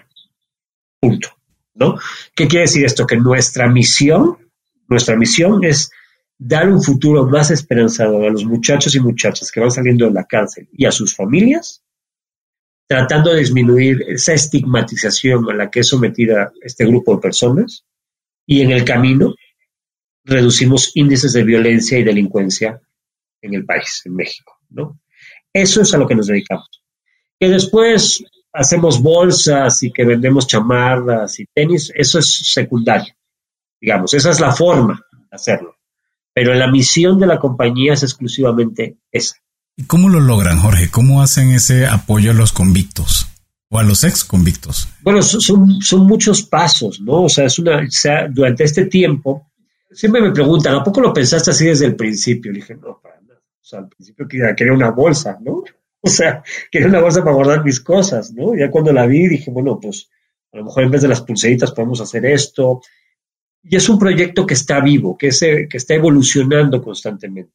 Punto. 1.01 1.31
¿No? 1.73 1.99
¿Qué 2.35 2.47
quiere 2.47 2.67
decir 2.67 2.85
esto? 2.85 3.07
Que 3.07 3.17
nuestra 3.17 3.69
misión, 3.69 4.37
nuestra 4.87 5.17
misión 5.17 5.65
es 5.65 5.91
dar 6.39 6.69
un 6.69 6.83
futuro 6.83 7.27
más 7.27 7.51
esperanzador 7.51 8.27
a 8.27 8.31
los 8.31 8.45
muchachos 8.45 8.95
y 8.95 9.01
muchachas 9.01 9.51
que 9.51 9.61
van 9.61 9.71
saliendo 9.71 10.07
de 10.07 10.13
la 10.13 10.25
cárcel 10.25 10.69
y 10.73 10.85
a 10.85 10.93
sus 10.93 11.15
familias, 11.15 11.83
tratando 12.87 13.33
de 13.33 13.41
disminuir 13.41 14.03
esa 14.07 14.35
estigmatización 14.35 15.51
a 15.51 15.55
la 15.55 15.71
que 15.71 15.81
es 15.81 15.89
sometida 15.89 16.53
este 16.61 16.87
grupo 16.87 17.15
de 17.15 17.23
personas 17.23 17.85
y 18.47 18.61
en 18.61 18.71
el 18.71 18.85
camino 18.85 19.35
reducimos 20.25 20.93
índices 20.95 21.33
de 21.33 21.45
violencia 21.45 21.99
y 21.99 22.05
delincuencia 22.05 22.81
en 23.41 23.55
el 23.55 23.65
país, 23.65 24.03
en 24.05 24.15
México, 24.15 24.59
¿no? 24.71 25.01
Eso 25.53 25.81
es 25.81 25.95
a 25.95 25.99
lo 25.99 26.07
que 26.07 26.15
nos 26.15 26.27
dedicamos. 26.27 26.83
Que 27.39 27.49
después 27.49 28.23
hacemos 28.53 29.01
bolsas 29.01 29.83
y 29.83 29.93
que 29.93 30.05
vendemos 30.05 30.47
chamarras 30.47 31.39
y 31.41 31.47
tenis, 31.47 31.93
eso 31.95 32.19
es 32.19 32.53
secundario, 32.53 33.15
digamos, 33.81 34.13
esa 34.15 34.31
es 34.31 34.41
la 34.41 34.53
forma 34.53 35.01
de 35.13 35.27
hacerlo. 35.31 35.76
Pero 36.37 36.53
la 36.53 36.71
misión 36.71 37.19
de 37.19 37.27
la 37.27 37.39
compañía 37.39 37.95
es 37.95 38.03
exclusivamente 38.03 38.99
esa. 39.11 39.37
¿Y 39.75 39.85
cómo 39.85 40.11
lo 40.11 40.21
logran, 40.21 40.59
Jorge? 40.59 40.91
¿Cómo 40.91 41.23
hacen 41.23 41.51
ese 41.51 41.87
apoyo 41.87 42.33
a 42.33 42.35
los 42.35 42.53
convictos 42.53 43.27
o 43.71 43.79
a 43.79 43.83
los 43.83 44.05
ex 44.05 44.23
convictos? 44.23 44.87
Bueno, 45.01 45.23
son, 45.23 45.81
son 45.81 46.07
muchos 46.07 46.43
pasos, 46.43 47.01
¿no? 47.01 47.23
O 47.23 47.29
sea, 47.31 47.47
es 47.47 47.59
una, 47.59 47.79
o 47.79 47.91
sea, 47.91 48.29
durante 48.29 48.65
este 48.65 48.85
tiempo, 48.85 49.51
siempre 49.91 50.21
me 50.21 50.31
preguntan, 50.31 50.75
¿a 50.75 50.85
poco 50.85 51.01
lo 51.01 51.15
pensaste 51.15 51.53
así 51.53 51.65
desde 51.65 51.87
el 51.87 51.97
principio? 51.97 52.53
Le 52.53 52.59
dije, 52.59 52.75
no, 52.75 53.01
para 53.03 53.19
nada. 53.23 53.41
O 53.41 53.65
sea, 53.65 53.79
al 53.79 53.89
principio 53.89 54.29
quería 54.29 54.75
una 54.75 54.91
bolsa, 54.91 55.39
¿no? 55.41 55.65
O 56.03 56.11
sea, 56.11 56.43
quería 56.71 56.89
una 56.89 57.01
bolsa 57.01 57.25
para 57.25 57.35
guardar 57.35 57.65
mis 57.65 57.81
cosas, 57.81 58.31
¿no? 58.35 58.55
Ya 58.55 58.71
cuando 58.71 58.93
la 58.93 59.07
vi 59.07 59.27
dije, 59.27 59.51
bueno, 59.51 59.81
pues 59.81 60.11
a 60.53 60.59
lo 60.59 60.67
mejor 60.67 60.83
en 60.83 60.91
vez 60.91 61.01
de 61.01 61.09
las 61.09 61.23
pulseritas 61.23 61.73
podemos 61.73 62.03
hacer 62.03 62.27
esto. 62.27 62.83
Y 63.69 63.77
es 63.77 63.89
un 63.89 63.99
proyecto 63.99 64.47
que 64.47 64.55
está 64.55 64.81
vivo, 64.81 65.17
que, 65.19 65.31
que 65.31 65.77
está 65.77 65.95
evolucionando 65.95 66.83
constantemente. 66.83 67.53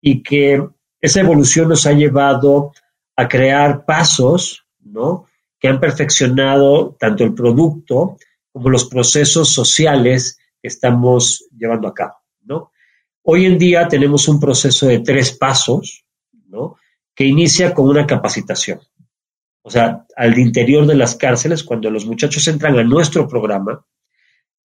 Y 0.00 0.22
que 0.22 0.66
esa 1.00 1.20
evolución 1.20 1.68
nos 1.68 1.86
ha 1.86 1.92
llevado 1.92 2.72
a 3.16 3.28
crear 3.28 3.84
pasos, 3.84 4.64
¿no? 4.80 5.26
Que 5.58 5.68
han 5.68 5.80
perfeccionado 5.80 6.96
tanto 6.98 7.24
el 7.24 7.34
producto 7.34 8.16
como 8.52 8.70
los 8.70 8.88
procesos 8.88 9.52
sociales 9.52 10.38
que 10.62 10.68
estamos 10.68 11.44
llevando 11.56 11.88
a 11.88 11.94
cabo, 11.94 12.14
¿no? 12.44 12.72
Hoy 13.22 13.44
en 13.44 13.58
día 13.58 13.86
tenemos 13.88 14.28
un 14.28 14.40
proceso 14.40 14.86
de 14.86 15.00
tres 15.00 15.32
pasos, 15.32 16.04
¿no? 16.46 16.76
que 17.18 17.24
inicia 17.24 17.74
con 17.74 17.88
una 17.88 18.06
capacitación. 18.06 18.78
O 19.62 19.70
sea, 19.70 20.06
al 20.16 20.38
interior 20.38 20.86
de 20.86 20.94
las 20.94 21.16
cárceles, 21.16 21.64
cuando 21.64 21.90
los 21.90 22.06
muchachos 22.06 22.46
entran 22.46 22.78
a 22.78 22.84
nuestro 22.84 23.26
programa, 23.26 23.84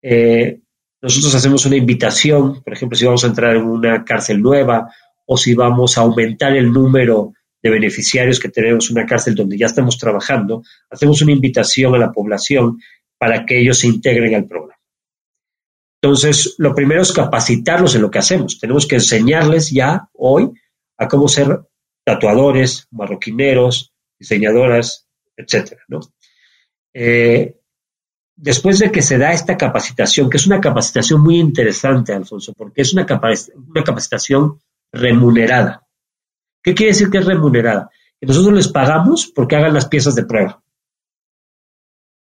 eh, 0.03 0.59
nosotros 1.01 1.33
hacemos 1.33 1.65
una 1.65 1.77
invitación, 1.77 2.61
por 2.61 2.73
ejemplo, 2.73 2.97
si 2.97 3.05
vamos 3.05 3.23
a 3.23 3.27
entrar 3.27 3.55
en 3.55 3.63
una 3.63 4.05
cárcel 4.05 4.41
nueva 4.41 4.93
o 5.25 5.37
si 5.37 5.53
vamos 5.53 5.97
a 5.97 6.01
aumentar 6.01 6.55
el 6.55 6.71
número 6.71 7.33
de 7.61 7.69
beneficiarios 7.69 8.39
que 8.39 8.49
tenemos 8.49 8.89
en 8.89 8.97
una 8.97 9.05
cárcel 9.05 9.35
donde 9.35 9.57
ya 9.57 9.67
estamos 9.67 9.97
trabajando, 9.97 10.63
hacemos 10.89 11.21
una 11.21 11.31
invitación 11.31 11.95
a 11.95 11.97
la 11.97 12.11
población 12.11 12.79
para 13.17 13.45
que 13.45 13.59
ellos 13.59 13.79
se 13.79 13.87
integren 13.87 14.35
al 14.35 14.45
programa. 14.45 14.79
Entonces, 16.01 16.55
lo 16.57 16.75
primero 16.75 17.01
es 17.01 17.13
capacitarlos 17.13 17.95
en 17.95 18.01
lo 18.01 18.11
que 18.11 18.19
hacemos. 18.19 18.59
Tenemos 18.59 18.85
que 18.85 18.95
enseñarles 18.95 19.71
ya 19.71 20.09
hoy 20.13 20.51
a 20.97 21.07
cómo 21.07 21.29
ser 21.29 21.61
tatuadores, 22.03 22.87
marroquineros, 22.91 23.93
diseñadoras, 24.19 25.07
etcétera, 25.37 25.81
¿no? 25.87 26.01
Eh, 26.93 27.55
después 28.36 28.79
de 28.79 28.91
que 28.91 29.01
se 29.01 29.17
da 29.17 29.31
esta 29.31 29.57
capacitación, 29.57 30.29
que 30.29 30.38
es 30.38 30.47
una 30.47 30.61
capacitación 30.61 31.21
muy 31.21 31.39
interesante, 31.39 32.13
Alfonso, 32.13 32.53
porque 32.53 32.81
es 32.81 32.93
una, 32.93 33.05
capacitación 33.05 34.59
remunerada. 34.91 35.86
¿Qué 36.61 36.73
quiere 36.73 36.93
decir 36.93 37.09
que 37.09 37.19
es 37.19 37.25
remunerada? 37.25 37.89
Que 38.19 38.27
nosotros 38.27 38.53
les 38.53 38.67
pagamos 38.67 39.27
porque 39.27 39.55
hagan 39.55 39.73
las 39.73 39.88
piezas 39.88 40.15
de 40.15 40.25
prueba. 40.25 40.63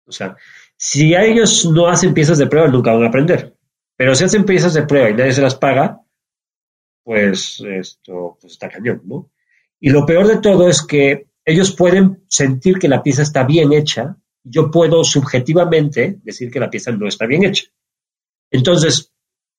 O 0.06 0.12
sea, 0.12 0.36
si 0.76 1.14
a 1.14 1.22
ellos 1.24 1.66
no 1.66 1.88
hacen 1.88 2.14
piezas 2.14 2.38
de 2.38 2.46
prueba, 2.46 2.68
nunca 2.68 2.92
van 2.92 3.04
a 3.04 3.08
aprender. 3.08 3.56
Pero 3.96 4.14
si 4.14 4.24
hacen 4.24 4.44
piezas 4.44 4.74
de 4.74 4.82
prueba 4.82 5.10
y 5.10 5.14
nadie 5.14 5.32
se 5.32 5.42
las 5.42 5.54
paga, 5.54 6.00
pues 7.04 7.60
esto 7.60 8.38
pues 8.40 8.54
está 8.54 8.68
cañón, 8.68 9.02
¿no? 9.04 9.30
Y 9.80 9.90
lo 9.90 10.06
peor 10.06 10.26
de 10.26 10.38
todo 10.38 10.68
es 10.68 10.82
que 10.82 11.28
ellos 11.44 11.74
pueden 11.74 12.24
sentir 12.28 12.78
que 12.78 12.88
la 12.88 13.02
pieza 13.02 13.22
está 13.22 13.44
bien 13.44 13.72
hecha, 13.72 14.16
yo 14.44 14.70
puedo 14.70 15.04
subjetivamente 15.04 16.18
decir 16.22 16.50
que 16.50 16.60
la 16.60 16.70
pieza 16.70 16.92
no 16.92 17.06
está 17.06 17.26
bien 17.26 17.44
hecha. 17.44 17.64
Entonces, 18.50 19.12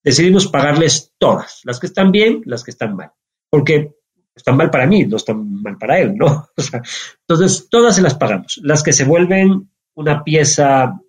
decidimos 0.04 0.48
pagarles 0.48 1.14
todas, 1.18 1.62
las 1.64 1.80
que 1.80 1.88
están 1.88 2.12
bien, 2.12 2.42
las 2.46 2.64
que 2.64 2.72
están 2.72 2.96
mal, 2.96 3.12
porque 3.50 3.94
están 4.36 4.58
mal 4.58 4.70
para 4.70 4.86
mí, 4.86 5.06
no 5.06 5.18
están 5.18 5.62
mal 5.62 5.78
para 5.78 6.00
él, 6.00 6.16
¿no? 6.16 6.50
entonces, 7.28 7.68
todas 7.70 7.96
se 7.96 8.02
las 8.02 8.16
pagamos. 8.16 8.60
Las 8.64 8.84
que 8.84 8.94
se 8.94 9.06
vuelven 9.06 9.70
una 9.96 10.24
pieza, 10.24 11.00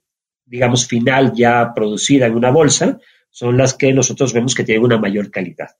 digamos, 0.44 0.86
final 0.86 1.32
ya 1.34 1.72
producida 1.74 2.26
en 2.26 2.36
una 2.36 2.50
bolsa, 2.50 2.98
son 3.30 3.56
las 3.56 3.74
que 3.74 3.92
nosotros 3.92 4.32
vemos 4.32 4.54
que 4.54 4.64
tienen 4.64 4.84
una 4.84 4.98
mayor 4.98 5.30
calidad. 5.30 5.70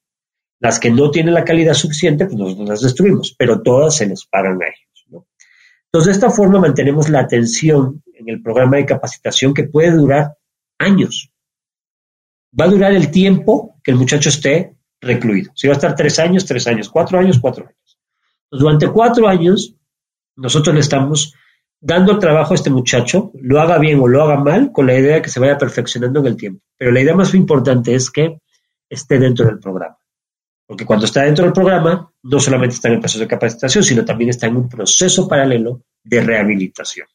Las 0.59 0.81
que 0.81 0.91
no 0.91 1.11
tienen 1.11 1.35
la 1.35 1.45
calidad 1.45 1.75
suficiente, 1.75 2.27
pues 2.27 2.37
nosotros 2.37 2.69
las 2.69 2.81
destruimos, 2.81 3.35
pero 3.39 3.63
todas 3.63 3.97
se 3.97 4.07
les 4.07 4.25
pagan 4.25 4.61
a 4.63 4.67
ellos. 4.67 4.94
Entonces, 5.95 6.19
de 6.19 6.27
esta 6.27 6.37
forma 6.37 6.59
mantenemos 6.59 7.09
la 7.09 7.21
atención 7.21 8.03
en 8.15 8.29
el 8.29 8.43
programa 8.43 8.79
de 8.79 8.85
capacitación 8.85 9.55
que 9.55 9.63
puede 9.63 9.93
durar 9.93 10.37
años. 10.77 11.31
Va 12.61 12.65
a 12.65 12.69
durar 12.69 12.91
el 12.91 13.13
tiempo 13.13 13.77
que 13.81 13.93
el 13.93 13.97
muchacho 13.97 14.29
esté 14.29 14.75
recluido. 15.01 15.53
Si 15.55 15.69
va 15.69 15.75
a 15.75 15.77
estar 15.77 15.95
tres 15.95 16.19
años, 16.19 16.47
tres 16.47 16.67
años, 16.67 16.89
cuatro 16.89 17.17
años, 17.17 17.39
cuatro 17.39 17.67
años. 17.67 17.99
durante 18.51 18.89
cuatro 18.89 19.29
años, 19.29 19.77
nosotros 20.35 20.75
le 20.75 20.81
estamos 20.81 21.33
dando 21.81 22.19
trabajo 22.19 22.55
a 22.55 22.57
este 22.57 22.71
muchacho, 22.71 23.31
lo 23.41 23.61
haga 23.61 23.79
bien 23.79 24.01
o 24.01 24.09
lo 24.09 24.21
haga 24.21 24.39
mal, 24.39 24.73
con 24.73 24.89
la 24.89 24.99
idea 24.99 25.15
de 25.15 25.23
que 25.23 25.31
se 25.31 25.39
vaya 25.39 25.57
perfeccionando 25.59 26.19
en 26.19 26.27
el 26.27 26.37
tiempo. 26.37 26.61
Pero 26.77 26.91
la 26.91 27.03
idea 27.03 27.15
más 27.15 27.33
importante 27.35 27.95
es 27.95 28.11
que 28.11 28.41
esté 28.91 29.21
dentro 29.21 29.47
del 29.47 29.61
programa. 29.61 29.97
Porque 30.67 30.87
cuando 30.87 31.07
está 31.07 31.23
dentro 31.23 31.45
del 31.45 31.53
programa, 31.53 32.11
no 32.23 32.41
solamente 32.41 32.75
está 32.77 32.89
en 32.89 32.95
el 32.95 33.01
proceso 33.01 33.21
de 33.21 33.29
capacitación, 33.29 33.85
sino 33.85 34.05
también 34.05 34.31
está 34.31 34.47
en 34.47 34.57
un 34.57 34.69
proceso 34.69 35.29
paralelo 35.29 35.83
de 36.03 36.21
rehabilitación. 36.23 37.07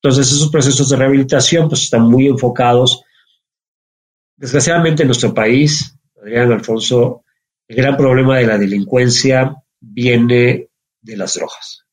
Entonces, 0.00 0.32
esos 0.32 0.50
procesos 0.50 0.88
de 0.88 0.96
rehabilitación 0.96 1.68
pues, 1.68 1.82
están 1.82 2.02
muy 2.02 2.26
enfocados. 2.26 3.02
Desgraciadamente, 4.36 5.02
en 5.02 5.08
nuestro 5.08 5.34
país, 5.34 5.94
Adrián 6.22 6.52
Alfonso, 6.52 7.24
el 7.66 7.76
gran 7.76 7.96
problema 7.96 8.38
de 8.38 8.46
la 8.46 8.56
delincuencia 8.56 9.54
viene 9.80 10.68
de 11.02 11.16
las 11.16 11.34
drogas. 11.34 11.84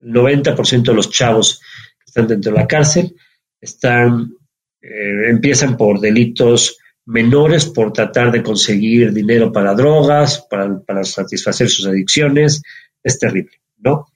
El 0.00 0.12
90% 0.12 0.82
de 0.82 0.94
los 0.94 1.10
chavos 1.10 1.60
que 1.98 2.04
están 2.06 2.26
dentro 2.26 2.52
de 2.52 2.58
la 2.58 2.66
cárcel 2.66 3.14
están, 3.60 4.34
eh, 4.82 5.30
empiezan 5.30 5.76
por 5.76 6.00
delitos 6.00 6.78
menores, 7.04 7.66
por 7.66 7.92
tratar 7.92 8.30
de 8.30 8.42
conseguir 8.42 9.12
dinero 9.12 9.52
para 9.52 9.74
drogas, 9.74 10.46
para, 10.48 10.80
para 10.80 11.04
satisfacer 11.04 11.68
sus 11.68 11.86
adicciones. 11.86 12.62
Es 13.02 13.18
terrible, 13.18 13.60
¿no? 13.78 14.06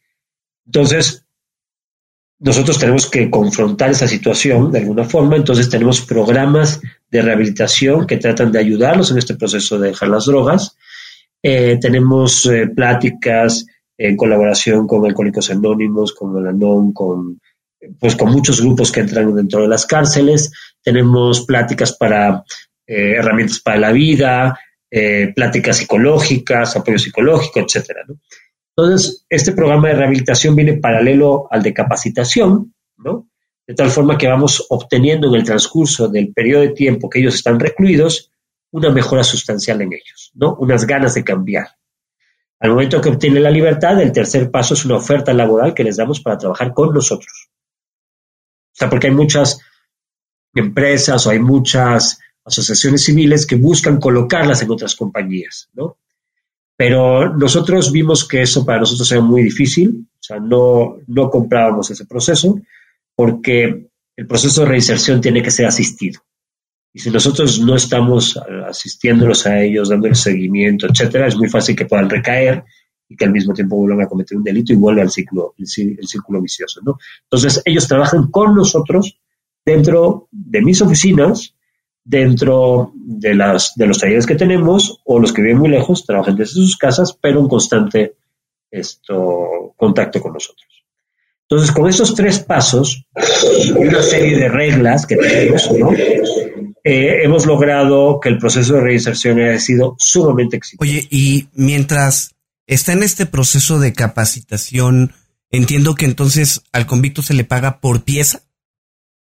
Entonces, 0.66 1.26
nosotros 2.38 2.78
tenemos 2.78 3.08
que 3.08 3.30
confrontar 3.30 3.90
esa 3.90 4.06
situación 4.06 4.70
de 4.70 4.80
alguna 4.80 5.04
forma, 5.04 5.36
entonces 5.36 5.70
tenemos 5.70 6.02
programas 6.02 6.80
de 7.10 7.22
rehabilitación 7.22 8.06
que 8.06 8.18
tratan 8.18 8.52
de 8.52 8.58
ayudarlos 8.58 9.10
en 9.10 9.18
este 9.18 9.36
proceso 9.36 9.78
de 9.78 9.88
dejar 9.88 10.08
las 10.08 10.26
drogas. 10.26 10.76
Eh, 11.42 11.78
tenemos 11.80 12.44
eh, 12.46 12.68
pláticas 12.68 13.66
en 13.96 14.16
colaboración 14.16 14.86
con 14.86 15.06
Alcohólicos 15.06 15.50
Anónimos, 15.50 16.12
con 16.12 16.36
el 16.36 16.48
ANON, 16.48 16.92
con, 16.92 17.40
pues, 17.98 18.16
con 18.16 18.30
muchos 18.30 18.60
grupos 18.60 18.92
que 18.92 19.00
entran 19.00 19.34
dentro 19.34 19.62
de 19.62 19.68
las 19.68 19.86
cárceles. 19.86 20.52
Tenemos 20.82 21.46
pláticas 21.46 21.96
para 21.96 22.44
eh, 22.86 23.16
herramientas 23.18 23.60
para 23.60 23.78
la 23.78 23.92
vida, 23.92 24.58
pláticas 25.34 25.76
psicológicas, 25.76 26.74
apoyo 26.74 26.98
psicológico, 26.98 27.60
etcétera. 27.60 28.06
Entonces, 28.74 29.26
este 29.28 29.52
programa 29.52 29.88
de 29.88 29.94
rehabilitación 29.94 30.54
viene 30.54 30.78
paralelo 30.78 31.48
al 31.50 31.62
de 31.62 31.74
capacitación, 31.74 32.74
¿no? 32.98 33.28
De 33.66 33.74
tal 33.74 33.90
forma 33.90 34.16
que 34.16 34.28
vamos 34.28 34.66
obteniendo 34.70 35.28
en 35.28 35.34
el 35.34 35.44
transcurso 35.44 36.08
del 36.08 36.32
periodo 36.32 36.62
de 36.62 36.70
tiempo 36.70 37.10
que 37.10 37.20
ellos 37.20 37.34
están 37.34 37.58
recluidos 37.58 38.30
una 38.70 38.90
mejora 38.90 39.24
sustancial 39.24 39.80
en 39.80 39.94
ellos, 39.94 40.30
¿no? 40.34 40.56
Unas 40.60 40.86
ganas 40.86 41.14
de 41.14 41.24
cambiar. 41.24 41.68
Al 42.60 42.70
momento 42.70 43.00
que 43.00 43.08
obtienen 43.08 43.42
la 43.42 43.50
libertad, 43.50 44.00
el 44.00 44.12
tercer 44.12 44.50
paso 44.50 44.74
es 44.74 44.84
una 44.84 44.96
oferta 44.96 45.32
laboral 45.32 45.74
que 45.74 45.84
les 45.84 45.96
damos 45.96 46.20
para 46.20 46.38
trabajar 46.38 46.72
con 46.74 46.92
nosotros. 46.92 47.48
O 47.48 48.78
sea, 48.78 48.90
porque 48.90 49.08
hay 49.08 49.14
muchas 49.14 49.60
empresas 50.54 51.26
o 51.26 51.30
hay 51.30 51.38
muchas 51.38 52.18
asociaciones 52.46 53.04
civiles 53.04 53.44
que 53.44 53.56
buscan 53.56 53.98
colocarlas 53.98 54.62
en 54.62 54.70
otras 54.70 54.94
compañías, 54.94 55.68
¿no? 55.74 55.98
Pero 56.76 57.34
nosotros 57.34 57.90
vimos 57.90 58.26
que 58.26 58.42
eso 58.42 58.64
para 58.64 58.80
nosotros 58.80 59.10
era 59.10 59.20
muy 59.20 59.42
difícil, 59.42 60.06
o 60.12 60.22
sea, 60.22 60.38
no, 60.38 60.98
no 61.06 61.30
comprábamos 61.30 61.90
ese 61.90 62.04
proceso 62.06 62.60
porque 63.14 63.88
el 64.14 64.26
proceso 64.26 64.60
de 64.60 64.68
reinserción 64.68 65.20
tiene 65.20 65.42
que 65.42 65.50
ser 65.50 65.66
asistido. 65.66 66.20
Y 66.92 67.00
si 67.00 67.10
nosotros 67.10 67.60
no 67.60 67.74
estamos 67.74 68.38
asistiéndolos 68.68 69.46
a 69.46 69.60
ellos, 69.60 69.88
dándoles 69.88 70.20
seguimiento, 70.20 70.86
etcétera, 70.86 71.26
es 71.26 71.36
muy 71.36 71.48
fácil 71.48 71.74
que 71.74 71.86
puedan 71.86 72.08
recaer 72.08 72.64
y 73.08 73.16
que 73.16 73.24
al 73.24 73.32
mismo 73.32 73.54
tiempo 73.54 73.76
vuelvan 73.76 74.02
a 74.02 74.08
cometer 74.08 74.36
un 74.36 74.44
delito 74.44 74.72
y 74.72 74.76
vuelvan 74.76 75.06
al 75.06 75.10
ciclo, 75.10 75.54
el, 75.58 75.66
el 75.98 76.06
círculo 76.06 76.40
vicioso. 76.40 76.80
¿no? 76.84 76.98
Entonces, 77.24 77.60
ellos 77.64 77.88
trabajan 77.88 78.30
con 78.30 78.54
nosotros 78.54 79.18
dentro 79.64 80.28
de 80.30 80.62
mis 80.62 80.80
oficinas 80.80 81.55
dentro 82.06 82.92
de, 82.94 83.34
las, 83.34 83.74
de 83.74 83.86
los 83.86 83.98
talleres 83.98 84.26
que 84.26 84.36
tenemos 84.36 85.00
o 85.04 85.18
los 85.18 85.32
que 85.32 85.42
viven 85.42 85.58
muy 85.58 85.68
lejos 85.68 86.06
trabajan 86.06 86.36
desde 86.36 86.54
sus 86.54 86.76
casas, 86.76 87.16
pero 87.20 87.40
en 87.40 87.48
constante 87.48 88.14
esto, 88.70 89.74
contacto 89.76 90.20
con 90.20 90.32
nosotros. 90.32 90.66
Entonces, 91.48 91.72
con 91.72 91.88
estos 91.88 92.14
tres 92.14 92.40
pasos 92.40 93.06
y 93.64 93.70
una 93.72 94.02
serie 94.02 94.36
de 94.36 94.48
reglas 94.48 95.06
que 95.06 95.16
tenemos, 95.16 95.68
eh, 96.82 97.22
hemos 97.22 97.46
logrado 97.46 98.18
que 98.20 98.28
el 98.28 98.38
proceso 98.38 98.74
de 98.74 98.80
reinserción 98.80 99.40
haya 99.40 99.58
sido 99.60 99.94
sumamente 99.98 100.56
exitoso. 100.56 100.88
Oye, 100.88 101.06
y 101.10 101.48
mientras 101.54 102.34
está 102.66 102.92
en 102.92 103.02
este 103.02 103.26
proceso 103.26 103.78
de 103.78 103.92
capacitación, 103.92 105.12
entiendo 105.50 105.94
que 105.94 106.04
entonces 106.04 106.62
al 106.72 106.86
convicto 106.86 107.22
se 107.22 107.34
le 107.34 107.44
paga 107.44 107.80
por 107.80 108.02
pieza, 108.02 108.42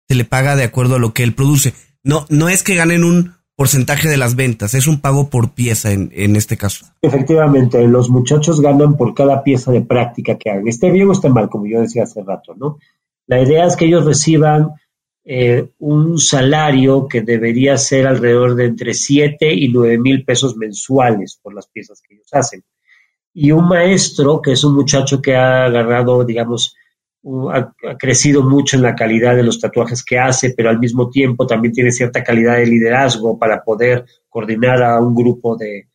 se 0.08 0.16
le 0.16 0.26
paga 0.26 0.56
de 0.56 0.64
acuerdo 0.64 0.96
a 0.96 1.00
lo 1.00 1.14
que 1.14 1.24
él 1.24 1.36
produce. 1.36 1.74
No, 2.08 2.26
no 2.30 2.48
es 2.48 2.64
que 2.64 2.76
ganen 2.76 3.04
un 3.04 3.34
porcentaje 3.58 4.08
de 4.08 4.18
las 4.18 4.36
ventas, 4.36 4.74
es 4.76 4.88
un 4.88 5.02
pago 5.02 5.30
por 5.30 5.52
pieza 5.54 5.92
en, 5.92 6.10
en 6.14 6.36
este 6.38 6.56
caso. 6.56 6.86
Efectivamente, 7.02 7.86
los 7.88 8.10
muchachos 8.10 8.62
ganan 8.62 8.96
por 8.96 9.14
cada 9.14 9.44
pieza 9.44 9.72
de 9.72 9.82
práctica 9.82 10.38
que 10.38 10.50
hagan. 10.50 10.68
Esté 10.68 10.90
bien 10.90 11.10
o 11.10 11.12
esté 11.12 11.28
mal, 11.28 11.50
como 11.50 11.68
yo 11.68 11.82
decía 11.82 12.04
hace 12.04 12.24
rato, 12.24 12.56
¿no? 12.56 12.78
La 13.26 13.42
idea 13.42 13.66
es 13.66 13.76
que 13.76 13.86
ellos 13.86 14.06
reciban 14.06 14.70
eh, 15.26 15.72
un 15.80 16.18
salario 16.18 17.06
que 17.10 17.24
debería 17.24 17.78
ser 17.78 18.08
alrededor 18.08 18.56
de 18.56 18.68
entre 18.68 18.94
7 18.94 19.54
y 19.54 19.68
9 19.68 19.98
mil 19.98 20.24
pesos 20.24 20.56
mensuales 20.56 21.38
por 21.44 21.54
las 21.54 21.68
piezas 21.68 22.02
que 22.02 22.14
ellos 22.14 22.30
hacen. 22.32 22.64
Y 23.34 23.52
un 23.52 23.68
maestro, 23.68 24.42
que 24.42 24.54
es 24.54 24.64
un 24.64 24.76
muchacho 24.76 25.22
que 25.22 25.36
ha 25.36 25.66
agarrado, 25.66 26.24
digamos, 26.24 26.74
ha, 27.52 27.74
crecido 27.98 28.44
mucho 28.44 28.78
en 28.78 28.84
la 28.84 28.96
calidad 28.96 29.36
de 29.36 29.44
los 29.44 29.60
tatuajes 29.60 30.04
que 30.04 30.18
hace, 30.18 30.54
pero 30.56 30.70
al 30.70 30.80
mismo 30.80 31.10
tiempo 31.10 31.46
también 31.46 31.74
tiene 31.74 31.92
cierta 31.92 32.24
calidad 32.24 32.58
de 32.58 32.66
liderazgo 32.66 33.38
para 33.38 33.64
poder 33.64 34.06
coordinar 34.30 34.82
a 34.84 35.00
un 35.00 35.14
grupo 35.16 35.58
de, 35.58 35.88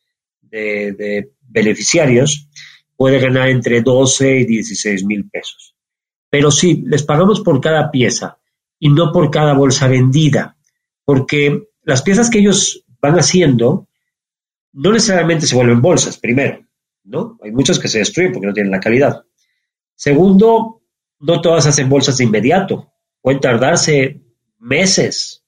beneficiarios, 1.40 2.48
puede 2.96 3.18
ganar 3.18 3.48
entre 3.48 3.80
12 3.80 4.40
y 4.40 4.44
16 4.44 5.04
mil 5.04 5.28
pesos. 5.30 5.74
Pero 6.28 6.50
sí, 6.50 6.82
les 6.86 7.02
pagamos 7.02 7.40
por 7.40 7.60
cada 7.60 7.90
pieza 7.90 8.38
y 8.78 8.90
no 8.90 9.12
por 9.12 9.30
cada 9.30 9.54
bolsa 9.54 9.88
vendida, 9.88 10.56
porque 11.04 11.68
las 11.82 12.02
piezas 12.02 12.28
que 12.28 12.38
ellos 12.38 12.84
van 13.00 13.18
haciendo 13.18 13.88
no 14.72 14.92
necesariamente 14.92 15.46
se 15.46 15.54
vuelven 15.54 15.80
bolsas, 15.80 16.18
primero, 16.18 16.64
¿no? 17.04 17.38
Hay 17.42 17.52
muchas 17.52 17.78
que 17.78 17.88
se 17.88 17.98
destruyen 17.98 18.32
porque 18.32 18.46
no 18.46 18.52
tienen 18.54 18.72
la 18.72 18.80
calidad. 18.80 19.24
Segundo, 19.94 20.81
no 21.22 21.40
todas 21.40 21.66
hacen 21.66 21.88
bolsas 21.88 22.18
de 22.18 22.24
inmediato. 22.24 22.92
Pueden 23.20 23.40
tardarse 23.40 24.20
meses 24.58 25.44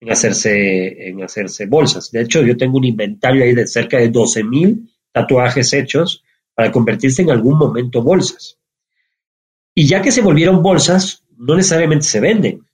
en 0.00 0.10
hacerse, 0.10 1.08
en 1.08 1.22
hacerse 1.22 1.66
bolsas. 1.66 2.10
De 2.10 2.20
hecho, 2.20 2.42
yo 2.42 2.56
tengo 2.56 2.76
un 2.76 2.84
inventario 2.84 3.44
ahí 3.44 3.54
de 3.54 3.66
cerca 3.66 3.98
de 3.98 4.08
12 4.08 4.44
mil 4.44 4.90
tatuajes 5.12 5.72
hechos 5.72 6.24
para 6.52 6.72
convertirse 6.72 7.22
en 7.22 7.30
algún 7.30 7.56
momento 7.56 8.02
bolsas. 8.02 8.58
Y 9.72 9.86
ya 9.86 10.02
que 10.02 10.10
se 10.10 10.20
volvieron 10.20 10.62
bolsas, 10.62 11.24
no 11.36 11.54
necesariamente 11.54 12.04
se 12.04 12.20
venden. 12.20 12.66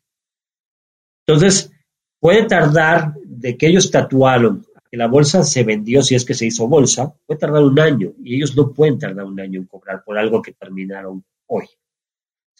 Entonces, 1.26 1.70
puede 2.18 2.44
tardar 2.44 3.14
de 3.24 3.56
que 3.56 3.68
ellos 3.68 3.90
tatuaron 3.90 4.66
que 4.90 4.96
la 4.96 5.06
bolsa 5.06 5.44
se 5.44 5.62
vendió, 5.62 6.02
si 6.02 6.14
es 6.14 6.24
que 6.24 6.34
se 6.34 6.46
hizo 6.46 6.66
bolsa, 6.66 7.14
puede 7.26 7.38
tardar 7.38 7.62
un 7.62 7.78
año. 7.78 8.12
Y 8.24 8.36
ellos 8.36 8.56
no 8.56 8.72
pueden 8.72 8.98
tardar 8.98 9.26
un 9.26 9.38
año 9.38 9.60
en 9.60 9.66
cobrar 9.66 10.02
por 10.02 10.18
algo 10.18 10.42
que 10.42 10.52
terminaron 10.52 11.22
hoy 11.46 11.68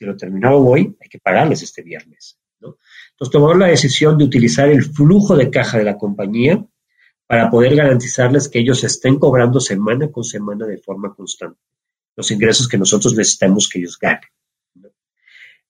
si 0.00 0.06
lo 0.06 0.16
terminamos 0.16 0.62
hoy, 0.64 0.96
hay 0.98 1.08
que 1.10 1.18
pagarles 1.18 1.62
este 1.62 1.82
viernes. 1.82 2.38
¿no? 2.60 2.78
Entonces 3.10 3.32
tomamos 3.32 3.58
la 3.58 3.66
decisión 3.66 4.16
de 4.16 4.24
utilizar 4.24 4.70
el 4.70 4.82
flujo 4.82 5.36
de 5.36 5.50
caja 5.50 5.76
de 5.76 5.84
la 5.84 5.98
compañía 5.98 6.64
para 7.26 7.50
poder 7.50 7.76
garantizarles 7.76 8.48
que 8.48 8.60
ellos 8.60 8.82
estén 8.82 9.18
cobrando 9.18 9.60
semana 9.60 10.10
con 10.10 10.24
semana 10.24 10.66
de 10.66 10.78
forma 10.78 11.14
constante 11.14 11.60
los 12.16 12.30
ingresos 12.30 12.66
que 12.66 12.78
nosotros 12.78 13.14
necesitamos 13.14 13.68
que 13.68 13.78
ellos 13.78 13.98
ganen. 13.98 14.28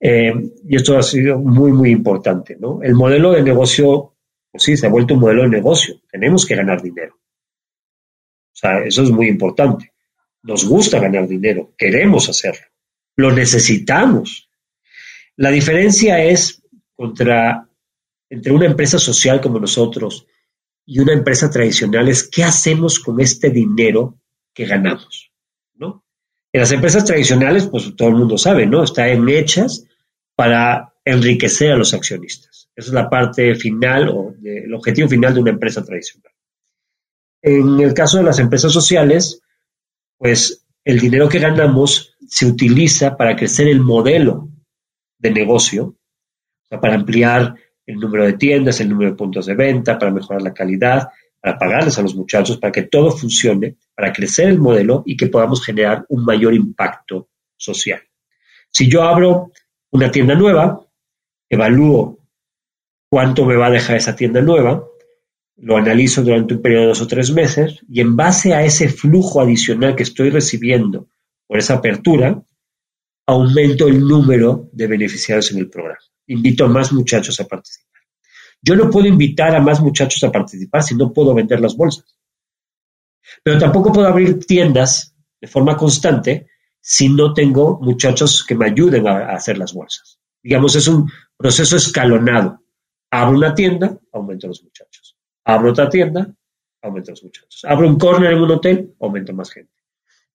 Eh, 0.00 0.32
y 0.68 0.76
esto 0.76 0.96
ha 0.96 1.02
sido 1.02 1.38
muy, 1.38 1.72
muy 1.72 1.90
importante. 1.90 2.56
El 2.82 2.94
modelo 2.94 3.32
de 3.32 3.42
negocio, 3.42 4.14
pues 4.50 4.62
sí, 4.62 4.76
se 4.76 4.86
ha 4.86 4.90
vuelto 4.90 5.14
un 5.14 5.20
modelo 5.20 5.42
de 5.42 5.48
negocio. 5.48 6.00
Tenemos 6.10 6.46
que 6.46 6.54
ganar 6.54 6.80
dinero. 6.80 7.16
O 7.16 8.56
sea, 8.56 8.82
eso 8.84 9.02
es 9.02 9.10
muy 9.10 9.28
importante. 9.28 9.92
Nos 10.42 10.64
gusta 10.64 10.98
ganar 10.98 11.28
dinero, 11.28 11.74
queremos 11.76 12.28
hacerlo 12.28 12.69
lo 13.20 13.32
necesitamos. 13.32 14.50
La 15.36 15.50
diferencia 15.50 16.22
es 16.22 16.62
contra, 16.94 17.68
entre 18.28 18.52
una 18.52 18.66
empresa 18.66 18.98
social 18.98 19.40
como 19.40 19.58
nosotros 19.58 20.26
y 20.84 20.98
una 20.98 21.12
empresa 21.12 21.50
tradicional 21.50 22.08
es 22.08 22.28
qué 22.28 22.44
hacemos 22.44 22.98
con 22.98 23.20
este 23.20 23.50
dinero 23.50 24.18
que 24.52 24.66
ganamos, 24.66 25.30
¿no? 25.74 26.04
En 26.52 26.60
las 26.60 26.72
empresas 26.72 27.04
tradicionales, 27.04 27.68
pues 27.68 27.94
todo 27.96 28.08
el 28.08 28.16
mundo 28.16 28.36
sabe, 28.36 28.66
¿no? 28.66 28.82
Están 28.82 29.28
hechas 29.28 29.86
para 30.34 30.92
enriquecer 31.04 31.72
a 31.72 31.76
los 31.76 31.94
accionistas. 31.94 32.68
Esa 32.74 32.88
es 32.88 32.92
la 32.94 33.08
parte 33.08 33.54
final 33.54 34.08
o 34.08 34.34
el 34.42 34.72
objetivo 34.74 35.08
final 35.08 35.34
de 35.34 35.40
una 35.40 35.50
empresa 35.50 35.84
tradicional. 35.84 36.32
En 37.42 37.80
el 37.80 37.94
caso 37.94 38.18
de 38.18 38.24
las 38.24 38.38
empresas 38.38 38.72
sociales, 38.72 39.42
pues 40.18 40.66
el 40.84 40.98
dinero 40.98 41.28
que 41.28 41.38
ganamos 41.38 42.09
se 42.30 42.46
utiliza 42.46 43.16
para 43.16 43.34
crecer 43.34 43.66
el 43.66 43.80
modelo 43.80 44.48
de 45.18 45.32
negocio, 45.32 45.96
para 46.68 46.94
ampliar 46.94 47.56
el 47.84 47.96
número 47.96 48.24
de 48.24 48.34
tiendas, 48.34 48.80
el 48.80 48.88
número 48.88 49.10
de 49.10 49.16
puntos 49.16 49.46
de 49.46 49.56
venta, 49.56 49.98
para 49.98 50.12
mejorar 50.12 50.40
la 50.40 50.54
calidad, 50.54 51.08
para 51.40 51.58
pagarles 51.58 51.98
a 51.98 52.02
los 52.02 52.14
muchachos, 52.14 52.58
para 52.58 52.70
que 52.70 52.84
todo 52.84 53.10
funcione, 53.10 53.78
para 53.96 54.12
crecer 54.12 54.48
el 54.48 54.60
modelo 54.60 55.02
y 55.04 55.16
que 55.16 55.26
podamos 55.26 55.64
generar 55.64 56.06
un 56.08 56.24
mayor 56.24 56.54
impacto 56.54 57.30
social. 57.56 58.00
Si 58.70 58.88
yo 58.88 59.02
abro 59.02 59.50
una 59.90 60.12
tienda 60.12 60.36
nueva, 60.36 60.86
evalúo 61.48 62.20
cuánto 63.08 63.44
me 63.44 63.56
va 63.56 63.66
a 63.66 63.72
dejar 63.72 63.96
esa 63.96 64.14
tienda 64.14 64.40
nueva, 64.40 64.84
lo 65.56 65.76
analizo 65.76 66.22
durante 66.22 66.54
un 66.54 66.62
periodo 66.62 66.82
de 66.82 66.88
dos 66.90 67.02
o 67.02 67.08
tres 67.08 67.32
meses 67.32 67.80
y 67.88 68.00
en 68.00 68.14
base 68.14 68.54
a 68.54 68.62
ese 68.62 68.88
flujo 68.88 69.40
adicional 69.40 69.96
que 69.96 70.04
estoy 70.04 70.30
recibiendo 70.30 71.08
por 71.50 71.58
esa 71.58 71.74
apertura, 71.74 72.40
aumento 73.26 73.88
el 73.88 74.06
número 74.06 74.68
de 74.70 74.86
beneficiarios 74.86 75.50
en 75.50 75.58
el 75.58 75.68
programa. 75.68 75.98
Invito 76.28 76.64
a 76.64 76.68
más 76.68 76.92
muchachos 76.92 77.40
a 77.40 77.44
participar. 77.48 78.02
Yo 78.62 78.76
no 78.76 78.88
puedo 78.88 79.08
invitar 79.08 79.56
a 79.56 79.60
más 79.60 79.80
muchachos 79.80 80.22
a 80.22 80.30
participar 80.30 80.84
si 80.84 80.94
no 80.94 81.12
puedo 81.12 81.34
vender 81.34 81.60
las 81.60 81.76
bolsas. 81.76 82.16
Pero 83.42 83.58
tampoco 83.58 83.92
puedo 83.92 84.06
abrir 84.06 84.46
tiendas 84.46 85.12
de 85.40 85.48
forma 85.48 85.76
constante 85.76 86.46
si 86.80 87.08
no 87.08 87.34
tengo 87.34 87.80
muchachos 87.82 88.44
que 88.46 88.54
me 88.54 88.66
ayuden 88.66 89.08
a, 89.08 89.30
hacer 89.30 89.58
las 89.58 89.74
bolsas. 89.74 90.20
Digamos, 90.40 90.76
es 90.76 90.86
un 90.86 91.10
proceso 91.36 91.76
escalonado. 91.76 92.62
Abro 93.10 93.36
una 93.36 93.56
tienda, 93.56 93.98
aumento 94.12 94.46
los 94.46 94.62
muchachos. 94.62 95.16
Abro 95.44 95.72
otra 95.72 95.88
tienda, 95.88 96.32
aumento 96.80 97.10
los 97.10 97.24
muchachos. 97.24 97.64
Abro 97.64 97.88
un 97.88 97.98
corner 97.98 98.34
en 98.34 98.38
un 98.40 98.52
hotel, 98.52 98.94
aumento 99.00 99.32
más 99.32 99.50
gente. 99.50 99.79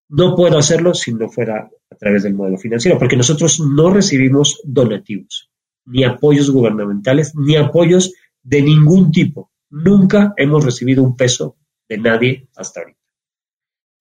No 0.10 0.36
puedo 0.36 0.58
hacerlo 0.58 0.94
si 0.94 1.14
no 1.14 1.30
fuera 1.30 1.70
a 1.90 1.96
través 1.96 2.24
del 2.24 2.36
modelo 2.36 2.58
financiero, 2.58 2.98
porque 3.00 3.18
nosotros 3.18 3.60
no 3.60 3.90
recibimos 3.92 4.62
donativos, 4.64 5.50
ni 5.86 6.04
apoyos 6.04 6.50
gubernamentales, 6.52 7.34
ni 7.36 7.56
apoyos 7.56 8.14
de 8.44 8.62
ningún 8.62 9.12
tipo. 9.12 9.52
Nunca 9.70 10.34
hemos 10.38 10.64
recibido 10.64 11.04
un 11.04 11.16
peso 11.16 11.58
de 11.90 11.98
nadie 11.98 12.48
hasta 12.56 12.82
ahorita. 12.82 13.00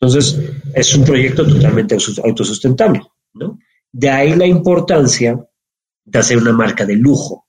Entonces, 0.01 0.39
es 0.75 0.95
un 0.95 1.05
proyecto 1.05 1.47
totalmente 1.47 1.97
autosustentable, 2.23 3.03
¿no? 3.33 3.59
De 3.91 4.11
ahí 4.11 4.35
la 4.35 4.47
importancia 4.47 5.49
de 6.05 6.19
hacer 6.19 6.37
una 6.37 6.53
marca 6.53 6.85
de 6.85 6.97
lujo, 6.97 7.47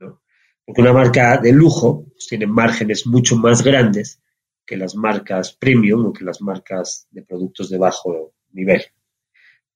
¿no? 0.00 0.22
Porque 0.64 0.80
una 0.80 0.94
marca 0.94 1.36
de 1.38 1.52
lujo 1.52 2.06
pues, 2.10 2.26
tiene 2.28 2.46
márgenes 2.46 3.06
mucho 3.06 3.36
más 3.36 3.62
grandes 3.62 4.22
que 4.66 4.76
las 4.76 4.94
marcas 4.94 5.52
premium 5.52 6.06
o 6.06 6.12
que 6.12 6.24
las 6.24 6.40
marcas 6.40 7.06
de 7.10 7.22
productos 7.22 7.70
de 7.70 7.78
bajo 7.78 8.32
nivel. 8.52 8.82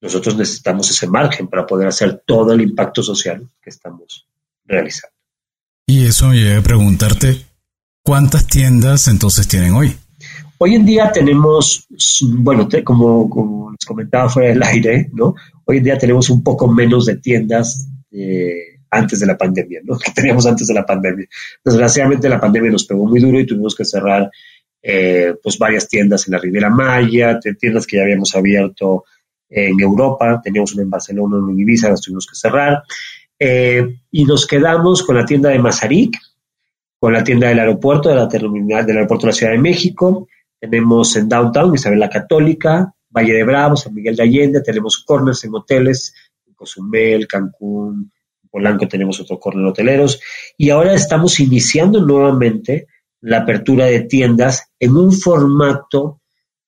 Nosotros 0.00 0.36
necesitamos 0.36 0.90
ese 0.90 1.06
margen 1.06 1.48
para 1.48 1.66
poder 1.66 1.88
hacer 1.88 2.22
todo 2.26 2.52
el 2.52 2.62
impacto 2.62 3.02
social 3.02 3.46
que 3.62 3.70
estamos 3.70 4.26
realizando. 4.64 5.14
Y 5.86 6.06
eso 6.06 6.28
me 6.28 6.36
lleva 6.36 6.60
a 6.60 6.62
preguntarte, 6.62 7.46
¿cuántas 8.02 8.46
tiendas 8.46 9.08
entonces 9.08 9.46
tienen 9.46 9.74
hoy? 9.74 9.96
Hoy 10.58 10.74
en 10.74 10.84
día 10.84 11.10
tenemos, 11.10 11.86
bueno, 12.22 12.68
como, 12.84 13.70
les 13.72 13.84
comentaba 13.86 14.28
fuera 14.28 14.50
del 14.50 14.62
aire, 14.62 15.10
¿no? 15.12 15.34
Hoy 15.64 15.78
en 15.78 15.84
día 15.84 15.98
tenemos 15.98 16.28
un 16.30 16.42
poco 16.42 16.68
menos 16.68 17.06
de 17.06 17.16
tiendas 17.16 17.88
antes 18.90 19.20
de 19.20 19.26
la 19.26 19.38
pandemia, 19.38 19.80
¿no? 19.84 19.98
Que 20.04 20.12
teníamos 20.12 20.46
antes 20.46 20.66
de 20.66 20.74
la 20.74 20.84
pandemia. 20.84 21.26
Desgraciadamente 21.64 22.28
la 22.28 22.40
pandemia 22.40 22.70
nos 22.70 22.84
pegó 22.84 23.06
muy 23.06 23.20
duro 23.20 23.40
y 23.40 23.46
tuvimos 23.46 23.74
que 23.74 23.84
cerrar 23.84 24.30
eh, 24.82 25.34
pues 25.42 25.58
varias 25.58 25.88
tiendas 25.88 26.26
en 26.26 26.32
la 26.32 26.38
Riviera 26.38 26.70
Maya, 26.70 27.38
tiendas 27.58 27.86
que 27.86 27.96
ya 27.96 28.02
habíamos 28.02 28.34
abierto 28.34 29.04
en 29.48 29.80
Europa, 29.80 30.40
teníamos 30.42 30.72
una 30.74 30.82
en 30.82 30.90
Barcelona, 30.90 31.36
una 31.36 31.52
en 31.52 31.58
Ibiza, 31.58 31.90
las 31.90 32.00
tuvimos 32.00 32.26
que 32.26 32.36
cerrar. 32.36 32.82
Eh, 33.38 34.00
y 34.10 34.24
nos 34.24 34.46
quedamos 34.46 35.02
con 35.02 35.16
la 35.16 35.24
tienda 35.24 35.50
de 35.50 35.58
Mazarik, 35.58 36.16
con 36.98 37.12
la 37.12 37.24
tienda 37.24 37.48
del 37.48 37.58
aeropuerto, 37.58 38.08
de 38.08 38.14
la 38.14 38.28
terminal 38.28 38.86
del 38.86 38.96
aeropuerto 38.96 39.26
de 39.26 39.32
la 39.32 39.36
Ciudad 39.36 39.52
de 39.52 39.58
México. 39.58 40.28
Tenemos 40.58 41.16
en 41.16 41.28
Downtown 41.28 41.74
Isabel 41.74 41.98
la 41.98 42.10
Católica, 42.10 42.94
Valle 43.08 43.32
de 43.32 43.44
Bravo, 43.44 43.76
San 43.76 43.94
Miguel 43.94 44.14
de 44.14 44.22
Allende, 44.22 44.60
tenemos 44.60 44.98
corners 44.98 45.42
en 45.44 45.54
hoteles, 45.54 46.14
en 46.46 46.54
Cozumel, 46.54 47.26
Cancún, 47.26 48.12
Polanco 48.50 48.88
tenemos 48.88 49.20
otro 49.20 49.38
corner 49.38 49.64
hoteleros. 49.64 50.20
Y 50.56 50.70
ahora 50.70 50.94
estamos 50.94 51.40
iniciando 51.40 52.04
nuevamente 52.04 52.88
la 53.20 53.38
apertura 53.38 53.86
de 53.86 54.02
tiendas 54.02 54.70
en 54.78 54.96
un 54.96 55.12
formato 55.12 56.20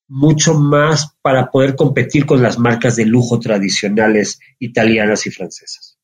mucho 0.09 0.55
más 0.55 1.17
para 1.23 1.51
poder 1.51 1.75
competir 1.75 2.27
con 2.27 2.43
las 2.43 2.59
marcas 2.59 2.97
de 2.97 3.07
lujo 3.07 3.41
tradicionales 3.41 4.39
italianas 4.59 5.27
y 5.27 5.31
francesas. 5.31 5.99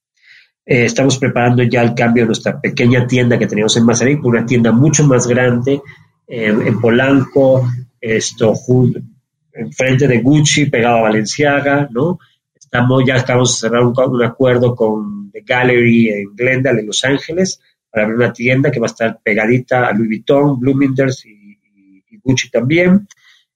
Eh, 0.65 0.85
estamos 0.85 1.19
preparando 1.19 1.63
ya 1.63 1.83
el 1.83 1.95
cambio 1.95 2.23
de 2.23 2.29
nuestra 2.29 2.61
pequeña 2.61 3.07
tienda 3.07 3.39
que 3.39 3.47
teníamos 3.47 3.77
en 3.77 3.85
Mazarik 3.85 4.21
por 4.21 4.35
una 4.35 4.47
tienda 4.47 4.73
mucho 4.73 5.05
más 5.05 5.27
grande 5.27 5.81
en 6.31 6.79
Polanco, 6.79 7.67
esto 7.99 8.55
enfrente 9.59 10.07
de 10.07 10.21
Gucci, 10.21 10.67
pegado 10.67 10.99
a 10.99 11.03
Valenciaga, 11.03 11.89
¿no? 11.91 12.19
Estamos, 12.55 13.03
ya 13.07 13.17
estamos 13.17 13.55
a 13.55 13.69
cerrar 13.69 13.83
un, 13.83 13.95
un 13.97 14.23
acuerdo 14.23 14.75
con 14.75 15.31
The 15.31 15.41
Gallery 15.41 16.09
en 16.11 16.37
Glendale, 16.37 16.81
en 16.81 16.87
Los 16.87 17.05
Ángeles, 17.05 17.61
para 17.99 18.07
abrir 18.07 18.25
una 18.25 18.33
tienda 18.33 18.71
que 18.71 18.79
va 18.79 18.87
a 18.87 18.95
estar 18.95 19.19
pegadita 19.21 19.89
a 19.89 19.93
Louis 19.93 20.09
Vuitton, 20.09 20.61
Bloomingdale's 20.61 21.27
y, 21.27 21.59
Gucci 22.23 22.49
también. 22.49 23.09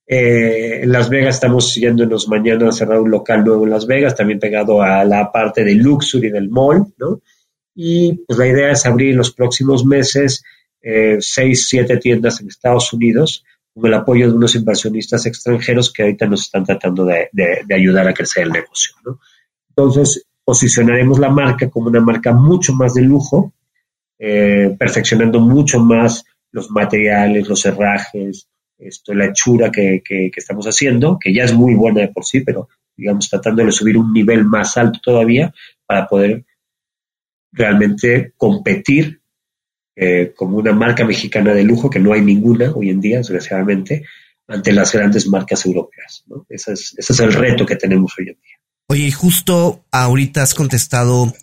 Eh, 0.05 0.81
en 0.83 0.91
Las 0.91 1.09
Vegas 1.09 1.35
estamos 1.35 1.73
yéndonos 1.75 2.27
mañana 2.27 2.67
a 2.67 2.71
cerrar 2.73 2.99
un 2.99 3.09
local 3.09 3.45
nuevo 3.45 3.63
en 3.63 3.69
Las 3.69 3.87
Vegas, 3.87 4.15
también 4.15 4.39
pegado 4.39 4.81
a 4.81 5.05
la 5.05 5.31
parte 5.31 5.63
de 5.63 5.75
luxury 5.75 6.29
del 6.29 6.49
mall, 6.49 6.93
¿no? 6.97 7.21
Y 7.73 8.13
pues 8.27 8.37
la 8.37 8.47
idea 8.47 8.71
es 8.71 8.85
abrir 8.85 9.11
en 9.11 9.17
los 9.17 9.31
próximos 9.31 9.85
meses 9.85 10.43
eh, 10.81 11.17
seis, 11.21 11.69
siete 11.69 11.95
tiendas 11.97 12.41
en 12.41 12.49
Estados 12.49 12.91
Unidos 12.91 13.45
con 13.73 13.85
el 13.85 13.93
apoyo 13.93 14.27
de 14.27 14.35
unos 14.35 14.55
inversionistas 14.55 15.25
extranjeros 15.25 15.93
que 15.93 16.03
ahorita 16.03 16.27
nos 16.27 16.41
están 16.41 16.65
tratando 16.65 17.05
de, 17.05 17.29
ayudar 17.73 18.09
a 18.09 18.13
crecer 18.13 18.43
el 18.43 18.51
negocio, 18.51 18.93
¿no? 19.05 19.19
Entonces, 19.69 20.25
posicionaremos 20.43 21.17
la 21.17 21.29
marca 21.29 21.69
como 21.69 21.87
una 21.87 22.01
marca 22.01 22.33
mucho 22.33 22.73
más 22.73 22.93
de 22.93 23.03
lujo, 23.03 23.53
eh, 24.19 24.75
perfeccionando 24.77 25.39
mucho 25.39 25.79
más 25.79 26.25
los 26.51 26.69
materiales, 26.69 27.47
los 27.47 27.65
herrajes, 27.65 28.47
esto, 28.77 29.13
la 29.13 29.25
hechura 29.25 29.71
que, 29.71 30.01
estamos 30.35 30.65
haciendo, 30.65 31.17
que 31.19 31.33
ya 31.33 31.43
es 31.43 31.53
muy 31.53 31.73
buena 31.75 32.01
de 32.01 32.09
por 32.09 32.25
sí, 32.25 32.41
pero 32.41 32.69
digamos 32.95 33.29
tratando 33.29 33.65
de 33.65 33.71
subir 33.71 33.97
un 33.97 34.13
nivel 34.13 34.45
más 34.45 34.77
alto 34.77 34.99
todavía 35.01 35.53
para 35.85 36.07
poder 36.07 36.45
realmente 37.51 38.33
competir 38.37 39.21
eh, 39.95 40.33
como 40.35 40.57
una 40.57 40.73
marca 40.73 41.05
mexicana 41.05 41.53
de 41.53 41.63
lujo, 41.63 41.89
que 41.89 41.99
no 41.99 42.13
hay 42.13 42.21
ninguna 42.21 42.71
hoy 42.71 42.89
en 42.89 42.99
día, 42.99 43.17
desgraciadamente, 43.17 44.05
ante 44.47 44.71
las 44.71 44.91
grandes 44.91 45.27
marcas 45.27 45.65
europeas. 45.65 46.23
Ese, 46.49 46.73
es, 46.73 46.95
ese 46.97 47.13
es 47.13 47.19
el 47.19 47.33
reto 47.33 47.65
que 47.65 47.75
tenemos 47.75 48.13
hoy 48.17 48.29
en 48.29 48.35
día. 48.41 48.57
Oye, 48.87 49.07
y 49.07 49.11
justo 49.11 49.85
ahorita 49.91 50.41
has 50.43 50.53
contestado 50.53 51.33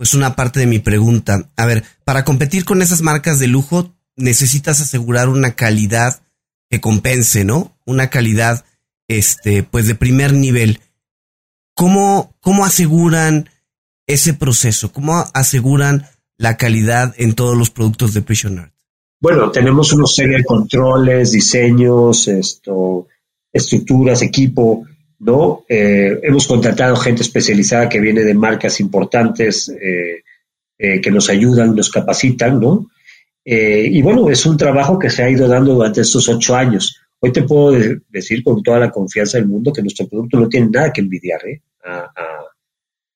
pues 0.00 0.14
una 0.14 0.34
parte 0.34 0.60
de 0.60 0.66
mi 0.66 0.78
pregunta. 0.78 1.50
A 1.56 1.66
ver, 1.66 1.84
para 2.06 2.24
competir 2.24 2.64
con 2.64 2.80
esas 2.80 3.02
marcas 3.02 3.38
de 3.38 3.48
lujo 3.48 3.92
necesitas 4.16 4.80
asegurar 4.80 5.28
una 5.28 5.50
calidad 5.56 6.22
que 6.70 6.80
compense, 6.80 7.44
¿no? 7.44 7.76
Una 7.84 8.08
calidad, 8.08 8.64
este, 9.08 9.62
pues 9.62 9.86
de 9.86 9.94
primer 9.94 10.32
nivel. 10.32 10.80
¿Cómo, 11.74 12.34
cómo 12.40 12.64
aseguran 12.64 13.50
ese 14.06 14.32
proceso? 14.32 14.90
¿Cómo 14.90 15.22
aseguran 15.34 16.06
la 16.38 16.56
calidad 16.56 17.14
en 17.18 17.34
todos 17.34 17.54
los 17.54 17.68
productos 17.68 18.14
de 18.14 18.22
Prison 18.22 18.58
Art? 18.58 18.72
Bueno, 19.20 19.50
tenemos 19.50 19.92
una 19.92 20.06
serie 20.06 20.38
de 20.38 20.44
controles, 20.44 21.32
diseños, 21.32 22.26
esto, 22.26 23.06
estructuras, 23.52 24.22
equipo 24.22 24.86
¿no? 25.20 25.64
Eh, 25.68 26.18
hemos 26.22 26.46
contratado 26.46 26.96
gente 26.96 27.22
especializada 27.22 27.88
que 27.88 28.00
viene 28.00 28.24
de 28.24 28.34
marcas 28.34 28.80
importantes 28.80 29.68
eh, 29.68 30.22
eh, 30.78 31.00
que 31.00 31.10
nos 31.10 31.28
ayudan, 31.28 31.76
nos 31.76 31.90
capacitan, 31.90 32.58
¿no? 32.58 32.90
y 33.42 34.00
bueno, 34.02 34.30
es 34.30 34.46
un 34.46 34.56
trabajo 34.56 34.96
que 34.96 35.10
se 35.10 35.24
ha 35.24 35.30
ido 35.30 35.48
dando 35.48 35.74
durante 35.74 36.02
estos 36.02 36.28
ocho 36.28 36.54
años. 36.54 37.00
Hoy 37.18 37.32
te 37.32 37.42
puedo 37.42 37.72
decir 38.08 38.44
con 38.44 38.62
toda 38.62 38.78
la 38.78 38.90
confianza 38.90 39.38
del 39.38 39.48
mundo 39.48 39.72
que 39.72 39.82
nuestro 39.82 40.06
producto 40.06 40.38
no 40.38 40.48
tiene 40.48 40.68
nada 40.70 40.92
que 40.92 41.00
envidiar 41.00 41.40
a, 41.84 42.12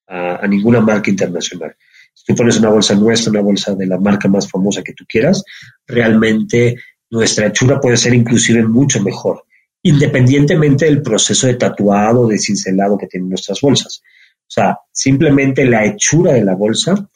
a, 0.08 0.46
ninguna 0.48 0.80
marca 0.80 1.08
internacional. 1.08 1.76
Si 2.12 2.24
tú 2.24 2.34
pones 2.34 2.58
una 2.58 2.70
bolsa 2.70 2.96
nuestra, 2.96 3.30
una 3.30 3.42
bolsa 3.42 3.76
de 3.76 3.86
la 3.86 3.98
marca 3.98 4.26
más 4.26 4.50
famosa 4.50 4.82
que 4.82 4.94
tú 4.94 5.04
quieras, 5.06 5.44
realmente 5.86 6.78
nuestra 7.10 7.46
hechura 7.46 7.78
puede 7.78 7.96
ser 7.96 8.14
inclusive 8.14 8.64
mucho 8.64 9.00
mejor 9.02 9.44
independientemente 9.84 10.86
del 10.86 11.02
proceso 11.02 11.46
de 11.46 11.54
tatuado, 11.54 12.26
de 12.26 12.38
cincelado 12.38 12.96
que 12.96 13.06
tienen 13.06 13.28
nuestras 13.28 13.60
bolsas. 13.60 14.02
O 14.40 14.50
sea, 14.50 14.78
simplemente 14.90 15.64
la 15.66 15.84
hechura 15.84 16.32
de 16.32 16.42
la 16.42 16.54
bolsa 16.54 17.08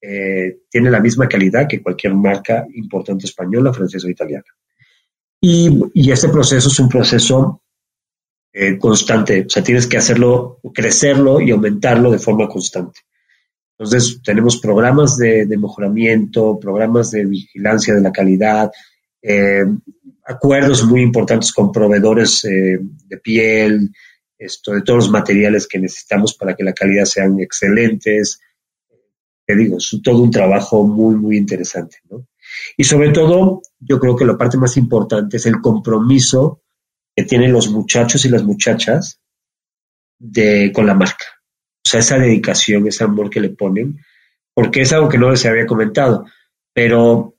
eh, 0.00 0.58
tiene 0.68 0.90
la 0.90 1.00
misma 1.00 1.28
calidad 1.28 1.68
que 1.68 1.80
cualquier 1.80 2.14
marca 2.14 2.66
importante 2.74 3.26
española, 3.26 3.72
francesa 3.72 4.08
o 4.08 4.10
italiana. 4.10 4.44
Y, 5.40 6.10
este 6.10 6.28
proceso 6.28 6.68
es 6.68 6.78
un 6.80 6.88
proceso 6.88 7.62
eh, 8.52 8.76
constante, 8.76 9.44
o 9.46 9.48
sea, 9.48 9.62
tienes 9.62 9.86
que 9.86 9.98
hacerlo, 9.98 10.58
crecerlo 10.74 11.40
y 11.40 11.52
aumentarlo 11.52 12.10
de 12.10 12.18
forma 12.18 12.48
constante. 12.48 13.00
Entonces, 13.78 14.20
tenemos 14.24 14.58
programas 14.58 15.16
de, 15.16 15.46
mejoramiento, 15.46 16.58
programas 16.58 17.12
de 17.12 17.24
vigilancia 17.24 17.94
de 17.94 18.00
la 18.00 18.10
calidad, 18.10 18.72
eh, 19.22 19.64
acuerdos 20.26 20.84
muy 20.84 21.02
importantes 21.02 21.52
con 21.52 21.72
proveedores 21.72 22.44
eh, 22.44 22.78
de 22.80 23.16
piel, 23.18 23.90
esto, 24.38 24.72
de 24.72 24.82
todos 24.82 25.04
los 25.04 25.10
materiales 25.10 25.66
que 25.66 25.78
necesitamos 25.78 26.34
para 26.34 26.54
que 26.54 26.64
la 26.64 26.72
calidad 26.72 27.04
sean 27.04 27.40
excelentes. 27.40 28.40
Te 29.46 29.56
digo, 29.56 29.78
es 29.78 29.98
todo 30.02 30.22
un 30.22 30.30
trabajo 30.30 30.84
muy, 30.86 31.14
muy 31.14 31.36
interesante. 31.36 31.98
¿no? 32.10 32.26
Y 32.76 32.84
sobre 32.84 33.10
todo, 33.10 33.62
yo 33.78 33.98
creo 33.98 34.16
que 34.16 34.24
la 34.24 34.36
parte 34.36 34.58
más 34.58 34.76
importante 34.76 35.36
es 35.36 35.46
el 35.46 35.60
compromiso 35.60 36.62
que 37.14 37.24
tienen 37.24 37.52
los 37.52 37.70
muchachos 37.70 38.24
y 38.24 38.28
las 38.28 38.42
muchachas 38.42 39.20
de, 40.18 40.72
con 40.74 40.86
la 40.86 40.94
marca. 40.94 41.24
O 41.84 41.88
sea, 41.88 42.00
esa 42.00 42.18
dedicación, 42.18 42.86
ese 42.86 43.04
amor 43.04 43.30
que 43.30 43.40
le 43.40 43.50
ponen, 43.50 44.00
porque 44.52 44.82
es 44.82 44.92
algo 44.92 45.08
que 45.08 45.18
no 45.18 45.30
les 45.30 45.46
había 45.46 45.66
comentado, 45.66 46.26
pero 46.74 47.36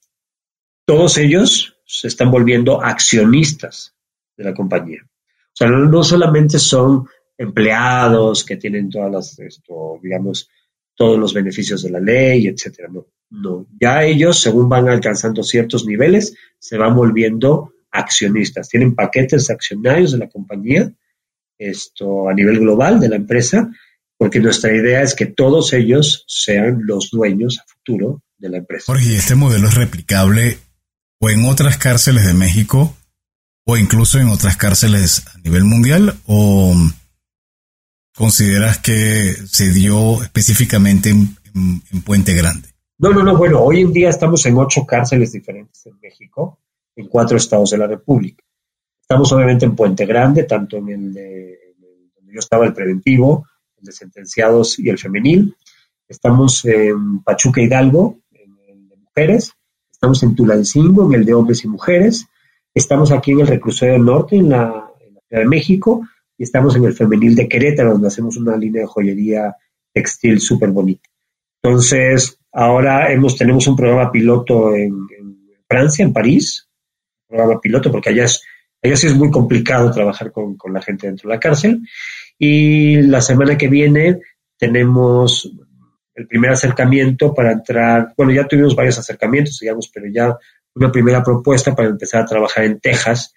todos 0.85 1.17
ellos 1.17 1.76
se 1.87 2.09
están 2.09 2.29
volviendo 2.29 2.83
accionistas 2.83 3.95
de 4.35 4.43
la 4.43 4.53
compañía. 4.53 5.01
O 5.05 5.55
sea, 5.57 5.69
no, 5.69 6.03
solamente 6.03 6.59
son 6.59 7.07
empleados 7.37 8.43
que 8.43 8.57
tienen 8.57 8.89
todas 8.89 9.11
las, 9.11 9.39
esto, 9.39 9.99
digamos, 10.03 10.49
todos 10.95 11.17
los 11.17 11.33
beneficios 11.33 11.81
de 11.83 11.91
la 11.91 11.99
ley, 11.99 12.47
etcétera. 12.47 12.89
No, 12.91 13.07
no. 13.29 13.67
Ya 13.79 14.03
ellos, 14.03 14.39
según 14.39 14.67
van 14.67 14.89
alcanzando 14.89 15.43
ciertos 15.43 15.85
niveles, 15.85 16.35
se 16.59 16.77
van 16.77 16.95
volviendo 16.95 17.73
accionistas. 17.91 18.69
Tienen 18.69 18.93
paquetes 18.93 19.49
accionarios 19.49 20.11
de 20.11 20.17
la 20.19 20.29
compañía, 20.29 20.91
esto 21.57 22.29
a 22.29 22.33
nivel 22.33 22.59
global 22.59 22.99
de 22.99 23.09
la 23.09 23.15
empresa, 23.15 23.71
porque 24.17 24.39
nuestra 24.39 24.75
idea 24.75 25.01
es 25.01 25.15
que 25.15 25.27
todos 25.27 25.73
ellos 25.73 26.25
sean 26.27 26.81
los 26.83 27.09
dueños 27.11 27.59
a 27.59 27.67
futuro 27.67 28.23
de 28.37 28.49
la 28.49 28.57
empresa. 28.57 28.85
Jorge, 28.87 29.15
este 29.15 29.35
modelo 29.35 29.67
es 29.67 29.75
replicable 29.75 30.57
o 31.19 31.29
en 31.29 31.45
otras 31.45 31.77
cárceles 31.77 32.25
de 32.25 32.33
México 32.33 32.95
o 33.65 33.77
incluso 33.77 34.19
en 34.19 34.29
otras 34.29 34.55
cárceles 34.57 35.25
a 35.27 35.37
nivel 35.39 35.63
mundial 35.63 36.15
o 36.25 36.73
consideras 38.15 38.79
que 38.79 39.33
se 39.45 39.71
dio 39.71 40.21
específicamente 40.23 41.09
en, 41.09 41.37
Puente 42.05 42.35
Grande? 42.35 42.69
No, 42.99 43.09
no, 43.09 43.23
no. 43.23 43.35
Bueno, 43.35 43.61
hoy 43.61 43.81
en 43.81 43.91
día 43.91 44.09
estamos 44.09 44.45
en 44.45 44.57
ocho 44.57 44.85
cárceles 44.85 45.31
diferentes 45.31 45.83
en 45.87 45.99
México, 45.99 46.59
en 46.95 47.07
cuatro 47.07 47.37
estados 47.37 47.71
de 47.71 47.79
la 47.79 47.87
República. 47.87 48.43
Estamos 49.01 49.31
obviamente 49.31 49.65
en 49.65 49.75
Puente 49.75 50.05
Grande, 50.05 50.43
tanto 50.43 50.77
en 50.77 50.89
el 50.89 51.13
de 51.13 51.57
donde 52.15 52.33
yo 52.33 52.39
estaba 52.39 52.65
el 52.65 52.73
preventivo, 52.73 53.47
el 53.77 53.85
de 53.85 53.91
sentenciados 53.91 54.77
y 54.77 54.89
el 54.89 54.99
femenil. 54.99 55.55
Estamos 56.07 56.63
en 56.65 57.23
Pachuca 57.23 57.61
Hidalgo, 57.61 58.19
en 58.33 58.55
el 58.69 58.89
de 58.89 58.97
mujeres. 58.97 59.56
Estamos 59.97 60.21
en 60.21 60.35
Tulancingo, 60.35 61.07
en 61.07 61.15
el 61.15 61.25
de 61.25 61.33
hombres 61.33 61.63
y 61.63 61.67
mujeres. 61.67 62.27
Estamos 62.71 63.11
aquí 63.11 63.31
en 63.31 63.39
el 63.39 63.47
Reclusorio 63.47 63.97
Norte, 63.97 64.35
en 64.35 64.49
la, 64.49 64.91
en 64.99 65.15
la 65.15 65.21
Ciudad 65.27 65.41
de 65.41 65.47
México 65.47 66.07
y 66.37 66.43
estamos 66.43 66.75
en 66.75 66.85
el 66.85 66.93
femenil 66.93 67.33
de 67.33 67.49
Querétaro, 67.49 67.93
donde 67.93 68.09
hacemos 68.09 68.37
una 68.37 68.55
línea 68.55 68.81
de 68.83 68.87
joyería 68.87 69.55
textil 69.91 70.39
súper 70.39 70.69
bonita. 70.69 71.09
Entonces, 71.63 72.39
ahora 72.51 73.11
hemos, 73.11 73.35
tenemos 73.35 73.65
un 73.65 73.75
programa 73.75 74.11
piloto 74.11 74.75
en, 74.75 75.07
Francia, 75.67 76.05
en 76.05 76.13
París, 76.13 76.69
un 77.27 77.35
programa 77.35 77.59
piloto, 77.59 77.91
porque 77.91 78.11
allá, 78.11 78.25
es, 78.25 78.43
allá 78.83 78.95
sí 78.95 79.07
es 79.07 79.15
muy 79.15 79.31
complicado 79.31 79.89
trabajar 79.89 80.31
con, 80.31 80.57
con 80.57 80.73
la 80.73 80.81
gente 80.83 81.07
dentro 81.07 81.27
de 81.27 81.35
la 81.35 81.39
cárcel. 81.39 81.81
Y 82.37 83.01
la 83.01 83.21
semana 83.21 83.57
que 83.57 83.67
viene 83.67 84.19
tenemos 84.59 85.51
el 86.17 86.27
primer 86.27 86.51
acercamiento 86.51 87.33
para 87.33 87.51
entrar, 87.51 88.13
bueno, 88.17 88.33
ya 88.33 88.47
tuvimos 88.47 88.75
varios 88.75 88.97
acercamientos, 88.97 89.59
digamos, 89.59 89.89
pero 89.93 90.07
ya 90.11 90.35
una 90.73 90.91
primera 90.91 91.23
propuesta 91.23 91.75
para 91.75 91.89
empezar 91.89 92.23
a 92.23 92.25
trabajar 92.25 92.65
en 92.65 92.79
Texas, 92.79 93.33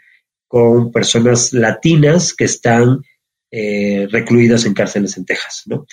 con 0.48 0.90
personas 0.90 1.52
latinas 1.52 2.34
que 2.34 2.44
están 2.44 3.02
eh, 3.50 4.08
recluidas 4.10 4.64
en 4.64 4.74
cárceles 4.74 5.16
en 5.16 5.24
Texas, 5.24 5.62
¿no? 5.66 5.86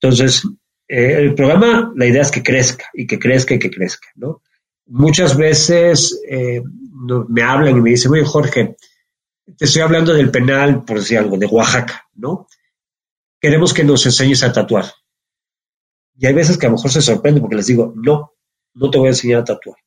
Entonces, 0.00 0.44
eh, 0.86 1.16
el 1.18 1.34
programa, 1.34 1.92
la 1.94 2.06
idea 2.06 2.22
es 2.22 2.30
que 2.30 2.42
crezca 2.42 2.86
y 2.94 3.06
que 3.06 3.18
crezca 3.18 3.54
y 3.54 3.58
que 3.58 3.70
crezca, 3.70 4.08
¿no? 4.14 4.40
Muchas 4.86 5.36
veces 5.36 6.18
eh, 6.30 6.62
me 7.28 7.42
hablan 7.42 7.76
y 7.76 7.80
me 7.80 7.90
dicen, 7.90 8.12
oye 8.12 8.24
Jorge, 8.24 8.76
te 9.56 9.64
estoy 9.64 9.82
hablando 9.82 10.14
del 10.14 10.30
penal, 10.30 10.84
por 10.84 11.00
decir 11.00 11.18
algo, 11.18 11.36
de 11.36 11.46
Oaxaca, 11.46 12.08
¿no? 12.14 12.46
Queremos 13.40 13.74
que 13.74 13.84
nos 13.84 14.06
enseñes 14.06 14.42
a 14.42 14.52
tatuar. 14.52 14.86
Y 16.18 16.26
hay 16.26 16.34
veces 16.34 16.58
que 16.58 16.66
a 16.66 16.68
lo 16.68 16.76
mejor 16.76 16.90
se 16.90 17.00
sorprende 17.00 17.40
porque 17.40 17.56
les 17.56 17.68
digo, 17.68 17.94
no, 17.96 18.34
no 18.74 18.90
te 18.90 18.98
voy 18.98 19.06
a 19.06 19.10
enseñar 19.10 19.40
a 19.40 19.44
tatuar. 19.44 19.78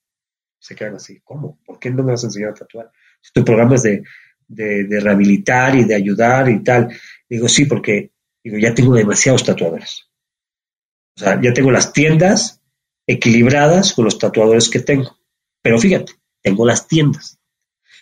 Se 0.57 0.75
quedan 0.75 0.95
así, 0.95 1.19
¿cómo? 1.23 1.59
¿Por 1.65 1.77
qué 1.77 1.91
no 1.91 2.03
me 2.03 2.13
vas 2.13 2.23
a 2.23 2.27
enseñar 2.27 2.51
a 2.51 2.53
tatuar? 2.53 2.91
tu 3.34 3.45
programa 3.45 3.75
es 3.75 3.84
de, 3.84 4.03
de, 4.47 4.99
rehabilitar 4.99 5.75
y 5.75 5.84
de 5.84 5.93
ayudar 5.93 6.49
y 6.49 6.63
tal. 6.63 6.89
Digo, 7.29 7.47
sí, 7.47 7.65
porque 7.65 8.11
digo, 8.43 8.57
ya 8.57 8.73
tengo 8.73 8.95
demasiados 8.95 9.43
tatuadores. 9.43 10.09
O 11.17 11.19
sea, 11.19 11.39
ya 11.41 11.53
tengo 11.53 11.69
las 11.69 11.91
tiendas 11.93 12.61
equilibradas 13.05 13.93
con 13.93 14.05
los 14.05 14.17
tatuadores 14.17 14.69
que 14.69 14.79
tengo. 14.79 15.19
Pero 15.61 15.77
fíjate, 15.77 16.13
tengo 16.41 16.65
las 16.65 16.88
tiendas. 16.88 17.39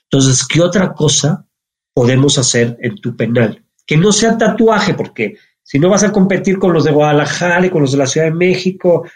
Entonces, 0.03 0.47
¿qué 0.47 0.61
otra 0.61 0.93
cosa 0.93 1.47
podemos 1.93 2.37
hacer 2.37 2.77
en 2.81 2.95
tu 2.95 3.17
penal? 3.17 3.65
Que 3.85 3.97
no 3.97 4.11
sea 4.11 4.37
tatuaje, 4.37 4.93
porque 4.93 5.37
si 5.69 5.77
no 5.77 5.89
vas 5.89 6.03
a 6.03 6.11
competir 6.11 6.57
con 6.57 6.73
los 6.73 6.83
de 6.83 6.91
Guadalajara 6.91 7.67
y 7.67 7.69
con 7.69 7.83
los 7.83 7.91
de 7.91 7.99
la 7.99 8.07
Ciudad 8.07 8.25
de 8.25 8.33
México, 8.33 9.07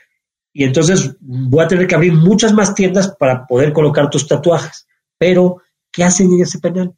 y 0.53 0.63
entonces 0.63 1.15
voy 1.19 1.65
a 1.65 1.67
tener 1.67 1.87
que 1.87 1.95
abrir 1.95 2.13
muchas 2.13 2.53
más 2.53 2.75
tiendas 2.75 3.15
para 3.17 3.47
poder 3.47 3.73
colocar 3.73 4.09
tus 4.09 4.27
tatuajes. 4.27 4.85
Pero 5.17 5.63
¿Qué 5.93 6.03
hacen 6.03 6.33
en 6.33 6.41
ese 6.41 6.59
penal? 6.59 6.91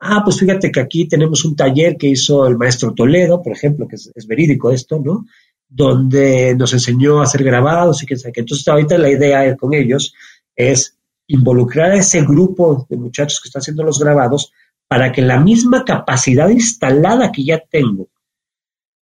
Ah, 0.00 0.22
pues 0.24 0.38
fíjate 0.40 0.72
que 0.72 0.80
aquí 0.80 1.06
tenemos 1.06 1.44
un 1.44 1.54
taller 1.54 1.98
que 1.98 2.08
hizo 2.08 2.46
el 2.46 2.56
maestro 2.56 2.94
Toledo, 2.94 3.42
por 3.42 3.52
ejemplo, 3.52 3.86
que 3.86 3.96
es, 3.96 4.26
verídico 4.26 4.70
esto, 4.70 4.98
¿no? 4.98 5.26
Donde 5.68 6.54
nos 6.56 6.72
enseñó 6.72 7.20
a 7.20 7.24
hacer 7.24 7.44
grabados 7.44 8.02
y 8.02 8.06
que 8.06 8.14
Entonces, 8.14 8.66
ahorita 8.66 8.96
la 8.96 9.10
idea 9.10 9.54
con 9.56 9.74
ellos 9.74 10.14
es 10.56 10.96
involucrar 11.26 11.90
a 11.90 11.98
ese 11.98 12.22
grupo 12.22 12.86
de 12.88 12.96
muchachos 12.96 13.38
que 13.42 13.48
están 13.48 13.60
haciendo 13.60 13.82
los 13.82 13.98
grabados 13.98 14.50
para 14.86 15.12
que 15.12 15.20
la 15.20 15.38
misma 15.38 15.84
capacidad 15.84 16.48
instalada 16.48 17.30
que 17.30 17.44
ya 17.44 17.62
tengo 17.70 18.08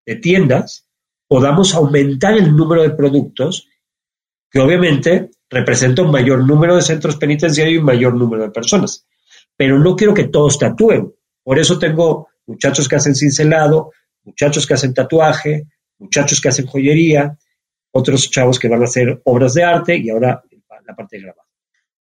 de 0.06 0.16
tiendas 0.16 0.86
podamos 1.28 1.74
aumentar 1.74 2.36
el 2.36 2.56
número 2.56 2.82
de 2.82 2.90
productos 2.90 3.68
que 4.50 4.60
obviamente 4.60 5.30
representa 5.50 6.02
un 6.02 6.12
mayor 6.12 6.46
número 6.46 6.76
de 6.76 6.82
centros 6.82 7.16
penitenciarios 7.16 7.74
y 7.74 7.78
un 7.78 7.84
mayor 7.84 8.14
número 8.14 8.44
de 8.44 8.50
personas 8.50 9.06
pero 9.56 9.78
no 9.78 9.96
quiero 9.96 10.14
que 10.14 10.28
todos 10.28 10.58
tatúen. 10.58 11.12
Por 11.42 11.58
eso 11.58 11.78
tengo 11.78 12.28
muchachos 12.46 12.88
que 12.88 12.96
hacen 12.96 13.14
cincelado, 13.14 13.92
muchachos 14.24 14.66
que 14.66 14.74
hacen 14.74 14.94
tatuaje, 14.94 15.66
muchachos 15.98 16.40
que 16.40 16.48
hacen 16.48 16.66
joyería, 16.66 17.36
otros 17.92 18.30
chavos 18.30 18.58
que 18.58 18.68
van 18.68 18.82
a 18.82 18.84
hacer 18.84 19.20
obras 19.24 19.54
de 19.54 19.64
arte 19.64 19.96
y 19.96 20.10
ahora 20.10 20.42
la 20.86 20.94
parte 20.94 21.16
de 21.16 21.22
grabado. 21.22 21.48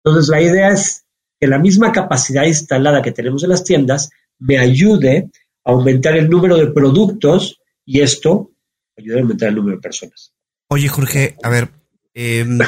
Entonces, 0.03 0.29
la 0.29 0.41
idea 0.41 0.69
es 0.69 1.05
que 1.39 1.47
la 1.47 1.57
misma 1.57 1.91
capacidad 1.91 2.43
instalada 2.43 3.01
que 3.01 3.11
tenemos 3.11 3.43
en 3.43 3.49
las 3.49 3.63
tiendas 3.63 4.11
me 4.37 4.59
ayude 4.59 5.29
a 5.63 5.71
aumentar 5.71 6.15
el 6.17 6.29
número 6.29 6.57
de 6.57 6.67
productos 6.67 7.59
y 7.85 8.01
esto 8.01 8.51
ayude 8.97 9.17
a 9.17 9.21
aumentar 9.21 9.49
el 9.49 9.55
número 9.55 9.77
de 9.77 9.81
personas. 9.81 10.33
Oye, 10.67 10.87
Jorge, 10.87 11.35
a 11.43 11.49
ver, 11.49 11.69
em, 12.13 12.59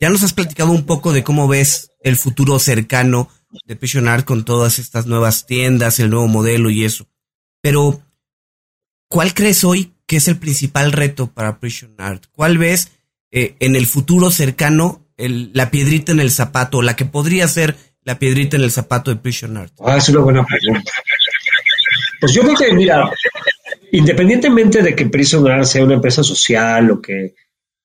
ya 0.00 0.10
nos 0.10 0.22
has 0.22 0.34
platicado 0.34 0.70
un 0.70 0.84
poco 0.84 1.12
de 1.12 1.24
cómo 1.24 1.48
ves 1.48 1.92
el 2.02 2.16
futuro 2.16 2.58
cercano 2.58 3.28
de 3.64 3.76
Prison 3.76 4.08
Art 4.08 4.24
con 4.24 4.44
todas 4.44 4.78
estas 4.78 5.06
nuevas 5.06 5.46
tiendas, 5.46 5.98
el 5.98 6.10
nuevo 6.10 6.28
modelo 6.28 6.70
y 6.70 6.84
eso. 6.84 7.08
Pero, 7.62 8.02
¿cuál 9.08 9.34
crees 9.34 9.64
hoy 9.64 9.94
que 10.06 10.16
es 10.16 10.28
el 10.28 10.38
principal 10.38 10.92
reto 10.92 11.28
para 11.28 11.58
Prison 11.58 11.94
Art? 11.98 12.26
¿Cuál 12.32 12.58
ves 12.58 12.92
eh, 13.30 13.56
en 13.60 13.76
el 13.76 13.86
futuro 13.86 14.30
cercano 14.30 15.06
la 15.16 15.70
piedrita 15.70 16.12
en 16.12 16.20
el 16.20 16.30
zapato, 16.30 16.80
la 16.80 16.94
que 16.94 17.04
podría 17.04 17.48
ser 17.48 17.76
la 18.04 18.18
piedrita 18.18 18.56
en 18.56 18.62
el 18.62 18.70
zapato 18.70 19.10
de 19.10 19.16
Prison 19.16 19.56
Art? 19.56 19.72
Ah, 19.84 19.96
es 19.96 20.08
una 20.10 20.20
buena 20.20 20.44
pregunta. 20.44 20.92
Pues 22.20 22.32
yo 22.34 22.42
creo 22.42 22.56
que, 22.56 22.72
mira, 22.74 23.10
independientemente 23.92 24.82
de 24.82 24.94
que 24.94 25.06
Prison 25.06 25.48
Art 25.48 25.64
sea 25.64 25.84
una 25.84 25.94
empresa 25.94 26.22
social 26.22 26.90
o 26.90 27.00
que 27.00 27.34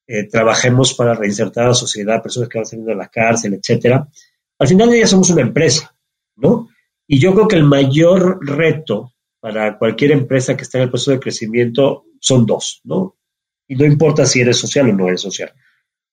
eh, 0.05 0.27
trabajemos 0.27 0.93
para 0.93 1.13
reinsertar 1.13 1.65
a 1.65 1.69
la 1.69 1.73
sociedad, 1.73 2.21
personas 2.21 2.49
que 2.49 2.57
van 2.57 2.65
saliendo 2.65 2.91
de 2.91 2.97
la 2.97 3.07
cárcel, 3.07 3.53
etcétera, 3.53 4.07
al 4.59 4.67
final 4.67 4.89
de 4.89 4.97
día 4.97 5.07
somos 5.07 5.29
una 5.29 5.41
empresa, 5.41 5.95
¿no? 6.35 6.69
Y 7.07 7.19
yo 7.19 7.33
creo 7.33 7.47
que 7.47 7.55
el 7.55 7.63
mayor 7.63 8.39
reto 8.45 9.13
para 9.39 9.77
cualquier 9.77 10.11
empresa 10.11 10.55
que 10.55 10.63
esté 10.63 10.77
en 10.77 10.85
el 10.85 10.89
proceso 10.89 11.11
de 11.11 11.19
crecimiento 11.19 12.05
son 12.19 12.45
dos, 12.45 12.81
¿no? 12.83 13.17
Y 13.67 13.75
no 13.75 13.85
importa 13.85 14.25
si 14.25 14.41
eres 14.41 14.57
social 14.57 14.89
o 14.89 14.93
no 14.93 15.07
eres 15.07 15.21
social. 15.21 15.53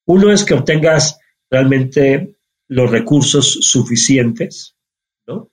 Uno 0.06 0.32
es 0.32 0.44
que 0.44 0.54
obtengas 0.54 1.18
realmente 1.50 2.36
los 2.68 2.90
recursos 2.90 3.58
suficientes, 3.62 4.76
¿no? 5.26 5.50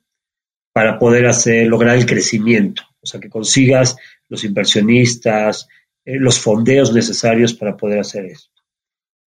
Para 0.73 0.97
poder 0.97 1.27
hacer, 1.27 1.67
lograr 1.67 1.97
el 1.97 2.05
crecimiento. 2.05 2.83
O 3.01 3.05
sea, 3.05 3.19
que 3.19 3.29
consigas 3.29 3.95
los 4.29 4.43
inversionistas, 4.43 5.67
eh, 6.05 6.17
los 6.19 6.39
fondeos 6.39 6.93
necesarios 6.93 7.53
para 7.53 7.75
poder 7.75 7.99
hacer 7.99 8.25
esto. 8.25 8.51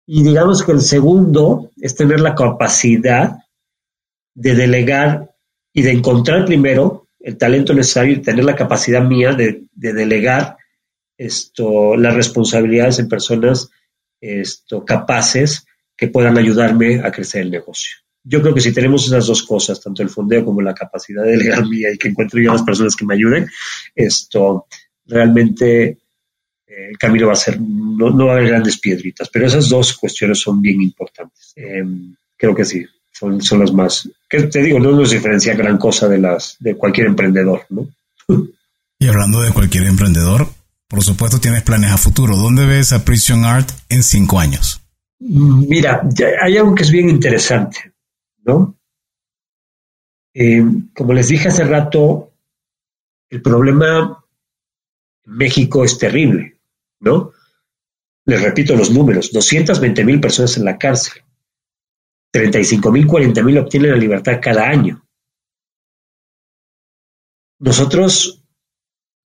Y 0.07 0.23
digamos 0.23 0.63
que 0.63 0.73
el 0.73 0.81
segundo 0.81 1.71
es 1.81 1.95
tener 1.95 2.21
la 2.21 2.35
capacidad 2.35 3.39
de 4.35 4.55
delegar 4.55 5.35
y 5.73 5.83
de 5.83 5.93
encontrar 5.93 6.45
primero 6.45 7.09
el 7.21 7.39
talento 7.39 7.73
necesario 7.73 8.15
y 8.15 8.23
tener 8.23 8.45
la 8.45 8.55
capacidad 8.55 9.03
mía 9.03 9.33
de, 9.33 9.63
delegar 9.73 10.59
esto, 11.17 11.97
las 11.97 12.15
responsabilidades 12.15 12.99
en 12.99 13.09
personas 13.09 13.71
esto, 14.21 14.85
capaces 14.85 15.67
que 15.97 16.09
puedan 16.09 16.37
ayudarme 16.37 17.01
a 17.01 17.11
crecer 17.13 17.43
el 17.43 17.51
negocio. 17.51 17.97
Yo 18.23 18.41
creo 18.41 18.55
que 18.55 18.61
si 18.61 18.73
tenemos 18.73 19.07
esas 19.07 19.27
dos 19.27 19.43
cosas, 19.43 19.81
tanto 19.81 20.03
el 20.03 20.09
fondeo 20.09 20.45
como 20.45 20.63
la 20.63 20.75
capacidad 20.75 21.23
de 21.23 21.33
delegar 21.33 21.67
mía 21.67 21.93
y 21.93 21.99
que 21.99 22.09
encuentre 22.09 22.43
yo 22.43 22.51
a 22.51 22.55
las 22.55 22.63
personas 22.63 22.97
que 22.97 23.05
me 23.05 23.15
ayuden, 23.15 23.49
esto 23.95 24.67
realmente 25.07 25.99
eh, 26.67 26.89
el 26.91 26.99
camino 26.99 27.27
va 27.27 27.35
a 27.35 27.37
ser, 27.37 27.61
no, 27.61 28.27
va 28.27 28.33
a 28.33 28.37
haber 28.37 28.49
grandes 28.49 28.79
piedritas, 28.79 29.29
pero 29.33 29.47
esas 29.47 29.69
dos 29.69 29.97
cuestiones 29.97 30.41
son 30.41 30.61
bien 30.61 30.81
importantes. 30.81 31.53
Em, 31.57 32.15
creo 32.37 32.55
que 32.55 32.65
sí, 32.65 32.85
son, 33.13 33.41
son 33.41 33.61
las 33.61 33.73
más, 33.73 34.09
que 34.29 34.43
te 34.45 34.63
digo, 34.63 34.79
no 34.79 34.93
nos 34.93 35.11
diferencia 35.11 35.55
gran 35.55 35.79
cosa 35.79 36.09
de 36.09 36.19
las 36.19 36.57
de 36.59 36.77
cualquier 36.77 37.07
emprendedor, 37.07 37.67
¿no? 37.71 37.89
Y 38.97 39.09
hablando 39.09 39.43
de 39.43 39.53
cualquier 39.53 39.85
emprendedor, 39.85 40.49
por 40.89 41.03
supuesto 41.03 41.39
tienes 41.39 41.63
planes 41.63 41.91
a 41.91 41.99
futuro. 41.99 42.37
¿Dónde 42.37 42.65
ves 42.65 42.93
a 42.93 43.05
Prison 43.05 43.45
Art 43.45 43.69
en 43.89 44.03
cinco 44.03 44.39
años? 44.39 44.81
Mira, 45.19 46.09
hay 46.41 46.57
algo 46.57 46.75
que 46.75 46.85
es 46.85 46.91
bien 46.91 47.11
interesante, 47.11 47.93
¿no? 48.45 48.79
Eh, 50.33 50.65
como 50.95 51.13
les 51.13 51.29
dije 51.29 51.49
hace 51.49 51.65
rato, 51.65 52.33
el 53.29 53.43
problema 53.43 54.24
México 55.25 55.85
es 55.85 55.99
terrible, 55.99 56.59
¿no? 57.01 57.33
Les 58.27 58.43
repito 58.43 58.75
los 58.75 58.91
números, 58.91 59.33
220 59.33 60.05
mil 60.05 60.20
personas 60.20 60.57
en 60.57 60.64
la 60.64 60.79
cárcel, 60.79 61.22
35 62.31 62.91
mil, 62.91 63.07
40 63.07 63.43
mil 63.43 63.59
obtienen 63.59 63.93
la 63.93 63.97
libertad 63.97 64.41
cada 64.43 64.68
año. 64.68 65.07
Nosotros 67.59 68.43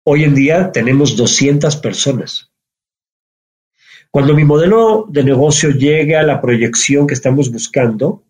hoy 0.05 0.25
en 0.25 0.35
día 0.35 0.73
tenemos 0.73 1.17
200 1.17 1.77
personas. 1.77 2.51
Cuando 4.11 4.35
mi 4.35 4.45
modelo 4.45 5.07
de 5.09 5.25
negocio 5.25 5.71
llegue 5.71 6.17
a 6.17 6.23
la 6.23 6.41
proyección 6.41 7.07
que 7.07 7.15
estamos 7.15 7.51
buscando, 7.51 8.25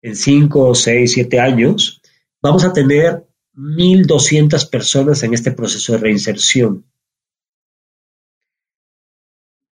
en 0.00 0.14
5, 0.14 0.74
6, 0.74 1.12
7 1.12 1.40
años, 1.40 2.00
vamos 2.40 2.64
a 2.64 2.72
tener 2.72 3.26
1.200 3.56 4.68
personas 4.70 5.22
en 5.22 5.34
este 5.34 5.52
proceso 5.52 5.92
de 5.92 5.98
reinserción. 5.98 6.84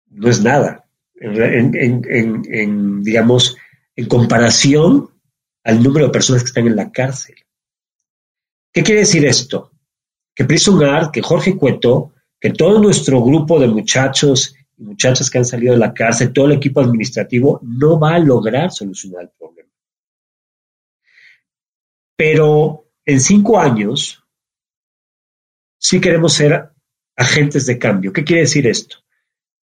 No 0.09 0.29
es 0.29 0.43
nada 0.43 0.91
en, 1.21 3.03
digamos, 3.03 3.57
en 3.95 4.07
comparación 4.07 5.11
al 5.65 5.83
número 5.83 6.07
de 6.07 6.13
personas 6.13 6.43
que 6.43 6.49
están 6.49 6.67
en 6.67 6.77
la 6.77 6.91
cárcel. 6.91 7.37
¿Qué 8.73 8.83
quiere 8.83 9.01
decir 9.01 9.25
esto? 9.27 9.73
Que 10.35 10.45
Prison 10.45 10.83
Art, 10.83 11.13
que 11.13 11.23
Jorge 11.23 11.57
Cueto, 11.57 12.15
que 12.41 12.51
todo 12.51 12.81
nuestro 12.81 13.23
grupo 13.23 13.61
de 13.61 13.67
muchachos 13.67 14.55
y 14.79 14.83
muchachas 14.83 15.29
que 15.29 15.39
han 15.39 15.45
salido 15.45 15.75
de 15.75 15.79
la 15.79 15.93
cárcel, 15.93 16.33
todo 16.33 16.47
el 16.47 16.53
equipo 16.53 16.81
administrativo, 16.81 17.61
no 17.63 17.99
va 17.99 18.15
a 18.15 18.19
lograr 18.19 18.71
solucionar 18.71 19.25
el 19.25 19.31
problema. 19.31 19.69
Pero 22.17 22.90
en 23.13 23.21
cinco 23.21 23.59
años, 23.59 24.25
sí 25.79 26.01
queremos 26.01 26.33
ser 26.35 26.71
agentes 27.17 27.67
de 27.67 27.79
cambio. 27.79 28.13
¿Qué 28.13 28.25
quiere 28.25 28.43
decir 28.43 28.67
esto? 28.67 28.97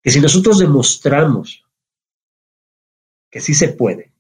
que 0.07 0.11
si 0.11 0.21
nosotros 0.21 0.59
demostramos 0.59 1.65
que 3.29 3.41
sí 3.41 3.53
se 3.53 3.67
puede, 3.67 4.13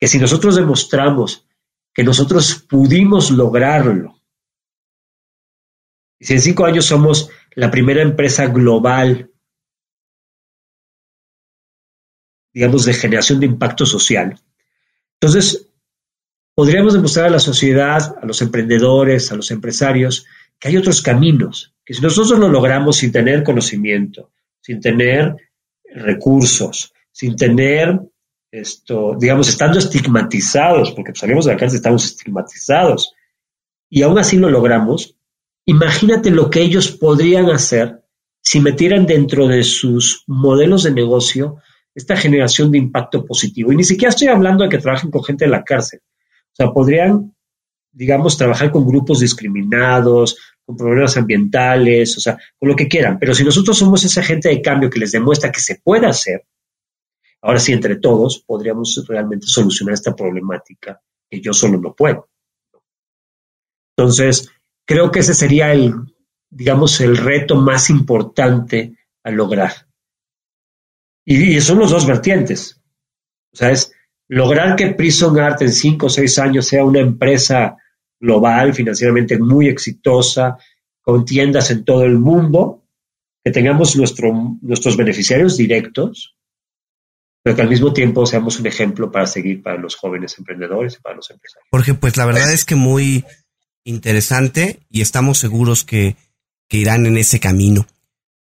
que 0.00 0.08
si 0.08 0.18
nosotros 0.18 0.56
demostramos 0.56 1.46
que 1.94 2.02
nosotros 2.02 2.66
pudimos 2.68 3.30
lograrlo, 3.30 4.20
y 6.18 6.24
si 6.24 6.32
en 6.32 6.40
cinco 6.40 6.64
años 6.64 6.86
somos 6.86 7.30
la 7.54 7.70
primera 7.70 8.02
empresa 8.02 8.46
global, 8.46 9.30
digamos, 12.52 12.84
de 12.84 12.94
generación 12.94 13.38
de 13.38 13.46
impacto 13.46 13.86
social, 13.86 14.40
entonces 15.14 15.71
podríamos 16.54 16.94
demostrar 16.94 17.26
a 17.26 17.30
la 17.30 17.38
sociedad, 17.38 18.16
a 18.20 18.26
los 18.26 18.42
emprendedores, 18.42 19.32
a 19.32 19.36
los 19.36 19.50
empresarios, 19.50 20.26
que 20.58 20.68
hay 20.68 20.76
otros 20.76 21.02
caminos, 21.02 21.74
que 21.84 21.94
si 21.94 22.00
nosotros 22.00 22.38
lo 22.38 22.48
logramos 22.48 22.96
sin 22.96 23.10
tener 23.10 23.42
conocimiento, 23.42 24.30
sin 24.60 24.80
tener 24.80 25.34
recursos, 25.94 26.92
sin 27.10 27.36
tener 27.36 28.00
esto, 28.50 29.16
digamos, 29.18 29.48
estando 29.48 29.78
estigmatizados, 29.78 30.92
porque 30.92 31.14
salimos 31.14 31.46
de 31.46 31.52
la 31.52 31.58
cárcel, 31.58 31.78
estamos 31.78 32.04
estigmatizados, 32.04 33.14
y 33.88 34.02
aún 34.02 34.18
así 34.18 34.36
lo 34.36 34.50
logramos, 34.50 35.16
imagínate 35.64 36.30
lo 36.30 36.50
que 36.50 36.60
ellos 36.60 36.90
podrían 36.90 37.50
hacer 37.50 38.02
si 38.42 38.60
metieran 38.60 39.06
dentro 39.06 39.48
de 39.48 39.62
sus 39.62 40.24
modelos 40.26 40.82
de 40.82 40.90
negocio 40.90 41.58
esta 41.94 42.16
generación 42.16 42.70
de 42.70 42.78
impacto 42.78 43.24
positivo. 43.24 43.72
Y 43.72 43.76
ni 43.76 43.84
siquiera 43.84 44.10
estoy 44.10 44.28
hablando 44.28 44.64
de 44.64 44.70
que 44.70 44.78
trabajen 44.78 45.10
con 45.10 45.22
gente 45.24 45.44
de 45.44 45.50
la 45.50 45.62
cárcel. 45.62 46.00
O 46.52 46.54
sea, 46.54 46.72
podrían, 46.72 47.34
digamos, 47.92 48.36
trabajar 48.36 48.70
con 48.70 48.86
grupos 48.86 49.20
discriminados, 49.20 50.36
con 50.64 50.76
problemas 50.76 51.16
ambientales, 51.16 52.16
o 52.16 52.20
sea, 52.20 52.38
con 52.58 52.68
lo 52.68 52.76
que 52.76 52.88
quieran. 52.88 53.18
Pero 53.18 53.34
si 53.34 53.44
nosotros 53.44 53.76
somos 53.76 54.04
esa 54.04 54.22
gente 54.22 54.48
de 54.48 54.62
cambio 54.62 54.90
que 54.90 55.00
les 55.00 55.12
demuestra 55.12 55.50
que 55.50 55.60
se 55.60 55.80
puede 55.82 56.06
hacer, 56.06 56.46
ahora 57.40 57.58
sí, 57.58 57.72
entre 57.72 57.96
todos, 57.96 58.42
podríamos 58.46 59.04
realmente 59.08 59.46
solucionar 59.46 59.94
esta 59.94 60.14
problemática 60.14 61.00
que 61.30 61.40
yo 61.40 61.52
solo 61.52 61.78
no 61.78 61.94
puedo. 61.94 62.28
Entonces, 63.96 64.50
creo 64.86 65.10
que 65.10 65.20
ese 65.20 65.34
sería 65.34 65.72
el, 65.72 65.94
digamos, 66.50 67.00
el 67.00 67.16
reto 67.16 67.56
más 67.56 67.90
importante 67.90 68.96
a 69.24 69.30
lograr. 69.30 69.72
Y, 71.24 71.56
y 71.56 71.60
son 71.60 71.78
los 71.78 71.90
dos 71.90 72.06
vertientes. 72.06 72.80
O 73.52 73.56
sea, 73.56 73.70
es 73.70 73.92
lograr 74.32 74.76
que 74.76 74.94
Prison 74.94 75.38
Art 75.38 75.60
en 75.60 75.70
cinco 75.70 76.06
o 76.06 76.08
seis 76.08 76.38
años 76.38 76.66
sea 76.66 76.86
una 76.86 77.00
empresa 77.00 77.76
global, 78.18 78.72
financieramente 78.72 79.38
muy 79.38 79.68
exitosa, 79.68 80.56
con 81.02 81.26
tiendas 81.26 81.70
en 81.70 81.84
todo 81.84 82.04
el 82.04 82.18
mundo, 82.18 82.82
que 83.44 83.50
tengamos 83.50 83.94
nuestro, 83.94 84.32
nuestros 84.62 84.96
beneficiarios 84.96 85.58
directos, 85.58 86.34
pero 87.42 87.54
que 87.56 87.60
al 87.60 87.68
mismo 87.68 87.92
tiempo 87.92 88.24
seamos 88.24 88.58
un 88.58 88.66
ejemplo 88.66 89.12
para 89.12 89.26
seguir 89.26 89.62
para 89.62 89.76
los 89.76 89.96
jóvenes 89.96 90.38
emprendedores 90.38 90.96
y 90.98 91.02
para 91.02 91.16
los 91.16 91.30
empresarios. 91.30 91.68
Jorge, 91.70 91.92
pues 91.92 92.16
la 92.16 92.24
verdad 92.24 92.54
es 92.54 92.64
que 92.64 92.74
muy 92.74 93.26
interesante 93.84 94.80
y 94.88 95.02
estamos 95.02 95.36
seguros 95.36 95.84
que, 95.84 96.16
que 96.68 96.78
irán 96.78 97.04
en 97.04 97.18
ese 97.18 97.38
camino. 97.38 97.86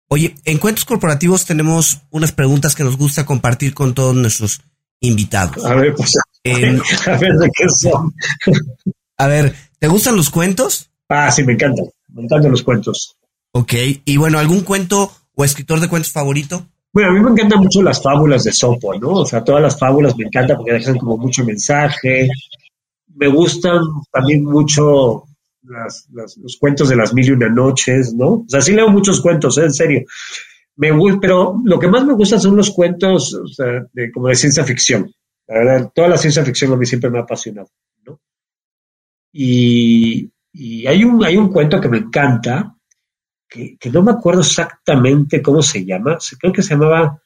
Oye, 0.08 0.34
en 0.44 0.58
Cuentos 0.58 0.84
Corporativos 0.84 1.46
tenemos 1.46 2.02
unas 2.10 2.32
preguntas 2.32 2.74
que 2.74 2.84
nos 2.84 2.98
gusta 2.98 3.24
compartir 3.24 3.72
con 3.72 3.94
todos 3.94 4.14
nuestros 4.14 4.60
invitados. 5.00 5.64
A 5.64 5.74
ver, 5.74 5.94
pues, 5.94 6.14
a 7.06 7.16
ver 7.16 7.34
de 7.34 7.50
qué 7.54 7.68
son. 7.68 8.14
A 9.16 9.26
ver, 9.26 9.54
¿Te 9.78 9.86
gustan 9.86 10.16
los 10.16 10.30
cuentos? 10.30 10.90
Ah, 11.08 11.30
sí, 11.30 11.44
me 11.44 11.52
encantan. 11.52 11.86
Me 12.08 12.22
encantan 12.22 12.50
los 12.50 12.62
cuentos. 12.62 13.16
Ok. 13.52 13.74
Y 14.04 14.16
bueno, 14.16 14.38
¿algún 14.38 14.62
cuento 14.62 15.12
o 15.34 15.44
escritor 15.44 15.80
de 15.80 15.88
cuentos 15.88 16.10
favorito? 16.10 16.66
Bueno, 16.92 17.10
a 17.10 17.12
mí 17.12 17.20
me 17.20 17.30
encantan 17.30 17.60
mucho 17.60 17.82
las 17.82 18.02
fábulas 18.02 18.42
de 18.44 18.52
Sopo, 18.52 18.98
¿no? 18.98 19.10
O 19.10 19.26
sea, 19.26 19.44
todas 19.44 19.62
las 19.62 19.78
fábulas 19.78 20.16
me 20.16 20.24
encantan 20.24 20.56
porque 20.56 20.72
dejan 20.72 20.98
como 20.98 21.16
mucho 21.16 21.44
mensaje. 21.44 22.28
Me 23.14 23.28
gustan 23.28 23.82
también 24.12 24.44
mucho 24.44 25.24
los 25.62 26.56
cuentos 26.58 26.88
de 26.88 26.96
las 26.96 27.14
mil 27.14 27.26
y 27.26 27.30
una 27.32 27.48
noches, 27.48 28.14
¿no? 28.14 28.28
O 28.28 28.46
sea, 28.48 28.60
sí 28.60 28.72
leo 28.72 28.88
muchos 28.88 29.20
cuentos, 29.20 29.58
¿eh? 29.58 29.64
en 29.64 29.72
serio. 29.72 30.02
Me, 30.78 30.92
pero 31.20 31.60
lo 31.64 31.78
que 31.78 31.88
más 31.88 32.04
me 32.04 32.14
gusta 32.14 32.38
son 32.38 32.56
los 32.56 32.70
cuentos 32.70 33.36
de, 33.92 34.12
como 34.12 34.28
de 34.28 34.36
ciencia 34.36 34.62
ficción. 34.64 35.12
La 35.48 35.58
verdad, 35.58 35.92
toda 35.92 36.08
la 36.08 36.16
ciencia 36.16 36.44
ficción 36.44 36.72
a 36.72 36.76
mí 36.76 36.86
siempre 36.86 37.10
me 37.10 37.18
ha 37.18 37.22
apasionado. 37.22 37.68
Y, 39.32 40.30
hay, 40.86 41.04
un, 41.04 41.24
hay 41.24 41.36
un 41.36 41.52
cuento 41.52 41.80
que 41.80 41.88
me 41.88 41.98
encanta, 41.98 42.76
que, 43.48 43.76
no 43.92 44.02
me 44.02 44.12
acuerdo 44.12 44.40
exactamente 44.40 45.42
cómo 45.42 45.62
se 45.62 45.84
llama, 45.84 46.16
creo 46.38 46.52
que 46.52 46.62
se 46.62 46.74
llamaba 46.74 47.20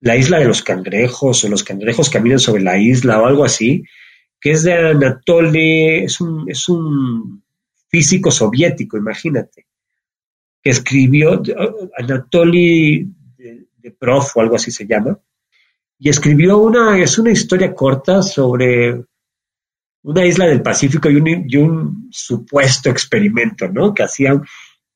La 0.00 0.16
isla 0.16 0.40
de 0.40 0.46
los 0.46 0.62
cangrejos 0.62 1.44
o 1.44 1.48
los 1.48 1.62
cangrejos 1.62 2.10
caminan 2.10 2.40
sobre 2.40 2.62
la 2.62 2.76
isla 2.76 3.22
o 3.22 3.26
algo 3.26 3.44
así, 3.44 3.84
que 4.40 4.50
es 4.50 4.64
de 4.64 4.74
Anatoly, 4.74 6.04
es 6.04 6.20
un, 6.20 6.50
es 6.50 6.68
un 6.68 7.44
físico 7.88 8.32
soviético, 8.32 8.96
imagínate, 8.96 9.66
que 10.64 10.70
escribió 10.70 11.42
Anatoly 11.98 13.06
de, 13.36 13.90
Prof 13.98 14.34
o 14.34 14.40
algo 14.40 14.56
así 14.56 14.70
se 14.70 14.86
llama, 14.86 15.18
y 15.98 16.08
escribió 16.08 16.56
una, 16.56 16.98
es 16.98 17.18
una 17.18 17.30
historia 17.30 17.74
corta 17.74 18.22
sobre 18.22 19.04
una 20.04 20.24
isla 20.24 20.46
del 20.46 20.62
Pacífico 20.62 21.10
y 21.10 21.56
un, 21.56 22.08
supuesto 22.10 22.88
experimento, 22.88 23.68
¿no? 23.68 23.92
Que 23.92 24.04
hacían, 24.04 24.42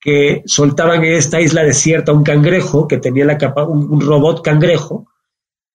que 0.00 0.42
soltaban 0.46 1.04
en 1.04 1.12
esta 1.12 1.38
isla 1.40 1.62
desierta 1.62 2.12
un 2.12 2.24
cangrejo 2.24 2.88
que 2.88 2.96
tenía 2.96 3.26
la 3.26 3.36
capa, 3.36 3.64
un, 3.64 4.00
robot 4.00 4.42
cangrejo 4.42 5.10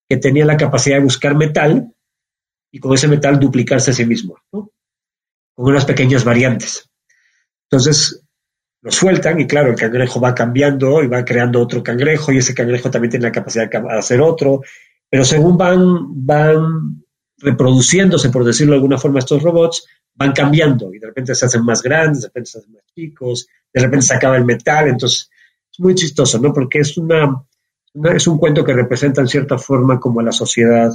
que 0.10 0.18
tenía 0.18 0.46
la 0.46 0.58
capacidad 0.58 0.98
de 0.98 1.04
buscar 1.04 1.36
metal 1.36 1.94
y 2.72 2.80
con 2.80 2.94
ese 2.94 3.08
metal 3.08 3.40
duplicarse 3.40 3.92
a 3.92 3.94
sí 3.94 4.06
mismo, 4.06 4.38
¿no? 4.52 4.72
Con 5.54 5.66
unas 5.68 5.86
pequeñas 5.86 6.24
variantes. 6.24 6.90
Entonces, 7.70 8.23
lo 8.84 8.92
sueltan 8.92 9.40
y 9.40 9.48
claro, 9.48 9.72
el 9.72 9.76
cangrejo 9.76 10.22
va 10.22 10.36
cambiando 10.36 11.02
y 11.02 11.08
va 11.08 11.26
creando 11.26 11.60
otro 11.60 11.82
cangrejo 11.82 12.32
y 12.32 12.38
ese 12.38 12.54
cangrejo 12.54 12.92
también 12.92 13.12
tiene 13.12 13.26
la 13.26 13.32
capacidad 13.32 13.70
de 13.70 13.98
hacer 13.98 14.22
otro 14.22 14.62
pero 15.14 15.26
según 15.26 15.56
van, 15.58 16.26
van 16.26 17.06
reproduciéndose, 17.38 18.32
por 18.32 18.44
decirlo 18.44 18.72
de 18.72 18.78
alguna 18.78 18.98
forma, 18.98 19.20
estos 19.20 19.44
robots, 19.44 19.86
van 20.16 20.32
cambiando 20.32 20.92
y 20.92 20.98
de 20.98 21.06
repente 21.06 21.36
se 21.36 21.46
hacen 21.46 21.64
más 21.64 21.84
grandes, 21.84 22.24
de 22.24 22.30
repente 22.30 22.50
se 22.50 22.58
hacen 22.58 22.74
más 22.74 22.84
chicos, 22.96 23.48
de 23.72 23.80
repente 23.80 24.08
se 24.08 24.16
acaba 24.16 24.38
el 24.38 24.46
metal, 24.46 24.88
entonces 24.88 25.30
es 25.72 25.80
muy 25.80 25.94
chistoso, 25.94 26.40
¿no? 26.40 26.52
Porque 26.52 26.80
es 26.80 26.98
una, 26.98 27.46
es 28.12 28.26
un 28.26 28.40
cuento 28.40 28.66
que 28.66 28.74
representa 28.74 29.22
en 29.22 29.28
cierta 29.28 29.60
forma 29.60 30.00
como 30.00 30.20
la 30.24 30.32
sociedad 30.32 30.92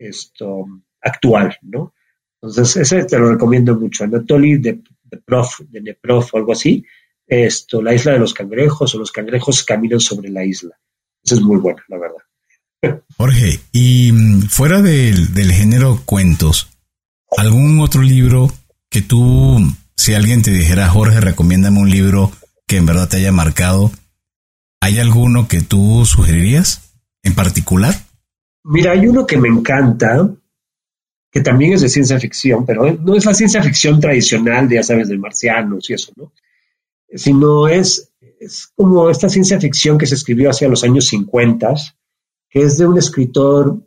esto, 0.00 0.66
actual, 1.00 1.56
¿no? 1.62 1.94
Entonces, 2.42 2.76
ese 2.76 3.04
te 3.04 3.20
lo 3.20 3.30
recomiendo 3.30 3.78
mucho. 3.78 4.02
Anatoly 4.02 4.58
de, 4.58 4.80
de 5.04 5.18
Prof, 5.18 5.60
de 5.68 5.80
Neprof 5.80 6.34
o 6.34 6.38
algo 6.38 6.50
así, 6.50 6.84
esto, 7.26 7.82
la 7.82 7.94
isla 7.94 8.12
de 8.12 8.18
los 8.18 8.34
cangrejos 8.34 8.94
o 8.94 8.98
los 8.98 9.12
cangrejos 9.12 9.64
caminan 9.64 10.00
sobre 10.00 10.30
la 10.30 10.44
isla. 10.44 10.76
Eso 11.22 11.36
es 11.36 11.40
muy 11.40 11.58
bueno, 11.58 11.80
la 11.88 11.98
verdad. 11.98 13.02
Jorge, 13.16 13.60
y 13.72 14.12
mm, 14.12 14.42
fuera 14.42 14.82
del, 14.82 15.32
del 15.34 15.52
género 15.52 16.02
cuentos, 16.04 16.68
¿algún 17.36 17.80
otro 17.80 18.02
libro 18.02 18.52
que 18.90 19.02
tú, 19.02 19.58
si 19.96 20.14
alguien 20.14 20.42
te 20.42 20.50
dijera, 20.50 20.88
Jorge, 20.88 21.20
recomiéndame 21.20 21.80
un 21.80 21.90
libro 21.90 22.30
que 22.66 22.76
en 22.76 22.86
verdad 22.86 23.08
te 23.08 23.16
haya 23.16 23.32
marcado, 23.32 23.90
¿hay 24.80 24.98
alguno 24.98 25.48
que 25.48 25.60
tú 25.60 26.04
sugerirías 26.04 26.94
en 27.22 27.34
particular? 27.34 27.94
Mira, 28.64 28.92
hay 28.92 29.06
uno 29.06 29.26
que 29.26 29.36
me 29.36 29.48
encanta, 29.48 30.30
que 31.30 31.40
también 31.40 31.72
es 31.72 31.82
de 31.82 31.88
ciencia 31.88 32.18
ficción, 32.18 32.64
pero 32.64 32.92
no 32.92 33.16
es 33.16 33.24
la 33.24 33.34
ciencia 33.34 33.62
ficción 33.62 34.00
tradicional, 34.00 34.68
de, 34.68 34.76
ya 34.76 34.82
sabes, 34.82 35.08
de 35.08 35.18
marcianos 35.18 35.90
y 35.90 35.94
eso, 35.94 36.12
¿no? 36.16 36.32
Sino 37.08 37.68
es, 37.68 38.12
es 38.40 38.72
como 38.74 39.08
esta 39.08 39.28
ciencia 39.28 39.60
ficción 39.60 39.98
que 39.98 40.06
se 40.06 40.14
escribió 40.14 40.50
hacia 40.50 40.68
los 40.68 40.84
años 40.84 41.06
50, 41.06 41.74
que 42.48 42.62
es 42.62 42.78
de 42.78 42.86
un 42.86 42.98
escritor 42.98 43.80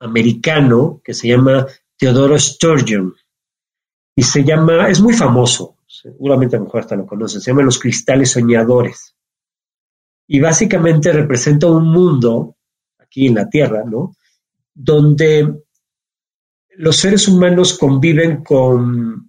americano 0.00 1.00
que 1.04 1.14
se 1.14 1.28
llama 1.28 1.66
Theodore 1.96 2.38
Sturgeon. 2.38 3.14
Y 4.14 4.22
se 4.22 4.44
llama, 4.44 4.88
es 4.88 5.00
muy 5.00 5.14
famoso, 5.14 5.76
seguramente 5.86 6.56
a 6.56 6.58
lo 6.58 6.64
mejor 6.64 6.80
hasta 6.80 6.96
lo 6.96 7.06
conoces, 7.06 7.42
se 7.42 7.50
llama 7.50 7.62
Los 7.62 7.78
Cristales 7.78 8.32
Soñadores. 8.32 9.14
Y 10.26 10.40
básicamente 10.40 11.12
representa 11.12 11.68
un 11.68 11.86
mundo, 11.88 12.56
aquí 12.98 13.28
en 13.28 13.36
la 13.36 13.48
Tierra, 13.48 13.84
¿no? 13.84 14.16
Donde 14.74 15.62
los 16.76 16.96
seres 16.96 17.26
humanos 17.28 17.78
conviven 17.78 18.42
con, 18.44 19.27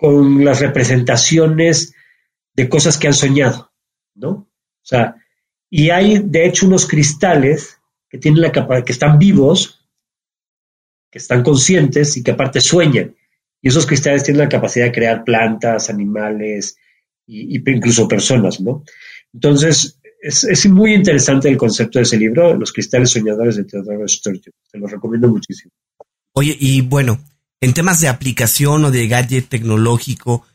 con 0.00 0.42
las 0.46 0.60
representaciones 0.60 1.94
de 2.54 2.70
cosas 2.70 2.96
que 2.96 3.06
han 3.06 3.12
soñado, 3.12 3.70
¿no? 4.14 4.30
O 4.30 4.82
sea, 4.82 5.16
y 5.68 5.90
hay 5.90 6.22
de 6.24 6.46
hecho 6.46 6.66
unos 6.66 6.86
cristales 6.86 7.78
que 8.08 8.16
tienen 8.16 8.40
la 8.40 8.50
capacidad, 8.50 8.86
que 8.86 8.92
están 8.92 9.18
vivos, 9.18 9.86
que 11.10 11.18
están 11.18 11.42
conscientes 11.42 12.16
y 12.16 12.22
que 12.22 12.30
aparte 12.30 12.62
sueñan. 12.62 13.14
Y 13.60 13.68
esos 13.68 13.84
cristales 13.84 14.24
tienen 14.24 14.40
la 14.40 14.48
capacidad 14.48 14.86
de 14.86 14.92
crear 14.92 15.22
plantas, 15.22 15.90
animales 15.90 16.78
y, 17.26 17.56
incluso 17.70 18.08
personas, 18.08 18.58
¿no? 18.58 18.82
Entonces, 19.34 20.00
es, 20.22 20.66
muy 20.66 20.94
interesante 20.94 21.50
el 21.50 21.58
concepto 21.58 21.98
de 21.98 22.04
ese 22.04 22.16
libro, 22.16 22.54
Los 22.54 22.72
cristales 22.72 23.10
soñadores 23.10 23.56
de 23.56 23.64
Theodore 23.64 24.08
Sturgeon. 24.08 24.54
Te 24.72 24.78
lo 24.78 24.86
recomiendo 24.86 25.28
muchísimo. 25.28 25.72
Oye, 26.32 26.56
y 26.58 26.80
bueno, 26.80 27.22
en 27.60 27.74
temas 27.74 28.00
de 28.00 28.08
aplicación 28.08 28.84
o 28.84 28.90
de 28.90 29.06
gadget 29.06 29.48
tecnológico, 29.48 30.46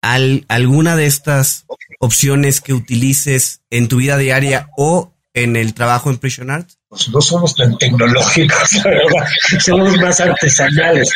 ¿alguna 0.00 0.96
de 0.96 1.06
estas 1.06 1.66
opciones 2.00 2.60
que 2.60 2.74
utilices 2.74 3.62
en 3.70 3.88
tu 3.88 3.96
vida 3.98 4.16
diaria 4.16 4.70
o 4.76 5.12
en 5.34 5.56
el 5.56 5.74
trabajo 5.74 6.10
en 6.10 6.18
Prison 6.18 6.50
Art? 6.50 6.70
Pues 6.88 7.08
no 7.08 7.20
somos 7.20 7.54
tan 7.54 7.76
tecnológicos, 7.76 8.80
verdad. 8.84 9.26
somos 9.60 9.96
más 9.98 10.20
artesanales. 10.20 11.10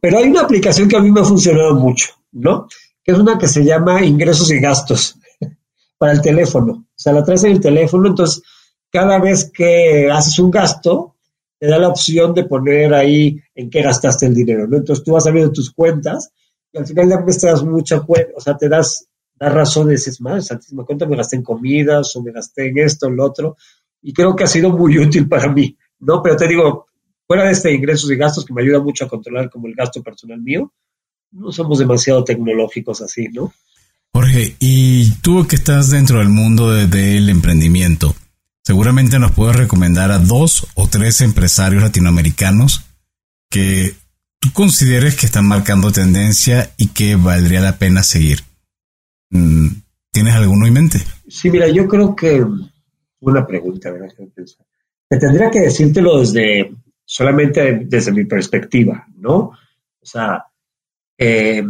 Pero 0.00 0.18
hay 0.18 0.28
una 0.28 0.42
aplicación 0.42 0.88
que 0.88 0.96
a 0.96 1.00
mí 1.00 1.10
me 1.10 1.20
ha 1.20 1.24
funcionado 1.24 1.74
mucho, 1.74 2.08
¿no? 2.32 2.68
Que 3.02 3.12
es 3.12 3.18
una 3.18 3.38
que 3.38 3.48
se 3.48 3.64
llama 3.64 4.04
ingresos 4.04 4.50
y 4.50 4.60
gastos 4.60 5.16
para 5.98 6.12
el 6.12 6.20
teléfono. 6.20 6.72
O 6.72 6.98
sea, 6.98 7.12
la 7.12 7.24
traes 7.24 7.44
en 7.44 7.52
el 7.52 7.60
teléfono, 7.60 8.08
entonces 8.08 8.42
cada 8.90 9.18
vez 9.18 9.50
que 9.52 10.10
haces 10.10 10.38
un 10.38 10.50
gasto, 10.50 11.15
te 11.58 11.66
da 11.66 11.78
la 11.78 11.88
opción 11.88 12.34
de 12.34 12.44
poner 12.44 12.92
ahí 12.94 13.40
en 13.54 13.70
qué 13.70 13.82
gastaste 13.82 14.26
el 14.26 14.34
dinero, 14.34 14.66
¿no? 14.66 14.76
Entonces 14.76 15.04
tú 15.04 15.12
vas 15.12 15.30
viendo 15.32 15.52
tus 15.52 15.70
cuentas 15.70 16.30
y 16.72 16.78
al 16.78 16.86
final 16.86 17.08
de 17.08 17.20
mes 17.22 17.38
te 17.38 17.46
das 17.46 17.62
mucha 17.62 18.00
cuenta, 18.00 18.32
o 18.36 18.40
sea, 18.40 18.56
te 18.56 18.68
das, 18.68 19.08
razón, 19.38 19.88
dices, 19.88 20.20
madre, 20.20 20.42
santísima 20.42 20.84
cuenta, 20.84 21.06
me 21.06 21.16
gasté 21.16 21.36
en 21.36 21.42
comidas 21.42 22.14
o 22.16 22.22
me 22.22 22.32
gasté 22.32 22.68
en 22.68 22.78
esto, 22.78 23.06
en 23.06 23.16
lo 23.16 23.24
otro, 23.24 23.56
y 24.02 24.12
creo 24.12 24.34
que 24.34 24.44
ha 24.44 24.48
sido 24.48 24.70
muy 24.70 24.98
útil 24.98 25.28
para 25.28 25.50
mí, 25.52 25.76
¿no? 26.00 26.22
Pero 26.22 26.36
te 26.36 26.48
digo, 26.48 26.86
fuera 27.26 27.44
de 27.44 27.52
este 27.52 27.72
ingresos 27.72 28.10
y 28.10 28.16
gastos 28.16 28.44
que 28.44 28.54
me 28.54 28.62
ayuda 28.62 28.80
mucho 28.80 29.04
a 29.04 29.08
controlar 29.08 29.50
como 29.50 29.66
el 29.66 29.74
gasto 29.74 30.02
personal 30.02 30.40
mío, 30.40 30.72
no 31.32 31.52
somos 31.52 31.78
demasiado 31.78 32.24
tecnológicos 32.24 33.02
así, 33.02 33.28
¿no? 33.28 33.52
Jorge, 34.12 34.56
y 34.58 35.10
tú 35.20 35.46
que 35.46 35.56
estás 35.56 35.90
dentro 35.90 36.20
del 36.20 36.30
mundo 36.30 36.72
del 36.72 37.28
emprendimiento, 37.28 38.14
seguramente 38.66 39.20
nos 39.20 39.30
puedes 39.30 39.54
recomendar 39.54 40.10
a 40.10 40.18
dos 40.18 40.66
o 40.74 40.88
tres 40.88 41.20
empresarios 41.20 41.84
latinoamericanos 41.84 42.84
que 43.48 43.94
tú 44.40 44.48
consideres 44.52 45.14
que 45.14 45.26
están 45.26 45.46
marcando 45.46 45.92
tendencia 45.92 46.72
y 46.76 46.88
que 46.88 47.14
valdría 47.14 47.60
la 47.60 47.78
pena 47.78 48.02
seguir. 48.02 48.40
Mm, 49.30 49.68
¿Tienes 50.10 50.34
alguno 50.34 50.66
en 50.66 50.72
mente? 50.72 50.98
Sí, 51.28 51.48
mira, 51.48 51.68
yo 51.68 51.86
creo 51.86 52.16
que 52.16 52.44
una 53.20 53.46
pregunta, 53.46 53.92
¿verdad? 53.92 54.08
Te 55.08 55.16
tendría 55.16 55.48
que 55.48 55.60
decírtelo 55.60 56.18
desde 56.18 56.72
solamente 57.04 57.82
desde 57.84 58.10
mi 58.10 58.24
perspectiva, 58.24 59.06
¿no? 59.16 59.36
O 60.00 60.06
sea, 60.06 60.44
eh, 61.16 61.64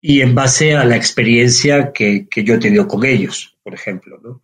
y 0.00 0.22
en 0.22 0.34
base 0.34 0.74
a 0.74 0.86
la 0.86 0.96
experiencia 0.96 1.92
que, 1.92 2.26
yo 2.42 2.54
he 2.54 2.58
tenido 2.58 2.88
con 2.88 3.04
ellos, 3.04 3.58
por 3.62 3.74
ejemplo. 3.74 4.18
¿no? 4.22 4.40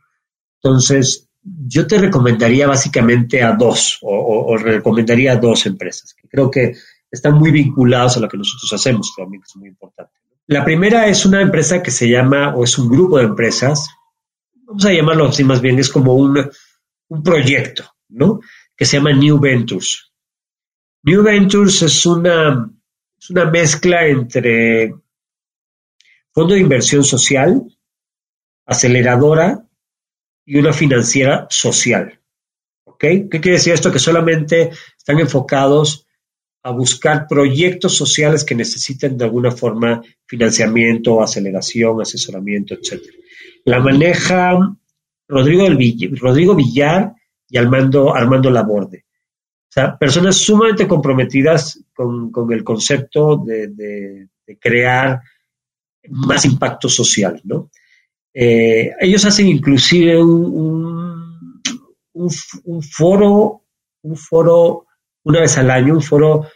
Entonces, 0.62 1.25
yo 1.46 1.86
te 1.86 1.98
recomendaría 1.98 2.66
básicamente 2.66 3.42
a 3.42 3.52
dos, 3.52 3.98
o, 4.02 4.56
recomendaría 4.56 5.32
a 5.32 5.36
dos 5.36 5.66
empresas, 5.66 6.14
que 6.14 6.28
creo 6.28 6.50
que 6.50 6.74
están 7.10 7.34
muy 7.34 7.52
vinculados 7.52 8.16
a 8.16 8.20
lo 8.20 8.28
que 8.28 8.36
nosotros 8.36 8.72
hacemos, 8.72 9.14
también 9.16 9.42
que 9.42 9.46
es 9.46 9.56
muy 9.56 9.68
importante. 9.68 10.12
La 10.48 10.64
primera 10.64 11.06
es 11.06 11.24
una 11.24 11.40
empresa 11.40 11.82
que 11.82 11.90
se 11.90 12.08
llama, 12.08 12.54
o 12.54 12.64
es 12.64 12.76
un 12.78 12.88
grupo 12.88 13.18
de 13.18 13.24
empresas, 13.24 13.88
vamos 14.54 14.84
a 14.84 14.92
llamarlo 14.92 15.26
así 15.26 15.44
más 15.44 15.60
bien, 15.60 15.78
es 15.78 15.88
como 15.88 16.14
un, 16.14 16.50
un 17.08 17.22
proyecto, 17.22 17.84
¿no? 18.08 18.40
Que 18.76 18.84
se 18.84 18.96
llama 18.96 19.12
New 19.12 19.38
Ventures. 19.38 20.12
New 21.02 21.22
Ventures 21.22 21.82
es 21.82 22.06
una, 22.06 22.70
es 23.18 23.30
una 23.30 23.50
mezcla 23.50 24.06
entre 24.06 24.94
fondo 26.32 26.54
de 26.54 26.60
inversión 26.60 27.04
social, 27.04 27.62
aceleradora 28.66 29.65
y 30.46 30.56
una 30.58 30.72
financiera 30.72 31.46
social. 31.50 32.18
¿Ok? 32.84 33.00
¿Qué 33.00 33.28
quiere 33.28 33.58
decir 33.58 33.74
esto? 33.74 33.92
Que 33.92 33.98
solamente 33.98 34.70
están 34.96 35.18
enfocados 35.18 36.06
a 36.62 36.70
buscar 36.70 37.26
proyectos 37.28 37.96
sociales 37.96 38.44
que 38.44 38.54
necesiten 38.54 39.18
de 39.18 39.24
alguna 39.24 39.50
forma 39.50 40.02
financiamiento, 40.24 41.22
aceleración, 41.22 42.00
asesoramiento, 42.00 42.74
etc. 42.74 43.02
La 43.64 43.80
maneja 43.80 44.58
Rodrigo, 45.28 45.66
Rodrigo 46.12 46.54
Villar 46.54 47.12
y 47.48 47.58
Armando, 47.58 48.14
Armando 48.14 48.50
Laborde. 48.50 49.04
O 49.68 49.72
sea, 49.76 49.98
personas 49.98 50.36
sumamente 50.36 50.88
comprometidas 50.88 51.84
con, 51.92 52.32
el 52.50 52.64
concepto 52.64 53.36
de, 53.36 53.68
de 53.68 54.58
crear 54.58 55.20
más 56.08 56.44
impacto 56.44 56.88
social, 56.88 57.40
¿no? 57.44 57.70
Eh, 58.38 58.92
ellos 59.00 59.24
hacen 59.24 59.48
inclusive 59.48 60.22
un, 60.22 61.40
foro, 62.82 63.62
un 64.02 64.16
foro 64.16 64.86
una 65.24 65.40
vez 65.40 65.56
al 65.56 65.70
año, 65.70 65.94
un 65.94 66.02
foro, 66.02 66.46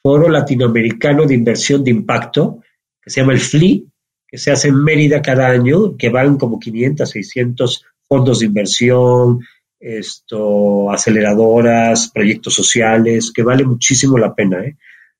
foro 0.00 0.28
latinoamericano 0.28 1.26
de 1.26 1.34
inversión 1.34 1.82
de 1.82 1.90
impacto, 1.90 2.60
que 3.02 3.10
se 3.10 3.20
llama 3.20 3.32
el 3.32 3.40
FLI, 3.40 3.84
que 4.28 4.38
se 4.38 4.52
hace 4.52 4.68
en 4.68 4.84
Mérida 4.84 5.20
cada 5.20 5.48
año, 5.48 5.96
que 5.96 6.08
van 6.08 6.38
como 6.38 6.60
500, 6.60 7.10
600 7.10 7.84
fondos 8.06 8.38
de 8.38 8.46
inversión, 8.46 9.40
esto, 9.80 10.88
aceleradoras, 10.92 12.12
proyectos 12.14 12.54
sociales, 12.54 13.32
que 13.34 13.42
vale 13.42 13.64
muchísimo 13.64 14.18
la 14.18 14.32
pena. 14.32 14.64
¿eh? 14.64 14.76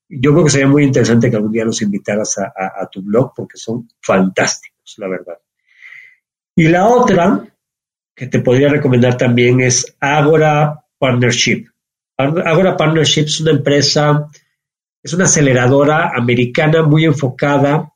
yo 0.09 0.31
creo 0.31 0.45
que 0.45 0.51
sería 0.51 0.69
muy 0.69 0.85
interesante 0.85 1.29
que 1.29 1.37
algún 1.37 1.51
día 1.51 1.65
los 1.65 1.83
invitaras 1.83 2.39
a, 2.39 2.89
tu 2.89 3.03
blog 3.03 3.33
porque 3.35 3.57
son 3.57 3.89
fantásticos, 4.01 4.95
la 4.99 5.09
verdad. 5.09 5.39
Y 6.57 6.69
la 6.69 6.87
otra 6.87 7.47
que 8.15 8.27
te 8.27 8.41
podría 8.41 8.69
recomendar 8.69 9.17
también 9.17 9.61
es 9.61 9.97
Agora 10.01 10.85
Partnership. 10.99 11.67
Agora 12.17 12.77
Partnership 12.77 13.25
es 13.25 13.41
una 13.41 13.51
empresa, 13.51 14.29
es 15.03 15.13
una 15.13 15.25
aceleradora 15.25 16.13
americana 16.15 16.83
muy 16.83 17.05
enfocada 17.05 17.93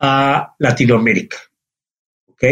a 0.00 0.54
Latinoamérica. 0.58 1.36
¿Ok? 2.28 2.44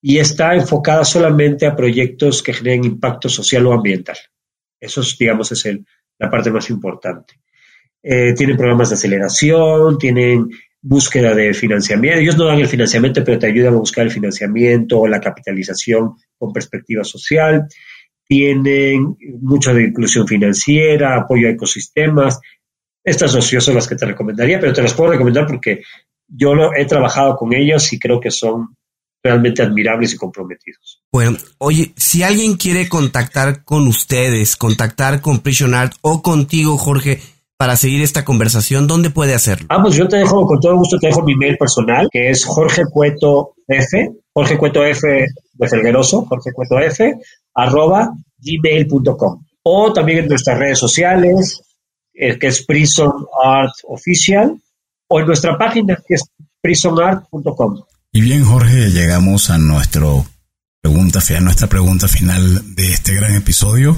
y 0.00 0.18
está 0.18 0.54
enfocada 0.54 1.04
solamente 1.04 1.66
a 1.66 1.74
proyectos 1.74 2.42
que 2.42 2.52
generen 2.52 2.84
impacto 2.84 3.28
social 3.28 3.66
o 3.66 3.72
ambiental. 3.72 4.16
Eso, 4.80 5.02
digamos, 5.18 5.50
es 5.52 5.64
el, 5.66 5.84
la 6.18 6.30
parte 6.30 6.50
más 6.50 6.70
importante. 6.70 7.34
Eh, 8.02 8.32
tienen 8.34 8.56
programas 8.56 8.90
de 8.90 8.94
aceleración, 8.94 9.98
tienen 9.98 10.50
búsqueda 10.80 11.34
de 11.34 11.54
financiamiento. 11.54 12.20
Ellos 12.20 12.36
no 12.36 12.44
dan 12.46 12.60
el 12.60 12.68
financiamiento, 12.68 13.24
pero 13.24 13.38
te 13.38 13.46
ayudan 13.46 13.74
a 13.74 13.78
buscar 13.78 14.04
el 14.04 14.10
financiamiento 14.10 15.00
o 15.00 15.08
la 15.08 15.20
capitalización 15.20 16.14
con 16.38 16.52
perspectiva 16.52 17.04
social. 17.04 17.66
Tienen 18.26 19.16
mucho 19.40 19.74
de 19.74 19.84
inclusión 19.84 20.26
financiera, 20.26 21.16
apoyo 21.16 21.48
a 21.48 21.52
ecosistemas. 21.52 22.40
Estas 23.02 23.32
dos 23.32 23.46
son 23.46 23.74
las 23.74 23.88
que 23.88 23.96
te 23.96 24.06
recomendaría, 24.06 24.60
pero 24.60 24.72
te 24.72 24.82
las 24.82 24.92
puedo 24.92 25.12
recomendar 25.12 25.46
porque 25.46 25.82
yo 26.28 26.54
lo, 26.54 26.74
he 26.76 26.84
trabajado 26.84 27.36
con 27.36 27.54
ellos 27.54 27.92
y 27.92 27.98
creo 27.98 28.20
que 28.20 28.30
son 28.30 28.76
realmente 29.22 29.62
admirables 29.62 30.12
y 30.12 30.16
comprometidos. 30.16 31.02
Bueno, 31.10 31.36
oye, 31.58 31.92
si 31.96 32.22
alguien 32.22 32.56
quiere 32.56 32.88
contactar 32.88 33.64
con 33.64 33.86
ustedes, 33.88 34.56
contactar 34.56 35.20
con 35.20 35.40
Prison 35.40 35.74
Art 35.74 35.94
o 36.02 36.22
contigo, 36.22 36.76
Jorge, 36.76 37.20
para 37.58 37.76
seguir 37.76 38.02
esta 38.02 38.24
conversación, 38.24 38.86
¿dónde 38.86 39.10
puede 39.10 39.34
hacerlo? 39.34 39.66
Ah, 39.68 39.82
pues 39.82 39.96
yo 39.96 40.06
te 40.06 40.16
dejo, 40.16 40.46
con 40.46 40.60
todo 40.60 40.76
gusto, 40.76 40.96
te 40.96 41.08
dejo 41.08 41.24
mi 41.24 41.34
mail 41.34 41.58
personal, 41.58 42.08
que 42.10 42.30
es 42.30 42.44
Jorge 42.44 42.84
Cueto 42.88 43.54
F, 43.66 44.12
Jorge 44.32 44.56
Cueto 44.56 44.84
F 44.84 45.26
de 45.54 45.68
Felgueroso, 45.68 46.24
Jorge 46.26 46.52
Cueto 46.52 46.78
F, 46.78 47.14
arroba 47.54 48.14
gmail.com. 48.38 49.44
O 49.64 49.92
también 49.92 50.20
en 50.20 50.28
nuestras 50.28 50.56
redes 50.56 50.78
sociales, 50.78 51.60
eh, 52.14 52.38
que 52.38 52.46
es 52.46 52.64
Prison 52.64 53.26
Art 53.44 53.74
Official, 53.88 54.56
o 55.08 55.18
en 55.18 55.26
nuestra 55.26 55.58
página, 55.58 56.00
que 56.06 56.14
es 56.14 56.24
prisonart.com. 56.62 57.82
Y 58.12 58.20
bien, 58.20 58.44
Jorge, 58.44 58.90
llegamos 58.92 59.50
a 59.50 59.58
nuestro 59.58 60.24
pregunta, 60.80 61.18
a 61.36 61.40
nuestra 61.40 61.66
pregunta 61.66 62.06
final 62.06 62.76
de 62.76 62.92
este 62.92 63.14
gran 63.14 63.34
episodio. 63.34 63.96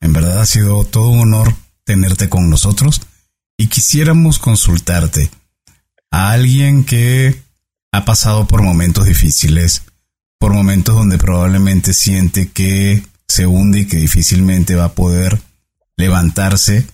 En 0.00 0.12
verdad 0.12 0.40
ha 0.40 0.46
sido 0.46 0.84
todo 0.84 1.10
un 1.10 1.20
honor 1.20 1.65
tenerte 1.86 2.28
con 2.28 2.50
nosotros 2.50 3.00
y 3.56 3.68
quisiéramos 3.68 4.38
consultarte 4.38 5.30
a 6.10 6.32
alguien 6.32 6.84
que 6.84 7.40
ha 7.92 8.04
pasado 8.04 8.46
por 8.46 8.60
momentos 8.60 9.06
difíciles, 9.06 9.84
por 10.38 10.52
momentos 10.52 10.94
donde 10.94 11.16
probablemente 11.16 11.94
siente 11.94 12.50
que 12.50 13.02
se 13.26 13.46
hunde 13.46 13.80
y 13.80 13.86
que 13.86 13.96
difícilmente 13.96 14.74
va 14.74 14.84
a 14.84 14.94
poder 14.94 15.40
levantarse. 15.96 16.86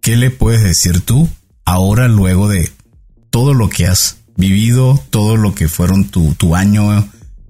¿Qué 0.00 0.16
le 0.16 0.30
puedes 0.30 0.62
decir 0.62 1.00
tú 1.00 1.28
ahora 1.64 2.06
luego 2.06 2.48
de 2.48 2.70
todo 3.30 3.52
lo 3.52 3.68
que 3.68 3.88
has 3.88 4.18
vivido 4.38 5.02
todo 5.10 5.36
lo 5.36 5.52
que 5.54 5.68
fueron 5.68 6.04
tu, 6.04 6.54
año 6.54 7.08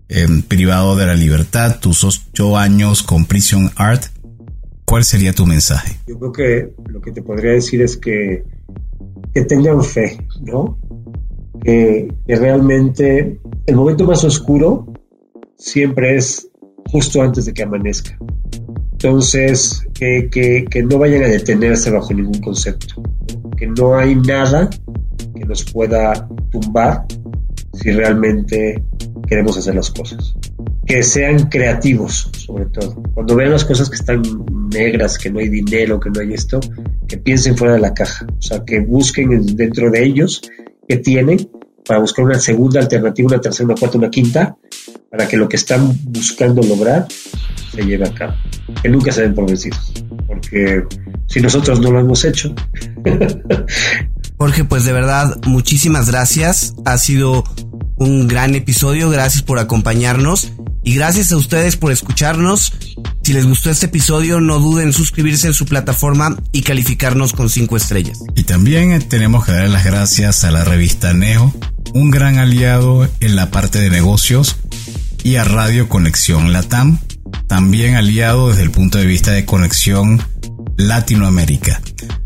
em, 0.08 0.40
privado 0.40 0.96
de 0.96 1.06
la 1.06 1.14
libertad, 1.14 1.78
tus 1.80 2.02
ocho 2.02 2.56
años 2.56 3.02
con 3.02 3.26
Prison 3.26 3.70
Art, 3.76 4.06
¿cuál 4.88 5.04
sería 5.04 5.32
tu 5.32 5.44
mensaje? 5.44 5.98
Yo 6.06 6.18
creo 6.18 6.32
que 6.32 6.72
lo 6.90 7.00
que 7.00 7.12
te 7.12 7.22
podría 7.22 7.52
decir 7.52 7.82
es 7.82 7.96
que, 7.96 8.42
que 9.34 9.42
tengan 9.42 9.82
fe, 9.84 10.18
¿no? 10.40 10.78
Que, 11.62 12.08
realmente 12.26 13.38
el 13.66 13.76
momento 13.76 14.04
más 14.04 14.24
oscuro 14.24 14.86
siempre 15.56 16.16
es 16.16 16.48
justo 16.90 17.20
antes 17.20 17.44
de 17.44 17.52
que 17.52 17.64
amanezca. 17.64 18.16
Entonces, 18.92 19.86
que, 19.92 20.28
que, 20.30 20.64
que, 20.70 20.82
no 20.82 20.98
vayan 20.98 21.22
a 21.22 21.28
detenerse 21.28 21.90
bajo 21.90 22.14
ningún 22.14 22.40
concepto, 22.40 22.94
que 23.56 23.66
no 23.66 23.96
hay 23.96 24.14
nada 24.14 24.70
que 25.34 25.44
nos 25.44 25.70
pueda 25.70 26.28
tumbar 26.50 27.04
si 27.74 27.90
realmente 27.92 28.82
queremos 29.28 29.56
hacer 29.58 29.74
las 29.74 29.90
cosas. 29.90 30.34
Que 30.88 31.02
sean 31.02 31.48
creativos, 31.48 32.30
sobre 32.32 32.66
todo. 32.66 33.02
Cuando 33.14 33.36
vean 33.36 33.52
las 33.52 33.64
cosas 33.64 33.90
que 33.90 33.96
están 33.96 34.22
negras, 34.70 35.18
que 35.18 35.30
no 35.30 35.38
hay 35.38 35.48
dinero, 35.48 36.00
que 36.00 36.10
no 36.10 36.20
hay 36.20 36.32
esto, 36.32 36.60
que 37.06 37.18
piensen 37.18 37.56
fuera 37.56 37.74
de 37.74 37.80
la 37.80 37.92
caja. 37.92 38.26
O 38.26 38.42
sea, 38.42 38.64
que 38.64 38.80
busquen 38.80 39.44
dentro 39.54 39.90
de 39.90 40.02
ellos 40.02 40.42
que 40.88 40.96
tienen 40.96 41.50
para 41.86 42.00
buscar 42.00 42.24
una 42.24 42.38
segunda 42.38 42.80
alternativa, 42.80 43.28
una 43.28 43.40
tercera, 43.40 43.66
una 43.66 43.74
cuarta, 43.74 43.98
una 43.98 44.10
quinta, 44.10 44.56
para 45.10 45.28
que 45.28 45.36
lo 45.36 45.48
que 45.48 45.56
están 45.56 45.92
buscando 46.04 46.62
lograr 46.62 47.06
se 47.72 47.82
lleve 47.82 48.06
a 48.06 48.14
cabo. 48.14 48.34
Que 48.82 48.88
nunca 48.88 49.12
se 49.12 49.22
den 49.22 49.34
por 49.34 49.46
vencidos. 49.46 49.92
Porque 50.26 50.84
si 51.26 51.40
nosotros 51.40 51.80
no 51.80 51.90
lo 51.90 52.00
hemos 52.00 52.24
hecho, 52.24 52.54
Jorge, 54.38 54.64
pues 54.64 54.84
de 54.84 54.92
verdad, 54.92 55.36
muchísimas 55.46 56.08
gracias. 56.08 56.74
Ha 56.84 56.96
sido 56.96 57.42
un 57.98 58.28
gran 58.28 58.54
episodio. 58.54 59.10
Gracias 59.10 59.42
por 59.42 59.58
acompañarnos. 59.58 60.52
Y 60.84 60.94
gracias 60.94 61.32
a 61.32 61.36
ustedes 61.36 61.76
por 61.76 61.92
escucharnos. 61.92 62.72
Si 63.22 63.32
les 63.32 63.46
gustó 63.46 63.70
este 63.70 63.86
episodio, 63.86 64.40
no 64.40 64.58
duden 64.58 64.86
en 64.86 64.92
suscribirse 64.92 65.48
en 65.48 65.54
su 65.54 65.66
plataforma 65.66 66.36
y 66.52 66.62
calificarnos 66.62 67.32
con 67.32 67.50
cinco 67.50 67.76
estrellas. 67.76 68.20
Y 68.36 68.44
también 68.44 68.92
eh, 68.92 69.00
tenemos 69.00 69.44
que 69.44 69.52
dar 69.52 69.68
las 69.68 69.84
gracias 69.84 70.44
a 70.44 70.50
la 70.50 70.64
revista 70.64 71.12
Neo, 71.12 71.52
un 71.92 72.10
gran 72.10 72.38
aliado 72.38 73.06
en 73.20 73.36
la 73.36 73.50
parte 73.50 73.80
de 73.80 73.90
negocios, 73.90 74.56
y 75.22 75.36
a 75.36 75.44
Radio 75.44 75.88
Conexión 75.88 76.52
Latam, 76.52 77.00
también 77.48 77.96
aliado 77.96 78.48
desde 78.48 78.62
el 78.62 78.70
punto 78.70 78.98
de 78.98 79.06
vista 79.06 79.32
de 79.32 79.44
conexión 79.44 80.22
Latinoamérica. 80.78 81.82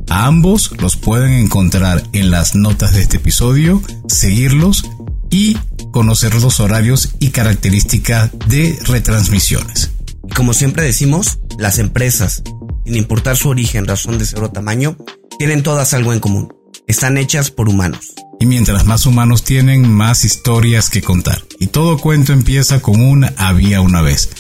A 0.09 0.27
ambos 0.27 0.71
los 0.79 0.97
pueden 0.97 1.33
encontrar 1.33 2.03
en 2.13 2.31
las 2.31 2.55
notas 2.55 2.93
de 2.93 3.01
este 3.01 3.17
episodio, 3.17 3.83
seguirlos 4.07 4.85
y 5.33 5.57
conocer 5.93 6.35
los 6.41 6.61
horarios 6.61 7.15
y 7.19 7.31
características 7.31 8.31
de 8.47 8.79
retransmisiones. 8.85 9.91
Como 10.37 10.55
siempre 10.55 10.85
decimos, 10.85 11.41
las 11.59 11.79
empresas, 11.79 12.45
sin 12.85 12.95
importar 12.95 13.37
su 13.37 13.49
origen, 13.49 13.87
razón 13.87 14.19
de 14.19 14.27
ser 14.27 14.45
o 14.45 14.51
tamaño, 14.51 14.97
tienen 15.39 15.65
todas 15.65 15.95
algo 15.95 16.13
en 16.13 16.21
común. 16.21 16.55
Están 16.87 17.17
hechas 17.17 17.51
por 17.51 17.69
humanos. 17.69 18.15
Y 18.39 18.47
mientras 18.47 18.87
más 18.87 19.07
humanos 19.07 19.43
tienen, 19.43 19.91
más 19.91 20.25
historias 20.25 20.91
que 20.91 21.03
contar. 21.03 21.43
Y 21.59 21.69
todo 21.69 21.99
cuento 21.99 22.33
empieza 22.33 22.81
con 22.81 23.01
un 23.01 23.27
había 23.37 23.81
una 23.81 24.03
vez. 24.03 24.31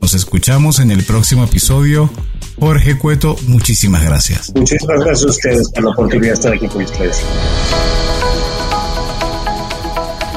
Nos 0.00 0.14
escuchamos 0.14 0.80
en 0.80 0.90
el 0.90 1.04
próximo 1.04 1.44
episodio 1.44 2.10
Jorge 2.58 2.98
Cueto, 2.98 3.36
muchísimas 3.48 4.04
gracias. 4.04 4.52
Muchísimas 4.54 5.00
gracias 5.00 5.26
a 5.26 5.30
ustedes 5.30 5.70
por 5.70 5.84
la 5.84 5.90
oportunidad 5.90 6.28
de 6.28 6.34
estar 6.34 6.52
aquí 6.52 6.68
con 6.68 6.82
ustedes. 6.82 7.22